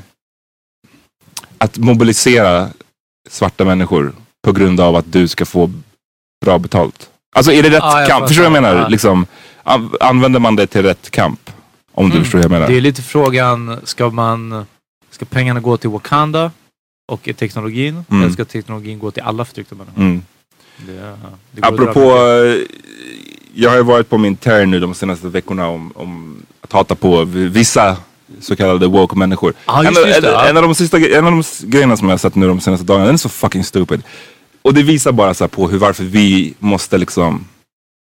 att 1.59 1.77
mobilisera 1.79 2.69
svarta 3.31 3.65
människor 3.65 4.13
på 4.49 4.53
grund 4.53 4.81
av 4.81 4.97
att 4.97 5.13
du 5.13 5.29
ska 5.29 5.45
få 5.45 5.71
bra 6.45 6.59
betalt. 6.59 7.11
Alltså 7.37 7.53
är 7.53 7.63
det 7.63 7.69
rätt 7.71 7.79
Ja, 7.83 8.05
kamp? 8.09 8.29
Förstår 8.29 8.45
du 8.45 8.51
vad 8.51 8.57
jag 8.57 8.63
menar? 8.63 8.83
Ja. 8.83 8.89
Liksom, 8.89 9.27
an- 9.63 9.93
använder 10.01 10.41
man 10.41 10.57
det 10.57 10.67
till 10.67 10.83
rätt 10.83 11.11
kamp? 11.11 11.51
Om 11.93 12.11
du 12.11 12.19
förstår 12.23 12.39
vad 12.39 12.45
jag 12.45 12.51
menar. 12.51 12.69
Det 12.69 12.77
är 12.77 12.81
lite 12.81 13.03
frågan, 13.03 13.81
ska 13.85 14.11
man, 14.11 14.67
ska 15.11 15.25
pengarna 15.25 15.61
gå 15.61 15.77
till 15.77 15.91
Wakanda 15.91 16.51
och 17.13 17.29
teknologin? 17.37 18.05
Mm. 18.11 18.23
Eller 18.23 18.33
ska 18.33 18.45
teknologin 18.45 18.99
gå 18.99 19.11
till 19.11 19.23
alla 19.23 19.45
förtryckta 19.45 19.75
människor? 19.75 20.03
Mm. 20.03 20.23
Det, 20.87 21.17
det 21.51 21.67
Apropå, 21.67 22.01
eh, 22.01 22.57
jag 23.55 23.71
har 23.71 23.77
ju 23.77 23.83
varit 23.83 24.09
på 24.09 24.19
min 24.19 24.37
turn 24.37 24.71
nu 24.71 24.81
de 24.81 24.95
senaste 24.95 25.29
veckorna 25.29 25.69
om, 25.69 25.93
om 25.95 26.43
att 26.61 26.73
hata 26.73 26.95
på 26.95 27.25
vissa 27.25 27.97
så 28.41 28.57
kallade 28.57 28.87
woke 28.87 29.17
människor. 29.17 29.53
Ja, 29.67 29.85
en, 29.85 29.97
en, 29.97 30.25
en 30.49 30.57
av 30.57 30.63
de 30.63 30.75
sista, 30.75 30.99
en 30.99 31.27
av 31.27 31.33
de 31.33 31.43
grejerna 31.63 31.97
som 31.97 32.09
jag 32.09 32.13
har 32.13 32.19
sett 32.19 32.35
nu 32.35 32.49
de 32.49 32.61
senaste 32.61 32.87
dagarna, 32.87 33.05
den 33.07 33.15
är 33.15 33.19
så 33.19 33.29
fucking 33.29 33.65
stupid. 33.65 34.03
Och 34.63 34.75
det 34.75 34.83
visar 34.83 35.13
bara 35.13 35.35
så 35.35 35.45
här 35.45 35.49
på 35.49 35.69
hur 35.69 35.79
varför 35.79 36.05
vi 36.05 36.55
måste 36.59 36.99
liksom 36.99 37.45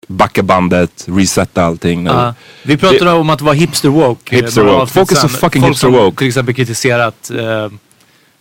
backa 0.07 0.43
bandet, 0.43 1.05
resetta 1.07 1.63
allting. 1.63 2.05
Ja. 2.05 2.33
vi 2.63 2.77
pratade 2.77 3.11
om 3.11 3.29
att 3.29 3.41
vara 3.41 3.53
hipster 3.53 3.89
woke. 3.89 4.35
eh, 4.35 4.41
Hipster 4.41 4.63
woke. 4.63 4.91
Folk 4.93 5.11
är 5.11 5.15
så 5.15 5.29
fucking 5.29 5.61
Folk 5.61 5.71
hipster 5.73 5.87
woke. 5.89 6.17
till 6.17 6.27
exempel 6.27 6.53
kritiserat 6.55 7.29
eh, 7.31 7.71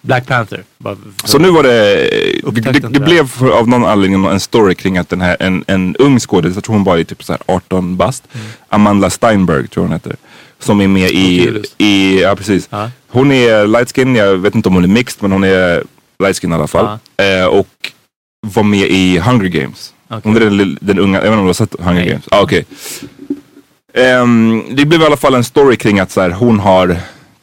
Black 0.01 0.27
Panther. 0.27 0.65
Så 1.25 1.39
nu 1.39 1.51
var 1.51 1.63
det, 1.63 1.69
det, 1.71 2.43
Upptäckte 2.43 2.73
det, 2.73 2.79
det 2.81 2.89
det. 2.89 3.01
blev 3.01 3.27
för, 3.29 3.51
av 3.51 3.69
någon 3.69 3.85
anledning 3.85 4.25
en 4.27 4.41
story 4.41 4.75
kring 4.75 4.99
att 4.99 5.09
den 5.09 5.21
här, 5.21 5.37
en, 5.41 5.65
en 5.67 5.97
ung 5.97 6.21
skådis, 6.21 6.55
jag 6.55 6.65
tror 6.65 6.75
hon 6.75 6.85
bara 6.85 6.99
är 6.99 7.05
typ 7.05 7.25
så 7.25 7.33
här 7.33 7.43
18 7.47 7.97
bast, 7.97 8.25
Amanda 8.69 9.11
Steinberg 9.11 9.69
tror 9.69 9.85
hon 9.85 9.93
heter. 9.93 10.17
Som 10.59 10.81
är 10.81 10.89
med 10.89 11.11
i, 11.11 11.63
i 11.79 12.21
ja 12.23 12.37
precis. 12.37 12.69
Ja. 12.71 12.91
Hon 13.09 13.33
är 13.33 13.67
light 13.67 13.93
skin, 13.97 14.17
jag 14.17 14.37
vet 14.37 14.55
inte 14.55 14.69
om 14.69 14.75
hon 14.75 14.85
är 14.85 14.89
mixed 14.89 15.23
men 15.23 15.33
hon 15.33 15.45
är 15.45 15.85
light 16.19 16.39
skin 16.41 16.53
i 16.53 16.55
alla 16.55 16.67
fall. 16.67 16.99
Eh, 17.17 17.47
och 17.47 17.69
var 18.55 18.63
med 18.63 18.87
i 18.91 19.19
Hunger 19.19 19.49
Games. 19.49 19.93
Okej. 20.09 20.21
Hon 20.25 20.37
är 20.37 20.41
den, 20.41 20.79
den 20.81 20.99
unga, 20.99 21.19
jag 21.19 21.23
vet 21.23 21.29
inte 21.31 21.39
om 21.39 21.45
du 21.45 21.49
har 21.49 21.53
sett 21.53 21.75
Hunger 21.81 22.01
Nej. 22.01 22.09
Games? 22.09 22.25
Ah, 22.31 22.41
okej. 22.43 22.65
Ehm, 23.95 24.63
det 24.77 24.85
blev 24.85 25.03
i 25.03 25.05
alla 25.05 25.17
fall 25.17 25.35
en 25.35 25.45
story 25.45 25.77
kring 25.77 25.99
att 26.01 26.11
så 26.11 26.21
här, 26.21 26.31
hon 26.31 26.61
har 26.61 26.97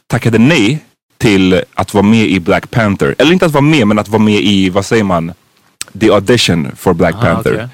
tackade 0.06 0.38
nej 0.38 0.78
till 1.18 1.62
att 1.74 1.94
vara 1.94 2.02
med 2.04 2.26
i 2.26 2.40
Black 2.40 2.70
Panther. 2.70 3.14
Eller 3.18 3.32
inte 3.32 3.46
att 3.46 3.52
vara 3.52 3.62
med, 3.62 3.86
men 3.86 3.98
att 3.98 4.08
vara 4.08 4.22
med 4.22 4.40
i, 4.40 4.70
vad 4.70 4.84
säger 4.86 5.04
man? 5.04 5.32
The 6.00 6.10
audition 6.10 6.68
for 6.76 6.94
Black 6.94 7.14
Ah, 7.14 7.20
Panther. 7.20 7.52
okej. 7.52 7.68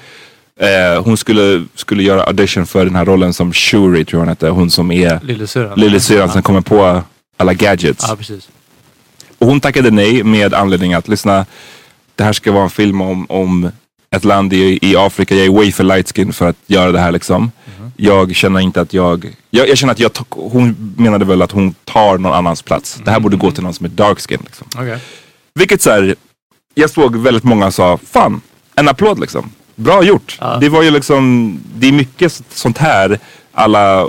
Eh, 0.69 1.03
hon 1.03 1.17
skulle, 1.17 1.65
skulle 1.75 2.03
göra 2.03 2.23
audition 2.23 2.65
för 2.65 2.85
den 2.85 2.95
här 2.95 3.05
rollen 3.05 3.33
som 3.33 3.53
Shuri, 3.53 4.05
tror 4.05 4.17
jag 4.17 4.19
hon 4.19 4.27
hette. 4.27 4.49
Hon 4.49 4.71
som 4.71 4.91
är 4.91 5.19
Lillasyrran. 5.23 5.79
lillasyrran 5.79 6.29
som 6.29 6.41
kommer 6.43 6.61
på 6.61 7.01
alla 7.37 7.53
gadgets. 7.53 8.05
Ja, 8.09 8.15
precis. 8.15 8.49
Och 9.37 9.47
hon 9.47 9.59
tackade 9.59 9.91
nej 9.91 10.23
med 10.23 10.53
anledning 10.53 10.93
att, 10.93 11.07
lyssna, 11.07 11.45
det 12.15 12.23
här 12.23 12.33
ska 12.33 12.51
vara 12.51 12.63
en 12.63 12.69
film 12.69 13.01
om, 13.01 13.25
om 13.29 13.71
ett 14.15 14.23
land 14.23 14.53
i, 14.53 14.79
i 14.81 14.95
Afrika. 14.97 15.35
Jag 15.35 15.45
är 15.45 15.49
way 15.51 15.71
för 15.71 15.83
light 15.83 16.15
skin 16.15 16.33
för 16.33 16.49
att 16.49 16.55
göra 16.67 16.91
det 16.91 16.99
här 16.99 17.11
liksom. 17.11 17.51
Jag 17.97 18.35
känner 18.35 18.59
inte 18.59 18.81
att 18.81 18.93
jag, 18.93 19.35
jag, 19.49 19.69
jag 19.69 19.77
känner 19.77 19.93
att 19.93 19.99
jag, 19.99 20.11
hon 20.29 20.93
menade 20.97 21.25
väl 21.25 21.41
att 21.41 21.51
hon 21.51 21.73
tar 21.83 22.17
någon 22.17 22.33
annans 22.33 22.61
plats. 22.61 22.99
Det 23.05 23.11
här 23.11 23.19
borde 23.19 23.37
gå 23.37 23.51
till 23.51 23.63
någon 23.63 23.73
som 23.73 23.85
är 23.85 23.89
dark 23.89 24.19
skin 24.19 24.39
liksom. 24.45 24.67
Okej. 24.75 24.97
Vilket 25.53 25.81
så 25.81 25.89
här, 25.89 26.15
jag 26.75 26.89
såg 26.89 27.15
väldigt 27.15 27.43
många 27.43 27.71
sa, 27.71 27.97
fan, 27.97 28.41
en 28.75 28.87
applåd 28.89 29.19
liksom. 29.19 29.51
Bra 29.75 30.03
gjort. 30.03 30.37
Ja. 30.41 30.57
Det 30.61 30.69
var 30.69 30.83
ju 30.83 30.91
liksom, 30.91 31.57
det 31.75 31.87
är 31.87 31.91
mycket 31.91 32.33
så- 32.33 32.43
sånt 32.49 32.77
här 32.77 33.19
alla 33.53 34.07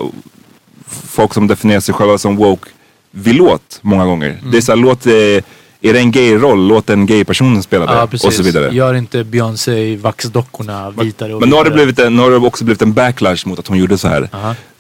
folk 0.87 1.35
som 1.35 1.47
definierar 1.47 1.81
sig 1.81 1.95
själva 1.95 2.19
som 2.19 2.37
woke 2.37 2.69
vill 3.11 3.41
åt 3.41 3.79
många 3.83 4.05
gånger. 4.05 4.29
Mm. 4.41 4.51
Det 4.51 4.57
är 4.57 4.61
såhär, 4.61 4.77
låt, 4.77 5.07
eh, 5.07 5.13
är 5.83 5.93
det 5.93 5.99
en 5.99 6.11
gay-roll, 6.13 6.69
låt 6.69 6.91
en 6.91 7.07
gay-person 7.07 7.63
spela 7.63 7.87
det. 7.87 7.93
Ja, 7.93 8.07
precis. 8.07 8.27
och 8.27 8.33
så 8.33 8.43
vidare. 8.43 8.75
Gör 8.75 8.95
inte 8.95 9.25
Beyoncé 9.25 9.97
vaxdockorna 9.97 10.91
vitare 10.91 11.35
och 11.35 11.41
Men 11.41 11.49
nu 11.49 11.57
har, 11.57 11.65
det 11.65 11.71
blivit 11.71 11.99
en, 11.99 12.17
nu 12.17 12.23
har 12.23 12.31
det 12.31 12.37
också 12.37 12.65
blivit 12.65 12.83
en 12.83 12.93
backlash 12.93 13.39
mot 13.47 13.59
att 13.59 13.67
hon 13.67 13.79
gjorde 13.79 13.99
så 13.99 14.09
här. 14.09 14.29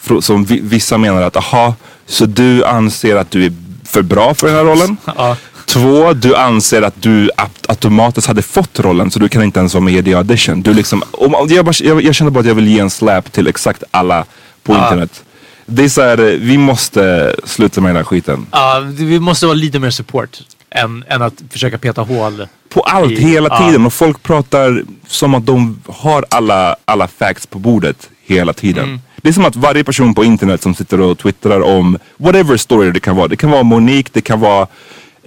Frå- 0.04 0.20
Som 0.20 0.44
vi, 0.44 0.60
vissa 0.62 0.98
menar 0.98 1.22
att, 1.22 1.36
aha, 1.36 1.74
så 2.06 2.26
du 2.26 2.64
anser 2.64 3.16
att 3.16 3.30
du 3.30 3.44
är 3.44 3.52
för 3.84 4.02
bra 4.02 4.34
för 4.34 4.46
den 4.46 4.56
här 4.56 4.64
rollen? 4.64 4.96
Ja. 5.16 5.36
Två, 5.66 6.12
du 6.12 6.36
anser 6.36 6.82
att 6.82 7.02
du 7.02 7.30
aut- 7.36 7.66
automatiskt 7.68 8.26
hade 8.26 8.42
fått 8.42 8.80
rollen 8.80 9.10
så 9.10 9.18
du 9.18 9.28
kan 9.28 9.42
inte 9.42 9.58
ens 9.58 9.74
vara 9.74 9.84
med 9.84 10.08
i 10.08 10.14
audition. 10.14 10.62
Du 10.62 10.74
liksom, 10.74 11.02
om, 11.10 11.34
om- 11.34 11.48
jag, 11.50 11.64
bara, 11.64 11.72
jag, 11.82 12.02
jag 12.02 12.14
känner 12.14 12.30
bara 12.30 12.40
att 12.40 12.46
jag 12.46 12.54
vill 12.54 12.68
ge 12.68 12.78
en 12.78 12.90
slap 12.90 13.32
till 13.32 13.46
exakt 13.46 13.82
alla 13.90 14.24
på 14.62 14.72
Ja. 14.72 14.82
internet. 14.84 15.22
Det 15.66 15.84
är 15.84 15.88
så 15.88 16.02
här, 16.02 16.18
eh, 16.18 16.24
vi 16.38 16.58
måste 16.58 17.34
sluta 17.44 17.80
med 17.80 17.88
den 17.88 17.96
här 17.96 18.04
skiten. 18.04 18.46
Ja, 18.50 18.80
det- 18.80 19.04
vi 19.04 19.20
måste 19.20 19.46
vara 19.46 19.54
lite 19.54 19.78
mer 19.78 19.90
support 19.90 20.38
än, 20.74 21.04
än 21.08 21.22
att 21.22 21.34
försöka 21.50 21.78
peta 21.78 22.02
hål. 22.02 22.46
På 22.68 22.80
allt, 22.80 23.12
I- 23.12 23.20
hela 23.20 23.58
tiden. 23.58 23.86
Och 23.86 23.92
folk 23.92 24.22
pratar 24.22 24.82
som 25.06 25.34
att 25.34 25.46
de 25.46 25.80
har 25.86 26.24
alla, 26.30 26.76
alla 26.84 27.08
facts 27.08 27.46
på 27.46 27.58
bordet 27.58 28.10
hela 28.26 28.52
tiden. 28.52 28.84
Mm. 28.84 29.00
Det 29.16 29.28
är 29.28 29.32
som 29.32 29.44
att 29.44 29.56
varje 29.56 29.84
person 29.84 30.14
på 30.14 30.24
internet 30.24 30.62
som 30.62 30.74
sitter 30.74 31.00
och 31.00 31.18
twittrar 31.18 31.60
om 31.60 31.98
whatever 32.16 32.56
story 32.56 32.90
det 32.90 33.00
kan 33.00 33.16
vara. 33.16 33.28
Det 33.28 33.36
kan 33.36 33.50
vara 33.50 33.62
Monique, 33.62 34.10
det 34.12 34.20
kan 34.20 34.40
vara 34.40 34.66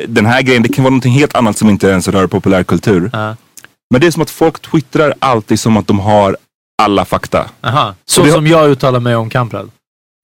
den 0.07 0.25
här 0.25 0.41
grejen, 0.41 0.63
det 0.63 0.69
kan 0.69 0.83
vara 0.83 0.89
någonting 0.91 1.13
helt 1.13 1.35
annat 1.35 1.57
som 1.57 1.69
inte 1.69 1.87
ens 1.87 2.07
rör 2.07 2.27
populärkultur. 2.27 3.09
Ja. 3.13 3.35
Men 3.89 4.01
det 4.01 4.07
är 4.07 4.11
som 4.11 4.21
att 4.21 4.29
folk 4.29 4.59
twittrar 4.59 5.13
alltid 5.19 5.59
som 5.59 5.77
att 5.77 5.87
de 5.87 5.99
har 5.99 6.37
alla 6.81 7.05
fakta. 7.05 7.49
Aha. 7.61 7.95
Så 8.05 8.23
det- 8.23 8.31
som 8.31 8.47
jag 8.47 8.69
uttalar 8.69 8.99
mig 8.99 9.15
om 9.15 9.29
Kamprad 9.29 9.69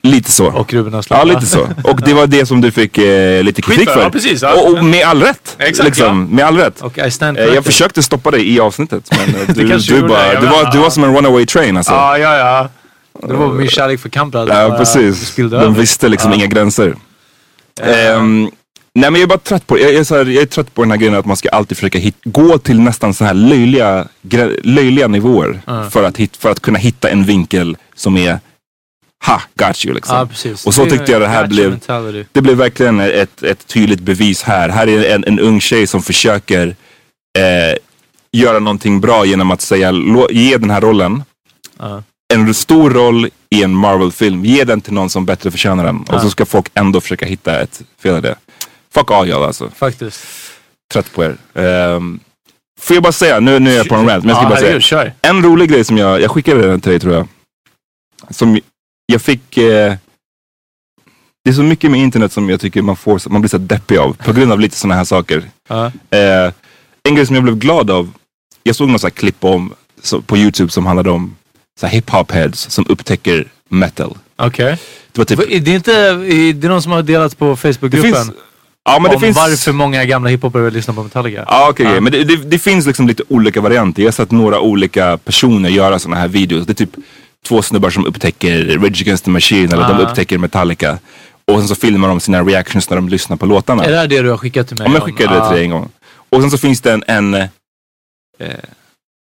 Lite 0.04 0.32
så. 0.32 0.45
och 0.45 0.74
Ruben 0.74 0.93
Östlund. 0.93 1.20
Ja, 1.22 1.24
lite 1.24 1.45
så. 1.45 1.68
Och 1.84 2.02
det 2.02 2.14
var 2.14 2.28
det 2.28 2.45
som 2.45 2.62
du 2.62 2.72
fick 2.72 2.97
eh, 2.97 3.43
lite 3.43 3.62
kritik 3.62 3.89
för, 3.89 4.02
ja, 4.02 4.10
precis, 4.10 4.41
ja. 4.41 4.54
Och, 4.54 4.78
och 4.78 4.86
med 4.86 5.06
all 5.06 5.22
rätt. 5.24 5.56
Exakt, 5.60 5.86
liksom, 5.88 6.26
Med 6.26 6.45
all 6.45 6.58
rätt. 6.58 6.82
Och 6.82 6.97
I 6.97 7.12
stand 7.12 7.38
Eh, 7.38 7.45
Jag 7.45 7.66
försökte 7.66 8.04
stoppa 8.04 8.32
dig 8.32 8.56
i 8.56 8.60
avsnittet 8.60 9.10
men 9.12 9.36
eh, 9.41 9.47
du, 9.56 9.78
du, 9.78 10.02
bara, 10.08 10.28
det, 10.28 10.34
jag 10.34 10.41
du, 10.43 10.47
var, 10.47 10.72
du 10.72 10.78
var 10.78 10.89
som 10.89 11.04
en 11.04 11.16
runaway 11.16 11.45
train 11.45 11.78
alltså. 11.78 11.91
Ja, 11.93 12.18
ja, 12.18 12.38
ja. 12.38 12.70
Det 13.28 13.34
var 13.34 13.47
min 13.54 13.68
kärlek 13.70 13.99
för 13.99 14.10
Kamprad. 14.10 14.49
Ja, 14.49 14.76
precis. 14.78 15.36
De 15.36 15.74
visste 15.74 16.10
liksom 16.10 16.32
Ja. 16.32 16.38
inga 16.38 16.45
gränser. 16.45 16.95
Ehm, 17.82 18.43
nej 18.93 19.12
men 19.12 19.14
jag 19.14 19.22
är 19.22 19.28
bara 19.28 19.39
trött 19.39 19.68
på 19.68 19.80
jag 19.80 19.93
är, 19.93 20.04
så 20.04 20.16
här, 20.18 20.26
jag 20.26 20.41
är 20.41 20.45
trött 20.45 20.74
på 20.74 20.82
den 20.82 20.91
här 20.91 20.97
grejen 20.97 21.16
att 21.16 21.26
man 21.26 21.38
ska 21.38 21.49
alltid 21.49 21.78
försöka 21.78 21.99
hit, 21.99 22.16
gå 22.24 22.58
till 22.58 22.80
nästan 22.82 23.14
så 23.14 23.26
här 23.26 23.34
löjliga, 23.34 24.06
löjliga 24.64 25.08
nivåer 25.08 25.62
för, 25.89 26.04
att 26.04 26.18
hit, 26.18 26.38
för 26.38 26.52
att 26.52 26.60
kunna 26.60 26.80
hitta 26.80 27.10
en 27.10 27.24
vinkel 27.26 27.78
som 27.95 28.18
är 28.18 28.39
ha, 29.26 29.41
got 29.55 29.86
you 29.86 29.95
liksom. 29.95 30.30
Ja. 30.43 30.49
Och 30.65 30.74
så 30.74 30.86
tyckte 30.86 31.11
jag 31.11 31.22
det 31.22 31.28
här 31.28 31.47
blev, 31.47 31.69
mentality. 31.69 32.30
det 32.32 32.41
blev 32.41 32.57
verkligen 32.57 32.99
ett, 32.99 33.43
ett 33.43 33.67
tydligt 33.67 33.99
bevis 33.99 34.43
här. 34.43 34.69
Här 34.69 34.88
är 34.89 35.15
en, 35.15 35.24
en 35.28 35.39
ung 35.39 35.61
tjej 35.61 35.88
som 35.88 36.01
försöker 36.01 36.67
eh, 37.39 37.78
göra 38.32 38.59
någonting 38.59 39.01
bra 39.01 39.26
genom 39.26 39.51
att 39.51 39.61
säga, 39.61 39.91
"Lå- 39.91 40.32
ge 40.32 40.57
den 40.57 40.69
här 40.69 40.82
rollen 40.82 41.24
Ja. 41.80 42.03
en 42.34 42.53
stor 42.53 42.89
roll 42.89 43.30
i 43.49 43.63
en 43.63 43.76
Marvel-film. 43.76 44.45
Ge 44.45 44.63
den 44.63 44.82
till 44.82 44.93
någon 44.93 45.09
som 45.09 45.26
bättre 45.26 45.51
förtjänar 45.51 45.86
den. 45.86 45.97
Och 46.01 46.22
så 46.22 46.30
ska 46.30 46.45
folk 46.45 46.65
ändå 46.74 47.01
försöka 47.01 47.26
hitta 47.26 47.61
ett 47.61 47.82
fel 48.03 48.17
i 48.17 48.22
det. 48.22 48.36
Fuck 48.93 49.11
all 49.11 49.26
y'all 49.28 49.45
alltså. 49.45 49.69
Faktiskt. 49.76 50.19
Trött 50.93 51.13
på 51.13 51.24
er. 51.24 51.38
Um, 51.53 52.19
får 52.82 52.95
jag 52.95 53.03
bara 53.03 53.11
säga, 53.11 53.39
nu, 53.39 53.59
nu 53.59 53.72
är 53.74 53.78
jag 53.78 53.88
på 53.89 53.95
en 53.95 54.07
rant, 54.09 54.24
men 54.26 54.30
jag 54.36 54.38
ska 54.38 54.49
bara 54.49 54.59
säga. 54.82 55.11
En 55.22 55.43
rolig 55.43 55.69
grej 55.69 55.84
som 55.84 55.97
jag, 55.97 56.22
jag 56.22 56.32
skickade 56.32 56.67
den 56.67 56.82
till 56.82 56.89
dig 56.91 56.99
tror 56.99 57.13
jag. 57.13 57.28
Som 58.30 58.59
jag 59.12 59.22
fick... 59.22 59.57
Eh, 59.57 59.93
det 61.43 61.49
är 61.49 61.53
så 61.53 61.64
mycket 61.64 61.91
med 61.91 61.99
internet 61.99 62.32
som 62.32 62.49
jag 62.49 62.62
tycker 62.62 62.82
man, 62.82 62.95
får, 62.95 63.30
man 63.30 63.41
blir 63.41 63.49
så 63.49 63.57
deppig 63.57 63.97
av 63.97 64.14
på 64.14 64.34
grund 64.34 64.51
av 64.51 64.59
lite 64.59 64.76
sådana 64.76 64.95
här 64.95 65.03
saker. 65.03 65.43
Ja. 65.68 65.86
Eh, 65.86 66.53
en 67.03 67.16
grej 67.16 67.26
som 67.26 67.36
jag 67.36 67.43
blev 67.43 67.57
glad 67.57 67.91
av, 67.91 68.12
jag 68.64 68.76
såg 68.76 68.89
något 68.89 69.01
så 69.01 69.09
klipp 69.09 69.43
om, 69.43 69.74
så, 70.01 70.22
på 70.22 70.38
YouTube 70.38 70.72
som 70.72 70.86
handlade 70.86 71.09
om 71.09 71.36
så 71.80 71.88
här 71.88 72.01
hip-hop 72.01 72.34
heads 72.34 72.70
som 72.70 72.86
upptäcker 72.89 73.47
metal. 73.70 74.18
Okej. 74.36 74.78
Det 75.12 75.18
var 75.18 75.26
typ... 75.26 75.66
Det 75.66 75.72
är 75.72 75.76
inte, 75.76 76.14
det 76.53 76.68
är 76.68 76.70
någon 76.70 76.82
som 76.82 76.91
har 76.91 77.03
delat 77.03 77.38
på 77.38 77.55
Facebookgruppen. 77.55 78.34
Ja 78.84 78.99
men 78.99 79.09
det 79.09 79.16
om 79.16 79.22
finns... 79.22 79.38
varför 79.38 79.72
många 79.72 80.05
gamla 80.05 80.30
hiphopare 80.30 80.64
vill 80.64 80.74
lyssna 80.74 80.93
på 80.93 81.03
Metallica. 81.03 81.45
Ja 81.47 81.68
okej, 81.70 81.88
okej. 81.88 82.01
men 82.01 82.12
det, 82.12 82.24
det, 82.24 82.36
det 82.36 82.59
finns 82.59 82.86
liksom 82.86 83.07
lite 83.07 83.24
olika 83.28 83.62
varianter. 83.62 84.01
Jag 84.01 84.07
har 84.07 84.12
sett 84.12 84.32
några 84.32 84.59
olika 84.59 85.18
personer 85.18 85.70
göra 85.70 85.99
sådana 85.99 86.22
här 86.22 86.28
videos. 86.28 86.66
Det 86.66 86.72
är 86.72 86.86
typ 86.86 86.95
två 87.48 87.62
snubbar 87.62 87.89
som 87.89 88.06
upptäcker 88.06 88.78
Rage 88.80 89.02
Against 89.02 89.26
the 89.26 89.32
Machine 89.32 89.66
eller 89.74 89.88
de 89.88 89.94
Ah. 89.98 90.00
upptäcker 90.10 90.38
Metallica. 90.38 91.00
Och 91.46 91.60
sen 91.60 91.68
så 91.68 91.76
filmar 91.76 92.08
de 92.08 92.20
sina 92.20 92.44
reactions 92.44 92.89
när 92.89 92.98
de 92.98 93.10
lyssnar 93.10 93.38
på 93.38 93.46
låtarna. 93.46 93.84
Är 93.86 93.92
det 93.92 93.98
här 93.98 94.08
det 94.08 94.22
du 94.22 94.30
har 94.30 94.38
skickat 94.38 94.68
till 94.68 94.78
mig? 94.78 94.88
Om 94.88 94.94
jag 94.94 95.04
skickade 95.04 95.36
det 95.36 95.48
till 95.48 95.56
dig 95.56 95.64
en 95.64 95.70
gång. 95.72 95.89
Och 96.30 96.42
sen 96.42 96.52
så 96.52 96.58
finns 96.58 96.82
det 96.82 96.92
en, 96.94 97.04
en, 97.08 97.34
eh, 97.34 97.48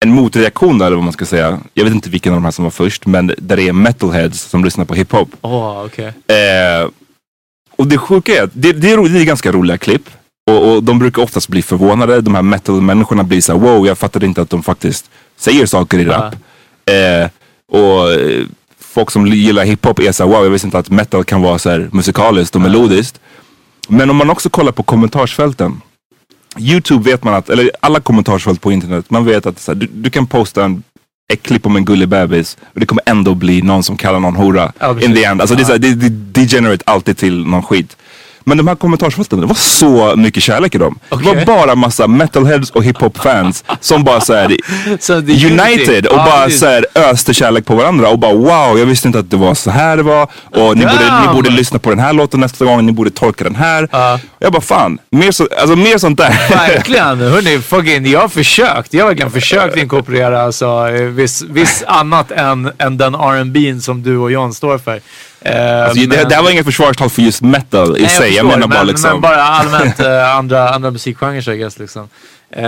en 0.05 0.09
motreaktion 0.13 0.77
där, 0.77 0.85
eller 0.85 0.95
vad 0.95 1.03
man 1.03 1.13
ska 1.13 1.25
säga. 1.25 1.59
Jag 1.73 1.83
vet 1.83 1.93
inte 1.93 2.09
vilken 2.09 2.33
av 2.33 2.37
de 2.37 2.43
här 2.45 2.51
som 2.51 2.63
var 2.63 2.71
först, 2.71 3.05
men 3.05 3.33
där 3.37 3.57
det 3.57 3.67
är 3.67 3.73
metalheads 3.73 4.41
som 4.41 4.63
lyssnar 4.63 4.85
på 4.85 4.93
hiphop. 4.93 5.29
Åh, 5.41 5.83
okej. 5.85 6.05
Eh, 6.37 6.89
och 7.75 7.87
det 7.87 7.97
sjuka 7.97 8.35
är 8.37 8.43
att 8.43 8.49
det, 8.53 8.71
det, 8.73 8.91
är, 8.91 9.09
det 9.09 9.19
är 9.19 9.25
ganska 9.25 9.51
roliga 9.51 9.77
klipp. 9.77 10.09
Och, 10.51 10.71
och 10.75 10.83
de 10.83 10.99
brukar 10.99 11.21
oftast 11.21 11.47
bli 11.47 11.61
förvånade. 11.61 12.21
De 12.21 12.35
här 12.35 12.41
metal-människorna 12.41 13.23
blir 13.23 13.41
såhär, 13.41 13.59
wow, 13.59 13.87
jag 13.87 13.97
fattade 13.97 14.25
inte 14.25 14.41
att 14.41 14.49
de 14.49 14.63
faktiskt 14.63 15.09
säger 15.37 15.65
saker 15.65 15.99
i 15.99 16.05
rap. 16.05 16.33
Eh, 16.85 17.29
och 17.73 18.11
eh, 18.11 18.45
folk 18.79 19.11
som 19.11 19.27
gillar 19.27 19.65
hiphop 19.65 19.99
är 19.99 20.11
såhär, 20.11 20.31
wow, 20.31 20.43
jag 20.43 20.51
visste 20.51 20.67
inte 20.67 20.79
att 20.79 20.89
metal 20.89 21.23
kan 21.23 21.41
vara 21.41 21.59
så 21.59 21.69
här 21.69 21.89
musikaliskt 21.91 22.55
och 22.55 22.61
melodiskt. 22.61 23.19
Men 23.87 24.09
om 24.09 24.15
man 24.15 24.29
också 24.29 24.49
kollar 24.49 24.71
på 24.71 24.83
kommentarsfälten. 24.83 25.81
Youtube 26.57 27.11
vet 27.11 27.23
man 27.23 27.33
att, 27.33 27.49
eller 27.49 27.71
alla 27.79 27.99
kommentarsfält 27.99 28.61
på 28.61 28.71
internet, 28.71 29.05
man 29.09 29.25
vet 29.25 29.45
att 29.45 29.59
så 29.59 29.71
här, 29.71 29.79
du, 29.79 29.87
du 29.87 30.09
kan 30.09 30.27
posta 30.27 30.65
en, 30.65 30.83
ett 31.33 31.43
klipp 31.43 31.65
om 31.65 31.75
en 31.75 31.85
gullig 31.85 32.09
bebis 32.09 32.57
och 32.73 32.79
det 32.79 32.85
kommer 32.85 33.03
ändå 33.05 33.35
bli 33.35 33.61
någon 33.61 33.83
som 33.83 33.97
kallar 33.97 34.19
någon 34.19 34.35
hora. 34.35 34.73
Ja, 34.79 35.01
in 35.01 35.15
the 35.15 35.23
end. 35.23 35.41
Alltså 35.41 35.55
det, 35.55 35.61
är 35.61 35.65
så 35.65 35.71
här, 35.71 35.79
det, 35.79 35.95
det 35.95 36.09
degenerate 36.09 36.83
alltid 36.85 37.17
till 37.17 37.45
någon 37.45 37.63
skit. 37.63 37.97
Men 38.43 38.57
de 38.57 38.67
här 38.67 38.75
kommentarsfälten, 38.75 39.39
det 39.41 39.45
var 39.45 39.55
så 39.55 40.15
mycket 40.15 40.43
kärlek 40.43 40.75
i 40.75 40.77
dem. 40.77 40.99
Det 41.09 41.15
var 41.15 41.45
bara 41.45 41.75
massa 41.75 42.07
metalheads 42.07 42.69
och 42.71 42.83
hiphop-fans 42.83 43.63
som 43.79 44.03
bara 44.03 44.21
såhär 44.21 44.45
är 45.09 45.45
united 45.51 46.05
och 46.07 46.17
Ja, 46.17 46.25
bara 46.25 46.43
precis. 46.45 46.59
så 46.59 46.65
här 46.65 46.85
öste 46.95 47.33
kärlek 47.33 47.65
på 47.65 47.75
varandra 47.75 48.09
och 48.09 48.19
bara 48.19 48.33
wow, 48.33 48.79
jag 48.79 48.85
visste 48.85 49.07
inte 49.07 49.19
att 49.19 49.29
det 49.31 49.37
var 49.37 49.53
så 49.53 49.71
här 49.71 49.97
det 49.97 50.03
var. 50.03 50.23
Och 50.43 50.77
ni 50.77 50.85
borde, 50.85 51.21
ni 51.27 51.33
borde 51.33 51.49
lyssna 51.49 51.79
på 51.79 51.89
den 51.89 51.99
här 51.99 52.13
låten 52.13 52.39
nästa 52.39 52.65
gång, 52.65 52.85
ni 52.85 52.91
borde 52.91 53.09
tolka 53.09 53.43
den 53.43 53.55
här. 53.55 53.87
Ja. 53.91 54.19
Jag 54.39 54.51
bara 54.51 54.61
fan, 54.61 54.99
mer, 55.09 55.31
så, 55.31 55.47
alltså, 55.61 55.75
mer 55.75 55.97
sånt 55.97 56.17
där. 56.17 56.29
Verkligen, 56.49 57.19
hörni, 57.19 57.59
fucking, 57.59 58.05
jag 58.07 58.19
har 58.19 58.29
försökt. 58.29 58.93
Jag 58.93 59.03
har 59.03 59.07
verkligen 59.09 59.31
försökt 59.31 59.77
inkorporera 59.77 60.41
alltså, 60.43 60.65
eh, 60.65 61.01
viss, 61.01 61.41
viss 61.41 61.83
annat 61.87 62.31
än, 62.31 62.71
än 62.77 62.97
den 62.97 63.15
R&B 63.15 63.75
som 63.81 64.03
du 64.03 64.17
och 64.17 64.31
John 64.31 64.53
står 64.53 64.77
för. 64.77 65.01
Eh, 65.45 65.83
Alltså, 65.83 65.99
det, 65.99 66.07
men- 66.07 66.29
det 66.29 66.35
här 66.35 66.43
var 66.43 66.49
inget 66.51 66.65
försvarstal 66.65 67.09
för 67.09 67.21
just 67.21 67.41
metal 67.41 67.97
i 67.97 68.01
Nej, 68.01 68.09
sig. 68.09 68.19
Jag, 68.19 68.45
förstår, 68.45 68.47
menar 68.47 68.67
bara 68.67 68.79
men, 68.79 68.87
liksom. 68.87 69.09
Men 69.11 69.21
bara 69.21 69.43
allmänt 69.43 69.99
eh, 70.09 70.35
andra, 70.35 70.69
andra 70.69 70.91
musikgenrer 70.91 71.49
I 71.49 71.57
guess 71.57 71.79
liksom. 71.79 72.09
Uh, 72.57 72.61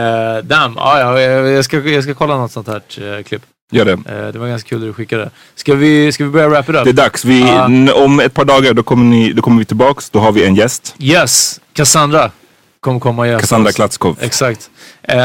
damn, 0.43 0.73
ja, 0.77 0.99
ja, 0.99 1.19
jag, 1.21 1.47
jag, 1.47 1.65
ska, 1.65 1.79
jag 1.79 2.03
ska 2.03 2.13
kolla 2.13 2.37
något 2.37 2.51
sånt 2.51 2.67
här 2.67 2.81
eh, 3.17 3.23
klipp. 3.23 3.41
Gör 3.71 3.85
det. 3.85 3.91
Eh, 3.91 4.27
det 4.33 4.39
var 4.39 4.47
ganska 4.47 4.69
kul 4.69 4.77
att 4.77 4.83
du 4.83 4.93
skickade. 4.93 5.29
Ska 5.55 5.75
vi, 5.75 6.11
ska 6.11 6.23
vi 6.23 6.29
börja 6.29 6.49
wrap 6.49 6.69
it 6.69 6.75
up? 6.75 6.83
Det 6.83 6.89
är 6.89 6.93
dags. 6.93 7.25
Vi, 7.25 7.41
n- 7.49 7.91
Om 7.95 8.19
ett 8.19 8.33
par 8.33 8.45
dagar 8.45 8.73
då 8.73 8.83
kommer, 8.83 9.03
ni, 9.05 9.33
då 9.33 9.41
kommer 9.41 9.59
vi 9.59 9.65
tillbaks. 9.65 10.09
Då 10.09 10.19
har 10.19 10.31
vi 10.31 10.45
en 10.45 10.55
gäst. 10.55 10.95
Yes, 10.99 11.59
Cassandra 11.73 12.31
kommer 12.79 12.99
komma 12.99 13.21
och 13.21 13.27
gästa 13.27 13.39
Cassandra. 13.41 13.71
Klatskov. 13.71 14.17
Exakt. 14.21 14.69
Eh, 15.03 15.17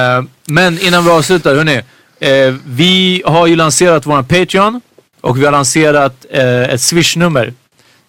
men 0.47 0.79
innan 0.81 1.05
vi 1.05 1.11
avslutar, 1.11 1.55
hörni. 1.55 1.81
Eh, 2.21 2.55
vi 2.67 3.23
har 3.27 3.47
ju 3.47 3.57
lanserat 3.57 4.07
vår 4.07 4.23
Patreon 4.23 4.81
och 5.21 5.39
vi 5.41 5.45
har 5.45 5.53
lanserat 5.53 6.27
eh, 6.31 6.63
ett 6.63 6.81
Swish-nummer 6.81 7.53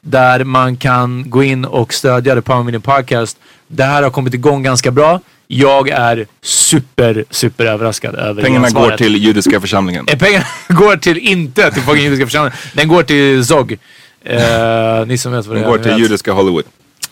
där 0.01 0.43
man 0.43 0.77
kan 0.77 1.29
gå 1.29 1.43
in 1.43 1.65
och 1.65 1.93
stödja 1.93 2.35
The 2.35 2.41
Power 2.41 2.63
Mini 2.63 2.79
Podcast. 2.79 3.37
Det 3.67 3.83
här 3.83 4.03
har 4.03 4.09
kommit 4.09 4.33
igång 4.33 4.63
ganska 4.63 4.91
bra. 4.91 5.19
Jag 5.47 5.89
är 5.89 6.27
super, 6.41 7.25
super 7.29 7.65
överraskad 7.65 8.15
över 8.15 8.43
Pengarna 8.43 8.69
går 8.69 8.91
till 8.97 9.15
judiska 9.15 9.61
församlingen. 9.61 10.05
Eh, 10.07 10.17
Pengarna 10.17 10.45
går 10.69 10.95
till 10.97 11.17
inte 11.17 11.71
till 11.71 11.81
fucking 11.81 12.03
judiska 12.03 12.25
församlingen. 12.25 12.57
Den 12.73 12.87
går 12.87 13.03
till 13.03 13.45
ZOG. 13.45 13.77
Eh, 14.23 15.05
ni 15.07 15.17
som 15.17 15.31
vet 15.31 15.45
vad 15.45 15.57
det 15.57 15.61
De 15.61 15.65
är. 15.65 15.69
går 15.69 15.77
ni 15.77 15.83
till 15.83 15.91
vet. 15.91 15.99
judiska 16.01 16.31
Hollywood. 16.31 16.63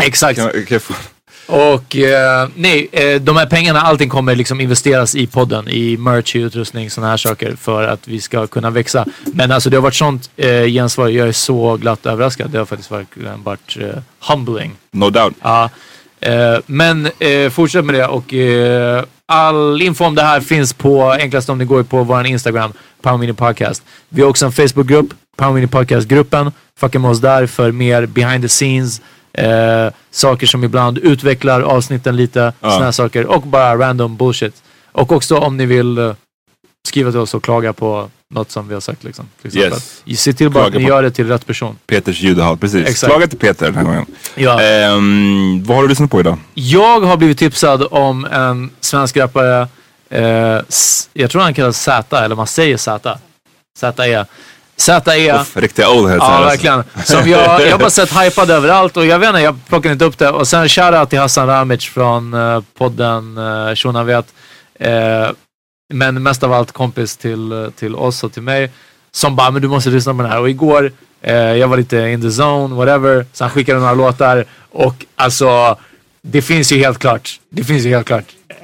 Exakt. 0.04 0.40
Kan, 0.40 0.66
kan 0.66 0.80
Och 1.52 1.96
eh, 1.96 2.50
nej, 2.56 2.88
eh, 2.92 3.22
de 3.22 3.38
här 3.38 3.46
pengarna, 3.46 3.82
allting 3.82 4.10
kommer 4.10 4.36
liksom 4.36 4.62
investeras 4.62 5.16
i 5.16 5.28
podden, 5.28 5.70
i 5.70 5.98
merch, 5.98 6.36
i 6.36 6.40
utrustning, 6.40 6.90
sådana 6.90 7.10
här 7.10 7.18
saker 7.18 7.56
för 7.56 7.84
att 7.84 8.08
vi 8.08 8.22
ska 8.22 8.48
kunna 8.48 8.70
växa. 8.70 9.06
Men 9.26 9.52
alltså 9.52 9.70
det 9.70 9.78
har 9.78 9.82
varit 9.82 9.96
sånt 9.96 10.30
eh, 10.38 10.66
gensvar, 10.66 11.08
jag 11.08 11.28
är 11.28 11.32
så 11.32 11.78
glatt 11.78 12.06
överraskad. 12.06 12.50
Det 12.52 12.58
har 12.58 12.66
faktiskt 12.66 12.92
verkligen 12.92 13.44
varit 13.44 13.78
eh, 13.80 13.88
humbling. 14.20 14.72
No 14.92 15.10
doubt. 15.10 15.36
Ja. 15.42 15.70
Eh, 16.22 16.58
men 16.66 17.10
eh, 17.20 17.50
fortsätt 17.50 17.86
med 17.86 17.96
det 17.96 18.08
och 18.08 18.34
eh, 18.34 19.04
all 19.26 19.82
info 19.82 20.06
om 20.06 20.16
det 20.16 20.24
här 20.24 20.42
finns 20.42 20.74
på 20.74 21.12
enklast 21.12 21.50
om 21.50 21.58
ni 21.58 21.66
går 21.66 21.84
på 21.84 22.04
vår 22.04 22.26
Instagram, 22.26 22.74
Power 23.02 23.18
Mini 23.18 23.34
Podcast. 23.34 23.84
Vi 24.10 24.22
har 24.22 24.30
också 24.30 24.46
en 24.46 24.52
Facebookgrupp, 24.52 25.08
Power 25.38 25.54
Mini 25.54 25.68
Podcast-gruppen. 25.68 26.52
Fucka 26.80 27.00
med 27.00 27.12
oss 27.12 27.20
där 27.22 27.48
för 27.48 27.72
mer 27.72 28.06
behind 28.06 28.44
the 28.44 28.50
scenes, 28.50 29.02
eh, 29.34 29.94
saker 30.12 30.48
som 30.48 30.64
ibland 30.64 30.98
utvecklar 30.98 31.62
avsnitten 31.62 32.16
lite, 32.16 32.54
Ja. 32.62 32.70
här 32.80 32.92
saker 32.92 33.26
och 33.26 33.42
bara 33.42 33.78
random 33.78 34.18
bullshit. 34.18 34.64
Och 34.92 35.12
också 35.12 35.38
om 35.38 35.58
ni 35.58 35.66
vill 35.66 35.98
eh, 35.98 36.14
skriva 36.88 37.12
till 37.12 37.20
oss 37.20 37.34
och 37.34 37.44
klaga 37.44 37.74
på 37.74 38.10
något 38.34 38.52
som 38.52 38.68
vi 38.68 38.74
har 38.74 38.82
sagt 38.82 39.04
liksom. 39.04 39.26
Till. 39.42 39.58
Yes. 39.58 40.04
Se 40.18 40.34
till 40.34 40.50
bara 40.50 40.64
att 40.66 40.72
Klaga 40.72 40.80
ni 40.80 40.86
på- 40.86 40.90
gör 40.90 41.02
det 41.04 41.12
till 41.12 41.28
rätt 41.28 41.46
person. 41.46 41.78
Peters 41.88 42.22
judehat, 42.22 42.60
precis. 42.60 42.88
Exakt. 42.88 43.12
Klaga 43.12 43.28
till 43.28 43.38
Peter 43.40 43.66
den 43.66 43.76
här 43.76 43.84
gången. 43.84 44.06
Ja. 44.36 44.62
Ehm, 44.62 45.64
vad 45.64 45.78
har 45.78 45.84
du 45.84 45.90
lyssnat 45.90 46.12
på 46.12 46.20
idag? 46.20 46.38
Jag 46.54 47.00
har 47.02 47.18
blivit 47.18 47.38
tipsad 47.38 47.88
om 47.92 48.26
en 48.26 48.70
svensk 48.80 49.18
rappare. 49.18 49.68
Eh, 50.10 50.62
jag 51.14 51.32
tror 51.32 51.42
han 51.42 51.54
kallas 51.54 51.82
Z, 51.84 52.20
eller 52.26 52.36
man 52.36 52.48
säger 52.48 52.78
Z. 52.78 53.18
Z-E. 53.80 54.26
Z-E. 54.80 55.34
Uff, 55.34 55.58
riktiga 55.58 55.90
old 55.90 56.10
heads 56.10 56.24
här 56.24 56.32
Ja, 56.32 56.36
alltså. 56.36 56.50
verkligen. 56.50 56.84
Som 57.06 57.30
jag, 57.30 57.62
jag 57.62 57.72
har 57.72 57.80
bara 57.80 57.90
sett 58.00 58.12
hypad 58.12 58.50
överallt 58.52 58.98
och 58.98 59.06
jag 59.06 59.20
vet 59.20 59.30
inte, 59.30 59.42
jag 59.42 59.66
plockade 59.68 59.94
inte 59.94 60.06
upp 60.06 60.18
det. 60.18 60.30
Och 60.30 60.48
sen 60.48 60.70
shoutout 60.70 61.10
till 61.10 61.20
Hassan 61.20 61.48
Ramic 61.48 61.86
från 61.86 62.34
eh, 62.34 62.62
podden 62.78 63.38
uh, 63.38 63.76
Shona 63.76 64.04
vet. 64.04 64.26
Eh, 64.80 65.30
men 65.94 66.24
mest 66.24 66.44
av 66.44 66.54
allt 66.54 66.72
kompis 66.72 67.18
till, 67.18 67.52
eh, 67.52 67.70
till 67.70 67.96
oss 67.96 68.24
och 68.24 68.34
till 68.34 68.42
mig. 68.42 68.72
Som 69.12 69.36
bara, 69.36 69.52
men 69.52 69.62
du 69.62 69.68
måste 69.68 69.90
lyssna 69.90 70.14
på 70.14 70.22
den 70.22 70.32
här. 70.32 70.40
Och 70.40 70.50
igår, 70.50 70.92
eh, 71.22 71.36
jag 71.36 71.68
var 71.68 71.78
lite 71.78 71.98
in 71.98 72.22
the 72.22 72.42
zone, 72.42 72.76
whatever. 72.76 73.26
Så 73.34 73.44
han 73.44 73.52
skickade 73.52 73.80
några 73.80 73.94
låtar. 73.94 74.46
Och 74.72 75.06
alltså, 75.16 75.78
det 76.22 76.42
finns 76.42 76.72
ju 76.72 76.78
helt 76.78 77.00
klart, 77.00 77.40
det 77.50 77.64
finns 77.64 77.86
ju 77.86 77.90
helt 77.90 78.08
klart 78.08 78.26
eh, 78.48 78.56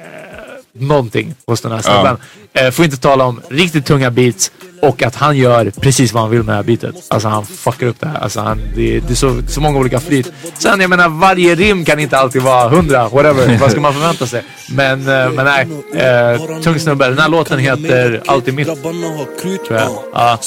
någonting 0.78 1.34
hos 1.46 1.60
den 1.60 1.72
här 1.72 1.82
snubben. 1.82 2.16
Eh, 2.52 2.70
får 2.70 2.84
inte 2.84 2.96
tala 2.96 3.24
om 3.24 3.40
riktigt 3.48 3.86
tunga 3.86 4.10
beats 4.10 4.50
och 4.82 5.02
att 5.02 5.14
han 5.14 5.36
gör 5.36 5.70
precis 5.70 6.12
vad 6.12 6.22
han 6.22 6.30
vill 6.30 6.42
med 6.42 6.52
det 6.52 6.56
här 6.56 6.62
beatet. 6.62 6.94
Alltså 7.08 7.28
han 7.28 7.46
fuckar 7.46 7.86
upp 7.86 8.00
det 8.00 8.06
här. 8.06 8.18
Alltså 8.18 8.40
han, 8.40 8.60
det, 8.76 9.00
det 9.00 9.10
är 9.10 9.14
så, 9.14 9.42
så 9.48 9.60
många 9.60 9.78
olika 9.78 10.00
flyt. 10.00 10.32
Sen 10.58 10.80
jag 10.80 10.90
menar 10.90 11.08
varje 11.08 11.54
rim 11.54 11.84
kan 11.84 11.98
inte 11.98 12.18
alltid 12.18 12.42
vara 12.42 12.68
hundra, 12.68 13.08
whatever. 13.08 13.58
vad 13.58 13.70
ska 13.70 13.80
man 13.80 13.92
förvänta 13.92 14.26
sig? 14.26 14.42
Men, 14.68 15.00
eh, 15.00 15.30
men 15.30 15.44
nej, 15.44 15.66
eh, 15.94 16.60
tung 16.62 16.80
snubbe. 16.80 17.08
Den 17.08 17.18
här 17.18 17.28
låten 17.28 17.58
heter 17.58 18.22
Alltid 18.26 18.54
mitt. 18.54 18.66
Tror 18.66 19.56
jag. 19.68 19.90
Ja. 20.12 20.38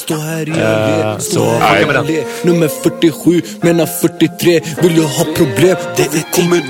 Eh, 0.47 1.17
så 1.17 1.51
fucka 1.51 1.85
med 1.87 1.95
den. 1.95 2.23
Nummer 2.43 2.67
47, 2.67 3.41
menar 3.61 3.85
43 3.85 4.61
Vill 4.81 4.97
jag 4.97 5.03
ha 5.03 5.25
problem? 5.35 5.77
Det 5.95 6.03
är 6.03 6.35
kommer 6.35 6.61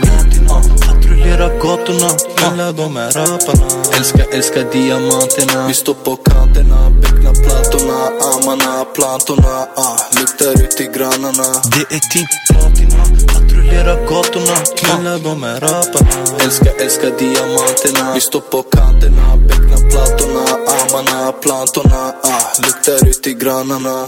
Patrullera 1.30 1.59
gatorna. 1.59 2.09
Alla 2.47 2.71
de 2.71 2.95
här 2.95 3.11
rapparna. 3.11 3.67
Älskar, 3.97 4.25
älskar 4.34 4.71
diamanterna. 4.71 5.67
Vi 5.67 5.73
står 5.73 5.93
på 5.93 6.15
kanterna. 6.15 6.89
Becknar 7.01 7.34
plattorna 7.34 7.97
Ammarna, 8.34 8.86
plantorna. 8.95 9.67
Ah, 9.75 9.97
Luktar 10.19 10.63
ut 10.63 10.71
till 10.71 10.91
grannarna. 10.91 11.47
Det 11.73 11.95
är 11.95 11.99
team 12.11 12.25
platina. 12.49 13.03
Patrullera 13.34 13.95
gatorna. 13.95 14.55
Alla 14.93 15.17
de 15.17 15.43
här 15.43 15.59
rapparna. 15.59 16.39
Älskar, 16.43 16.73
älskar 16.84 17.11
diamanterna. 17.19 18.13
Vi 18.13 18.21
står 18.21 18.39
på 18.39 18.63
kanterna. 18.63 19.38
Becknar 19.47 19.89
plattorna 19.91 20.43
Ammarna, 20.80 21.32
plantorna. 21.32 22.13
Ah, 22.23 22.41
Luktar 22.65 23.07
ut 23.09 23.23
till 23.23 23.38
grannarna. 23.38 24.07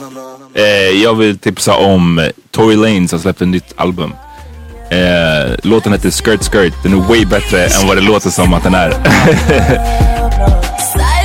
Eh, 0.54 0.64
jag 1.04 1.16
vill 1.16 1.38
tipsa 1.40 1.76
om 1.76 2.30
Tory 2.52 2.76
Lanez 2.76 3.12
har 3.12 3.20
släppt 3.20 3.42
ett 3.42 3.48
nytt 3.48 3.74
album. 3.76 4.14
Eh, 4.92 5.56
låten 5.64 5.94
heter 5.94 6.12
Skirt 6.12 6.44
Skirt. 6.44 6.74
Den 6.84 6.94
är 6.94 6.98
way 6.98 7.26
bättre 7.26 7.66
än 7.66 7.88
vad 7.88 7.98
det 7.98 8.02
låter 8.02 8.30
som 8.30 8.54
att 8.54 8.64
den 8.64 8.76
är. 8.76 8.90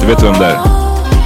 du 0.00 0.06
vem 0.06 0.38
det 0.38 0.46
är? 0.46 0.60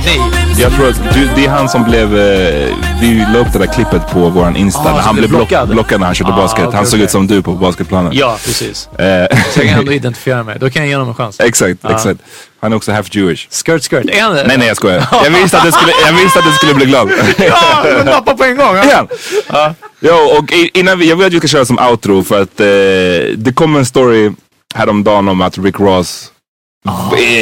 Nej. 0.04 0.20
Jag 0.58 0.72
tror 0.72 0.88
att 0.88 1.14
du, 1.14 1.28
det 1.36 1.44
är 1.44 1.48
han 1.50 1.68
som 1.68 1.84
blev, 1.84 2.18
eh, 2.18 2.68
vi 3.00 3.26
la 3.32 3.38
upp 3.38 3.52
det 3.52 3.58
där 3.58 3.66
klippet 3.66 4.10
på 4.12 4.28
våran 4.28 4.56
Insta. 4.56 4.80
Ah, 4.80 4.84
när 4.84 4.90
som 4.92 5.00
han 5.00 5.14
blev 5.14 5.28
blev 5.28 5.38
block, 5.38 5.48
blockad? 5.48 5.68
blockad 5.68 6.00
när 6.00 6.06
han 6.06 6.14
körde 6.14 6.32
Ah, 6.32 6.36
basket. 6.36 6.64
okej, 6.66 6.76
Han 6.76 6.86
såg 6.86 6.94
okej. 6.98 7.04
ut 7.04 7.10
som 7.10 7.26
du 7.26 7.42
på 7.42 7.52
basketplanen. 7.52 8.12
Ja, 8.14 8.36
precis. 8.44 8.88
Eh, 8.98 9.38
Så 9.50 9.60
jag 9.60 9.68
kan 9.68 9.78
ändå 9.78 9.92
identifiera 10.02 10.42
mig. 10.42 10.56
Då 10.60 10.70
kan 10.70 10.82
jag 10.82 10.88
ge 10.88 10.94
honom 10.94 11.08
en 11.08 11.14
chans. 11.14 11.40
exakt, 11.40 11.78
Ja. 11.82 11.90
exakt. 11.90 12.20
Han 12.60 12.72
är 12.72 12.76
också 12.76 12.92
half 12.92 13.14
Jewish. 13.14 13.46
Skirt, 13.50 13.90
skirt. 13.90 14.10
Är 14.10 14.22
han 14.22 14.34
det? 14.34 14.44
Nej 14.46 14.58
nej 14.58 14.68
jag 14.68 14.76
skojar. 14.76 15.06
Jag 15.24 15.30
visste 15.30 15.58
att 15.58 15.64
du 15.64 15.72
skulle, 15.72 15.92
jag 16.06 16.12
visste 16.12 16.38
att 16.38 16.44
du 16.44 16.52
skulle 16.52 16.74
bli 16.74 16.86
glad. 16.86 17.10
Ja, 17.38 17.84
men 17.96 18.06
nappa 18.06 18.34
på 18.36 18.44
en 18.44 18.56
gång. 18.56 18.76
Igen. 18.76 19.08
Jo, 20.00 20.14
och 20.14 20.52
i- 20.52 20.70
innan 20.74 20.98
vi, 20.98 21.08
jag 21.08 21.16
vill 21.16 21.26
att 21.26 21.32
vi 21.32 21.38
ska 21.38 21.48
köra 21.48 21.64
som 21.64 21.78
outro 21.78 22.22
för 22.22 22.42
att 22.42 22.60
eh, 22.60 22.66
det 23.36 23.52
kom 23.54 23.76
en 23.76 23.86
story 23.86 24.32
häromdagen 24.74 25.28
om 25.28 25.40
att 25.40 25.58
Rick 25.58 25.80
Ross 25.80 26.28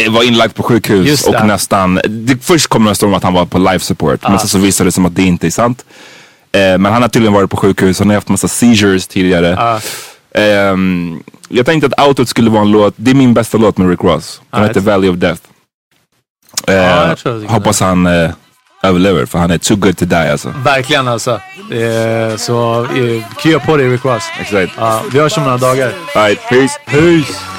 var 0.09 0.23
inlagd 0.23 0.55
på 0.55 0.63
sjukhus 0.63 1.27
och 1.27 1.47
nästan, 1.47 2.01
det, 2.09 2.45
först 2.45 2.67
kom 2.67 2.85
det 2.85 3.03
en 3.03 3.15
att 3.15 3.23
han 3.23 3.33
var 3.35 3.47
på 3.47 3.59
life 3.59 3.85
support 3.85 4.23
men 4.23 4.39
sen 4.39 4.49
så 4.49 4.59
visade 4.59 4.89
det 4.89 4.93
som 4.93 5.07
att 5.07 5.15
det 5.17 5.23
inte 5.23 5.47
är 5.47 5.51
sant. 5.51 5.85
Eh, 6.53 6.79
men 6.79 6.87
han 6.87 7.03
har 7.03 7.09
tydligen 7.09 7.33
varit 7.33 7.51
på 7.51 7.57
sjukhus, 7.57 7.99
han 7.99 8.09
har 8.09 8.15
haft 8.15 8.29
massa 8.29 8.49
seizures 8.49 9.07
tidigare. 9.07 9.81
Ehm, 10.35 11.23
jag 11.49 11.67
tänkte 11.67 11.87
att 11.87 12.07
outrot 12.07 12.29
skulle 12.29 12.51
vara 12.51 12.63
en 12.63 12.71
låt, 12.71 12.95
det 12.97 13.11
är 13.11 13.15
min 13.15 13.35
bästa 13.35 13.59
låt 13.59 13.79
med 13.79 13.89
Rick 13.89 14.05
Ross. 14.05 14.41
Den 14.51 14.61
Ja, 14.63 14.69
heter 14.69 14.81
Valley 14.81 15.11
of 15.11 15.17
Death. 15.17 15.43
Eh, 16.69 17.49
hoppas 17.49 17.81
han 17.81 18.07
eh, 18.07 18.31
överlever 18.83 19.27
för 19.27 19.39
han 19.39 19.51
är 19.51 19.59
too 19.59 19.77
good 19.77 19.97
to 19.97 20.05
die 20.05 20.33
alltså. 20.33 20.55
Verkligen 20.65 21.09
alltså. 21.09 21.41
Eh, 21.71 22.37
så 22.37 22.85
eh, 22.85 23.25
krya 23.43 23.59
på 23.59 23.77
dig 23.77 23.89
Rick 23.89 24.05
Ross. 24.05 24.23
Exakt. 24.41 24.73
Vi 25.13 25.21
hörs 25.21 25.37
om 25.39 25.45
några 25.45 25.59
dagar. 25.59 25.93
Alright, 26.15 26.49
peace. 26.49 26.79
Peace. 26.87 27.54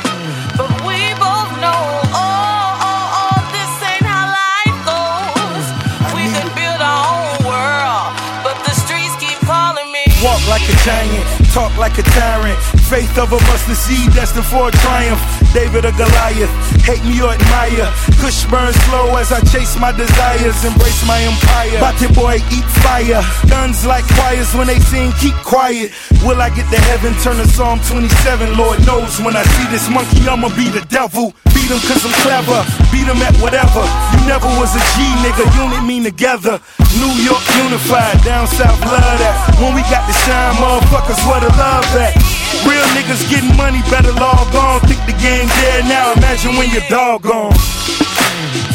A 10.69 10.75
giant, 10.83 11.25
talk 11.51 11.77
like 11.77 11.97
a 11.97 12.03
tyrant. 12.03 12.59
Faith 12.89 13.17
of 13.17 13.33
a 13.33 13.39
mustard 13.49 13.75
seed 13.75 14.13
destined 14.13 14.45
for 14.45 14.69
a 14.69 14.71
triumph. 14.85 15.17
David 15.57 15.89
or 15.89 15.95
Goliath, 15.97 16.53
hate 16.85 17.01
me 17.01 17.17
or 17.17 17.33
admire. 17.33 17.89
Kush 18.21 18.45
burns 18.45 18.77
slow 18.85 19.09
as 19.17 19.31
I 19.31 19.41
chase 19.49 19.73
my 19.79 19.89
desires, 19.91 20.61
embrace 20.61 21.01
my 21.07 21.17
empire. 21.17 21.81
Bate 21.81 22.13
boy, 22.13 22.37
eat 22.53 22.67
fire. 22.85 23.25
Guns 23.49 23.89
like 23.89 24.05
choirs 24.13 24.53
when 24.53 24.67
they 24.67 24.77
sing, 24.85 25.09
keep 25.17 25.33
quiet. 25.41 25.97
Will 26.21 26.37
I 26.37 26.53
get 26.53 26.69
to 26.69 26.79
heaven? 26.93 27.17
Turn 27.25 27.41
to 27.41 27.47
Psalm 27.49 27.81
27. 27.89 28.53
Lord 28.53 28.77
knows 28.85 29.17
when 29.17 29.33
I 29.35 29.41
see 29.57 29.65
this 29.73 29.89
monkey, 29.89 30.21
I'ma 30.29 30.53
be 30.53 30.69
the 30.69 30.85
devil. 30.85 31.33
Beat 31.57 31.73
him 31.73 31.81
cause 31.89 32.05
I'm 32.05 32.13
clever, 32.21 32.61
beat 32.93 33.09
him 33.09 33.17
at 33.25 33.33
whatever. 33.41 33.81
You 34.13 34.29
never 34.29 34.45
was 34.61 34.69
a 34.77 34.83
G 34.93 35.01
nigga, 35.25 35.41
unit 35.57 35.81
mean 35.81 36.03
together. 36.05 36.61
New 37.01 37.13
York 37.25 37.41
unified, 37.57 38.21
down 38.21 38.45
south 38.45 38.77
love 38.85 39.17
that. 39.17 39.57
When 39.57 39.73
we 39.73 39.81
got 39.89 40.05
to 40.05 40.13
shine, 40.21 40.53
motherfuckers, 40.61 41.17
where 41.25 41.41
the 41.41 41.49
love 41.57 41.89
at? 41.97 42.44
Real 42.65 42.87
niggas 42.97 43.23
getting 43.29 43.55
money, 43.55 43.81
better 43.89 44.11
log 44.13 44.53
on. 44.55 44.81
Think 44.89 45.01
the 45.05 45.15
game 45.21 45.47
dead 45.63 45.85
now, 45.85 46.13
imagine 46.13 46.55
when 46.57 46.69
your 46.71 46.83
dog 46.89 47.21
gone. 47.23 47.53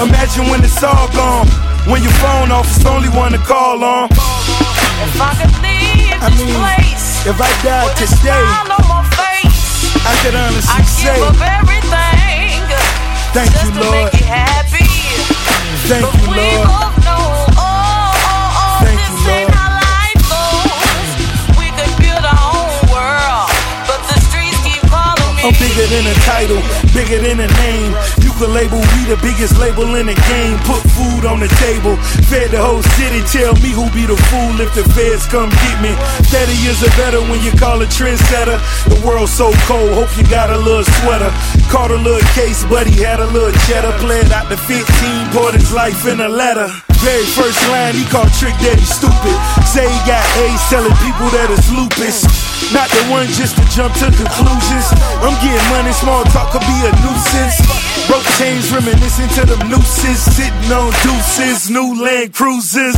Imagine 0.00 0.48
when 0.48 0.62
it's 0.64 0.82
all 0.82 1.08
gone. 1.12 1.46
When 1.90 2.02
your 2.02 2.12
phone 2.22 2.50
off, 2.50 2.66
it's 2.66 2.82
the 2.82 2.90
only 2.90 3.08
one 3.10 3.32
to 3.32 3.38
call 3.38 3.82
on. 3.82 4.08
If 4.10 5.16
I 5.20 5.32
could 5.40 5.54
leave 5.64 6.16
I 6.20 6.28
this 6.30 6.40
mean, 6.44 6.54
place 6.60 7.26
if 7.26 7.36
I 7.40 7.50
died 7.64 7.96
today, 7.96 8.20
smile 8.20 8.68
on 8.76 8.84
my 8.88 9.00
face, 9.16 9.96
I 10.04 10.12
could 10.24 10.34
honestly 10.36 10.72
I'd 10.72 10.84
say, 10.88 11.16
give 11.16 11.24
up 11.24 11.40
everything 11.40 12.64
Thank 13.32 13.50
just 13.52 13.64
you, 13.64 13.72
to 13.72 13.80
Lord. 13.80 14.12
make 14.12 14.20
you 14.20 14.26
happy. 14.28 14.88
Thank 15.88 16.04
but 16.04 16.14
you, 16.20 16.30
we 16.30 16.36
Lord. 16.36 16.99
Bigger 25.60 25.86
than 25.92 26.08
a 26.08 26.16
title, 26.24 26.60
bigger 26.96 27.20
than 27.20 27.38
a 27.44 27.48
name. 27.60 27.92
You 28.24 28.32
can 28.40 28.50
label 28.50 28.80
we 28.96 29.00
the 29.04 29.20
biggest 29.20 29.60
label 29.60 29.94
in 30.00 30.08
the 30.08 30.16
game. 30.32 30.56
Put 30.64 30.80
food 30.96 31.28
on 31.28 31.38
the 31.38 31.52
table, 31.60 31.94
fed 32.32 32.50
the 32.50 32.58
whole 32.58 32.82
city. 32.96 33.20
Tell 33.28 33.52
me 33.60 33.70
who 33.70 33.84
be 33.92 34.08
the 34.08 34.16
fool 34.32 34.56
if 34.58 34.72
the 34.72 34.82
feds 34.96 35.28
come 35.28 35.52
get 35.52 35.76
me. 35.84 35.92
30 36.32 36.56
years 36.64 36.80
are 36.80 36.96
better 36.96 37.20
when 37.28 37.38
you 37.44 37.52
call 37.60 37.78
a 37.84 37.86
trendsetter. 37.86 38.56
The 38.88 38.98
world's 39.04 39.30
so 39.36 39.52
cold, 39.68 39.92
hope 39.92 40.10
you 40.16 40.24
got 40.32 40.48
a 40.48 40.56
little 40.56 40.84
sweater. 41.04 41.30
Caught 41.68 41.92
a 41.92 42.00
little 42.00 42.24
case, 42.32 42.64
but 42.64 42.88
he 42.88 43.04
had 43.04 43.20
a 43.20 43.28
little 43.28 43.52
cheddar. 43.68 43.92
Played 44.00 44.32
out 44.32 44.48
the 44.48 44.56
15, 44.56 44.80
poured 45.36 45.54
his 45.54 45.70
life 45.72 46.08
in 46.08 46.20
a 46.20 46.28
letter. 46.28 46.66
Very 47.04 47.24
first 47.36 47.60
line, 47.68 47.94
he 47.94 48.04
called 48.08 48.32
Trick 48.34 48.56
Daddy 48.60 48.84
stupid. 48.84 49.36
Say 49.68 49.84
he 49.84 50.00
got 50.08 50.24
AIDS, 50.40 50.64
telling 50.68 50.96
people 51.04 51.28
that 51.36 51.48
it's 51.52 51.68
lupus. 51.72 52.39
Not 52.70 52.86
the 52.94 53.02
one 53.10 53.26
just 53.34 53.58
to 53.58 53.64
jump 53.74 53.90
to 53.98 54.06
conclusions. 54.14 54.86
I'm 55.18 55.34
getting 55.42 55.66
money, 55.74 55.90
small 55.90 56.22
talk 56.30 56.54
could 56.54 56.62
be 56.62 56.76
a 56.86 56.90
nuisance. 57.02 57.58
Broke 58.06 58.22
chains 58.38 58.70
reminiscing 58.70 59.26
to 59.38 59.42
them 59.42 59.62
nooses. 59.66 60.22
Sitting 60.22 60.70
on 60.70 60.94
deuces, 61.02 61.68
new 61.68 61.98
land 61.98 62.32
cruises. 62.32 62.94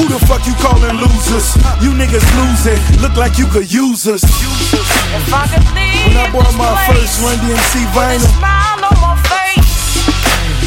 Who 0.00 0.08
the 0.08 0.18
fuck 0.24 0.46
you 0.48 0.56
calling 0.64 0.96
losers? 0.96 1.52
You 1.84 1.92
niggas 1.92 2.24
losing, 2.40 2.80
look 3.04 3.16
like 3.20 3.36
you 3.36 3.46
could 3.52 3.70
use 3.70 4.08
us. 4.08 4.24
If 4.24 5.28
I 5.28 5.44
could 5.44 5.68
leave 5.76 6.08
When 6.08 6.16
I 6.16 6.32
bought 6.32 6.48
my 6.56 6.72
place 6.88 7.20
first 7.20 7.22
Run 7.22 7.36
DMC 7.44 7.84
vinyl 7.92 8.32
smile 8.32 8.80
on 8.80 8.96
my 9.04 9.14
face, 9.28 10.08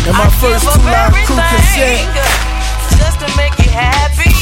and 0.05 0.13
my 0.13 0.29
I'd 0.29 0.37
first 0.37 0.69
two 0.69 0.85
live 0.85 1.13
crew 1.25 1.35
cassette, 1.35 2.13
just 2.93 3.19
to 3.25 3.27
make 3.37 3.57
you 3.57 3.71
happy. 3.73 4.36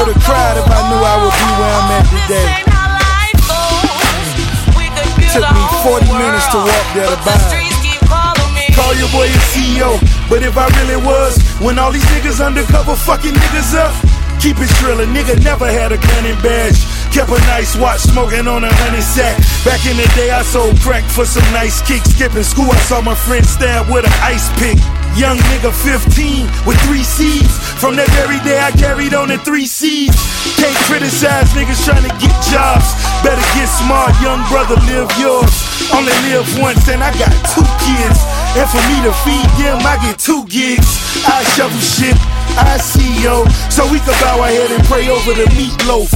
But 0.00 0.08
we 0.08 0.16
I 0.16 0.16
would've 0.16 0.24
cried 0.24 0.56
if 0.56 0.64
I 0.64 0.80
knew 0.88 0.96
I 0.96 1.14
would 1.20 1.36
be 1.36 1.48
where 1.60 1.74
I'm 1.76 1.92
at 1.92 2.04
today. 2.08 2.40
This 2.40 2.56
ain't 2.56 2.68
how 2.72 2.88
life 2.96 3.40
goes. 3.44 4.28
We 4.72 4.88
could 4.96 5.12
build 5.12 5.28
Took 5.36 5.52
me 5.52 5.64
40 5.84 6.08
minutes 6.16 6.48
to 6.56 6.58
walk 6.64 6.86
there 6.96 7.04
to 7.04 7.20
buy 7.20 7.36
the 7.36 7.44
it. 7.44 7.52
streets 7.52 7.78
keep 7.84 8.00
calling 8.08 8.52
me. 8.56 8.64
Call 8.72 8.96
your 8.96 9.12
boy 9.12 9.28
a 9.28 9.40
CEO, 9.52 10.00
but 10.32 10.40
if 10.40 10.56
I 10.56 10.72
really 10.80 10.96
was, 11.04 11.36
when 11.60 11.76
all 11.76 11.92
these 11.92 12.06
niggas 12.16 12.40
undercover 12.40 12.96
fucking 12.96 13.36
niggas 13.36 13.76
up, 13.76 13.92
keep 14.40 14.56
it 14.56 14.72
drill. 14.80 15.04
A 15.04 15.06
nigga 15.12 15.36
never 15.44 15.68
had 15.68 15.92
a 15.92 16.00
gun 16.00 16.24
and 16.24 16.40
badge. 16.40 16.80
Kept 17.12 17.28
a 17.28 17.40
nice 17.52 17.76
watch, 17.76 18.00
smoking 18.00 18.48
on 18.48 18.64
a 18.64 18.72
honey 18.72 19.04
sack. 19.04 19.36
Back 19.68 19.84
in 19.84 20.00
the 20.00 20.08
day, 20.16 20.30
I 20.32 20.40
sold 20.40 20.80
crack 20.80 21.04
for 21.04 21.26
some 21.28 21.44
nice 21.52 21.84
kicks. 21.84 22.08
Skipping 22.16 22.46
school, 22.46 22.70
I 22.72 22.80
saw 22.88 23.02
my 23.02 23.14
friend 23.14 23.44
stab 23.44 23.92
with 23.92 24.06
an 24.08 24.16
ice 24.24 24.48
pick. 24.56 24.80
Young 25.18 25.36
nigga 25.50 25.74
15 25.74 26.46
with 26.64 26.78
three 26.86 27.02
C's. 27.02 27.50
From 27.80 27.96
that 27.96 28.12
very 28.12 28.36
day, 28.44 28.60
I 28.60 28.76
carried 28.76 29.16
on 29.16 29.32
the 29.32 29.40
three 29.40 29.64
C's. 29.64 30.12
Can't 30.60 30.76
criticize 30.84 31.48
niggas 31.56 31.80
trying 31.80 32.04
to 32.04 32.12
get 32.20 32.36
jobs. 32.52 32.92
Better 33.24 33.40
get 33.56 33.72
smart, 33.72 34.12
young 34.20 34.44
brother, 34.52 34.76
live 34.84 35.08
yours. 35.16 35.48
Only 35.88 36.12
live 36.28 36.44
once, 36.60 36.92
and 36.92 37.00
I 37.00 37.08
got 37.16 37.32
two 37.56 37.64
kids. 37.80 38.20
And 38.52 38.68
for 38.68 38.84
me 38.84 39.00
to 39.08 39.12
feed 39.24 39.48
them, 39.56 39.80
I 39.80 39.96
get 40.04 40.20
two 40.20 40.44
gigs. 40.44 41.24
I 41.24 41.40
shovel 41.56 41.80
shit, 41.80 42.20
I 42.60 42.76
CEO. 42.76 43.48
So 43.72 43.88
we 43.88 43.96
can 44.04 44.12
bow 44.20 44.44
our 44.44 44.52
head 44.52 44.68
and 44.68 44.84
pray 44.84 45.08
over 45.08 45.32
the 45.32 45.48
meatloaf. 45.56 46.12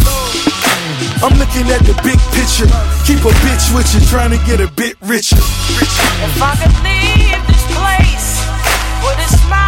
I'm 1.24 1.32
looking 1.40 1.64
at 1.72 1.80
the 1.88 1.96
big 2.04 2.20
picture. 2.36 2.68
Keep 3.08 3.24
a 3.24 3.32
bitch 3.40 3.72
with 3.72 3.88
you, 3.96 4.04
trying 4.12 4.36
to 4.36 4.40
get 4.44 4.60
a 4.60 4.68
bit 4.76 5.00
richer. 5.00 5.40
If 5.40 6.36
I 6.44 6.60
could 6.60 6.76
leave 6.84 7.40
this 7.48 7.64
place 7.72 8.36
with 9.00 9.16
a 9.16 9.28
smile 9.32 9.63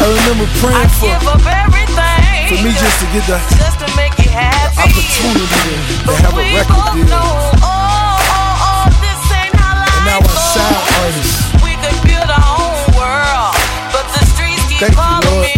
I 0.00 0.06
remember 0.06 0.46
praying 0.62 0.78
I'd 0.78 0.92
for, 0.94 1.10
give 1.10 1.26
up 1.26 1.42
everything 1.42 2.46
for 2.48 2.58
me 2.62 2.70
just 2.70 2.96
to 3.02 3.06
get 3.10 3.24
the 3.26 3.38
just 3.58 3.78
to 3.82 3.88
make 3.98 4.14
you 4.22 4.30
happy. 4.30 4.78
opportunity 4.78 5.42
to, 5.42 6.06
to 6.06 6.12
have 6.22 6.34
a 6.38 6.44
record 6.54 6.94
deal. 6.94 7.10
know, 7.10 7.30
oh, 7.60 7.66
oh, 7.66 8.66
oh, 8.68 8.84
this 9.02 9.20
ain't 9.34 9.54
how 9.58 9.74
life 9.74 9.98
And 9.98 10.06
now 10.06 10.20
I 10.22 10.34
sound 10.54 10.86
artist. 11.02 11.34
We 11.66 11.74
could 11.82 11.98
build 12.06 12.30
our 12.30 12.46
own 12.62 12.78
world, 12.94 13.52
but 13.90 14.06
the 14.14 14.22
streets 14.32 14.62
keep 14.70 14.86
Thank 14.86 14.94
you, 14.96 15.30
Lord. 15.34 15.57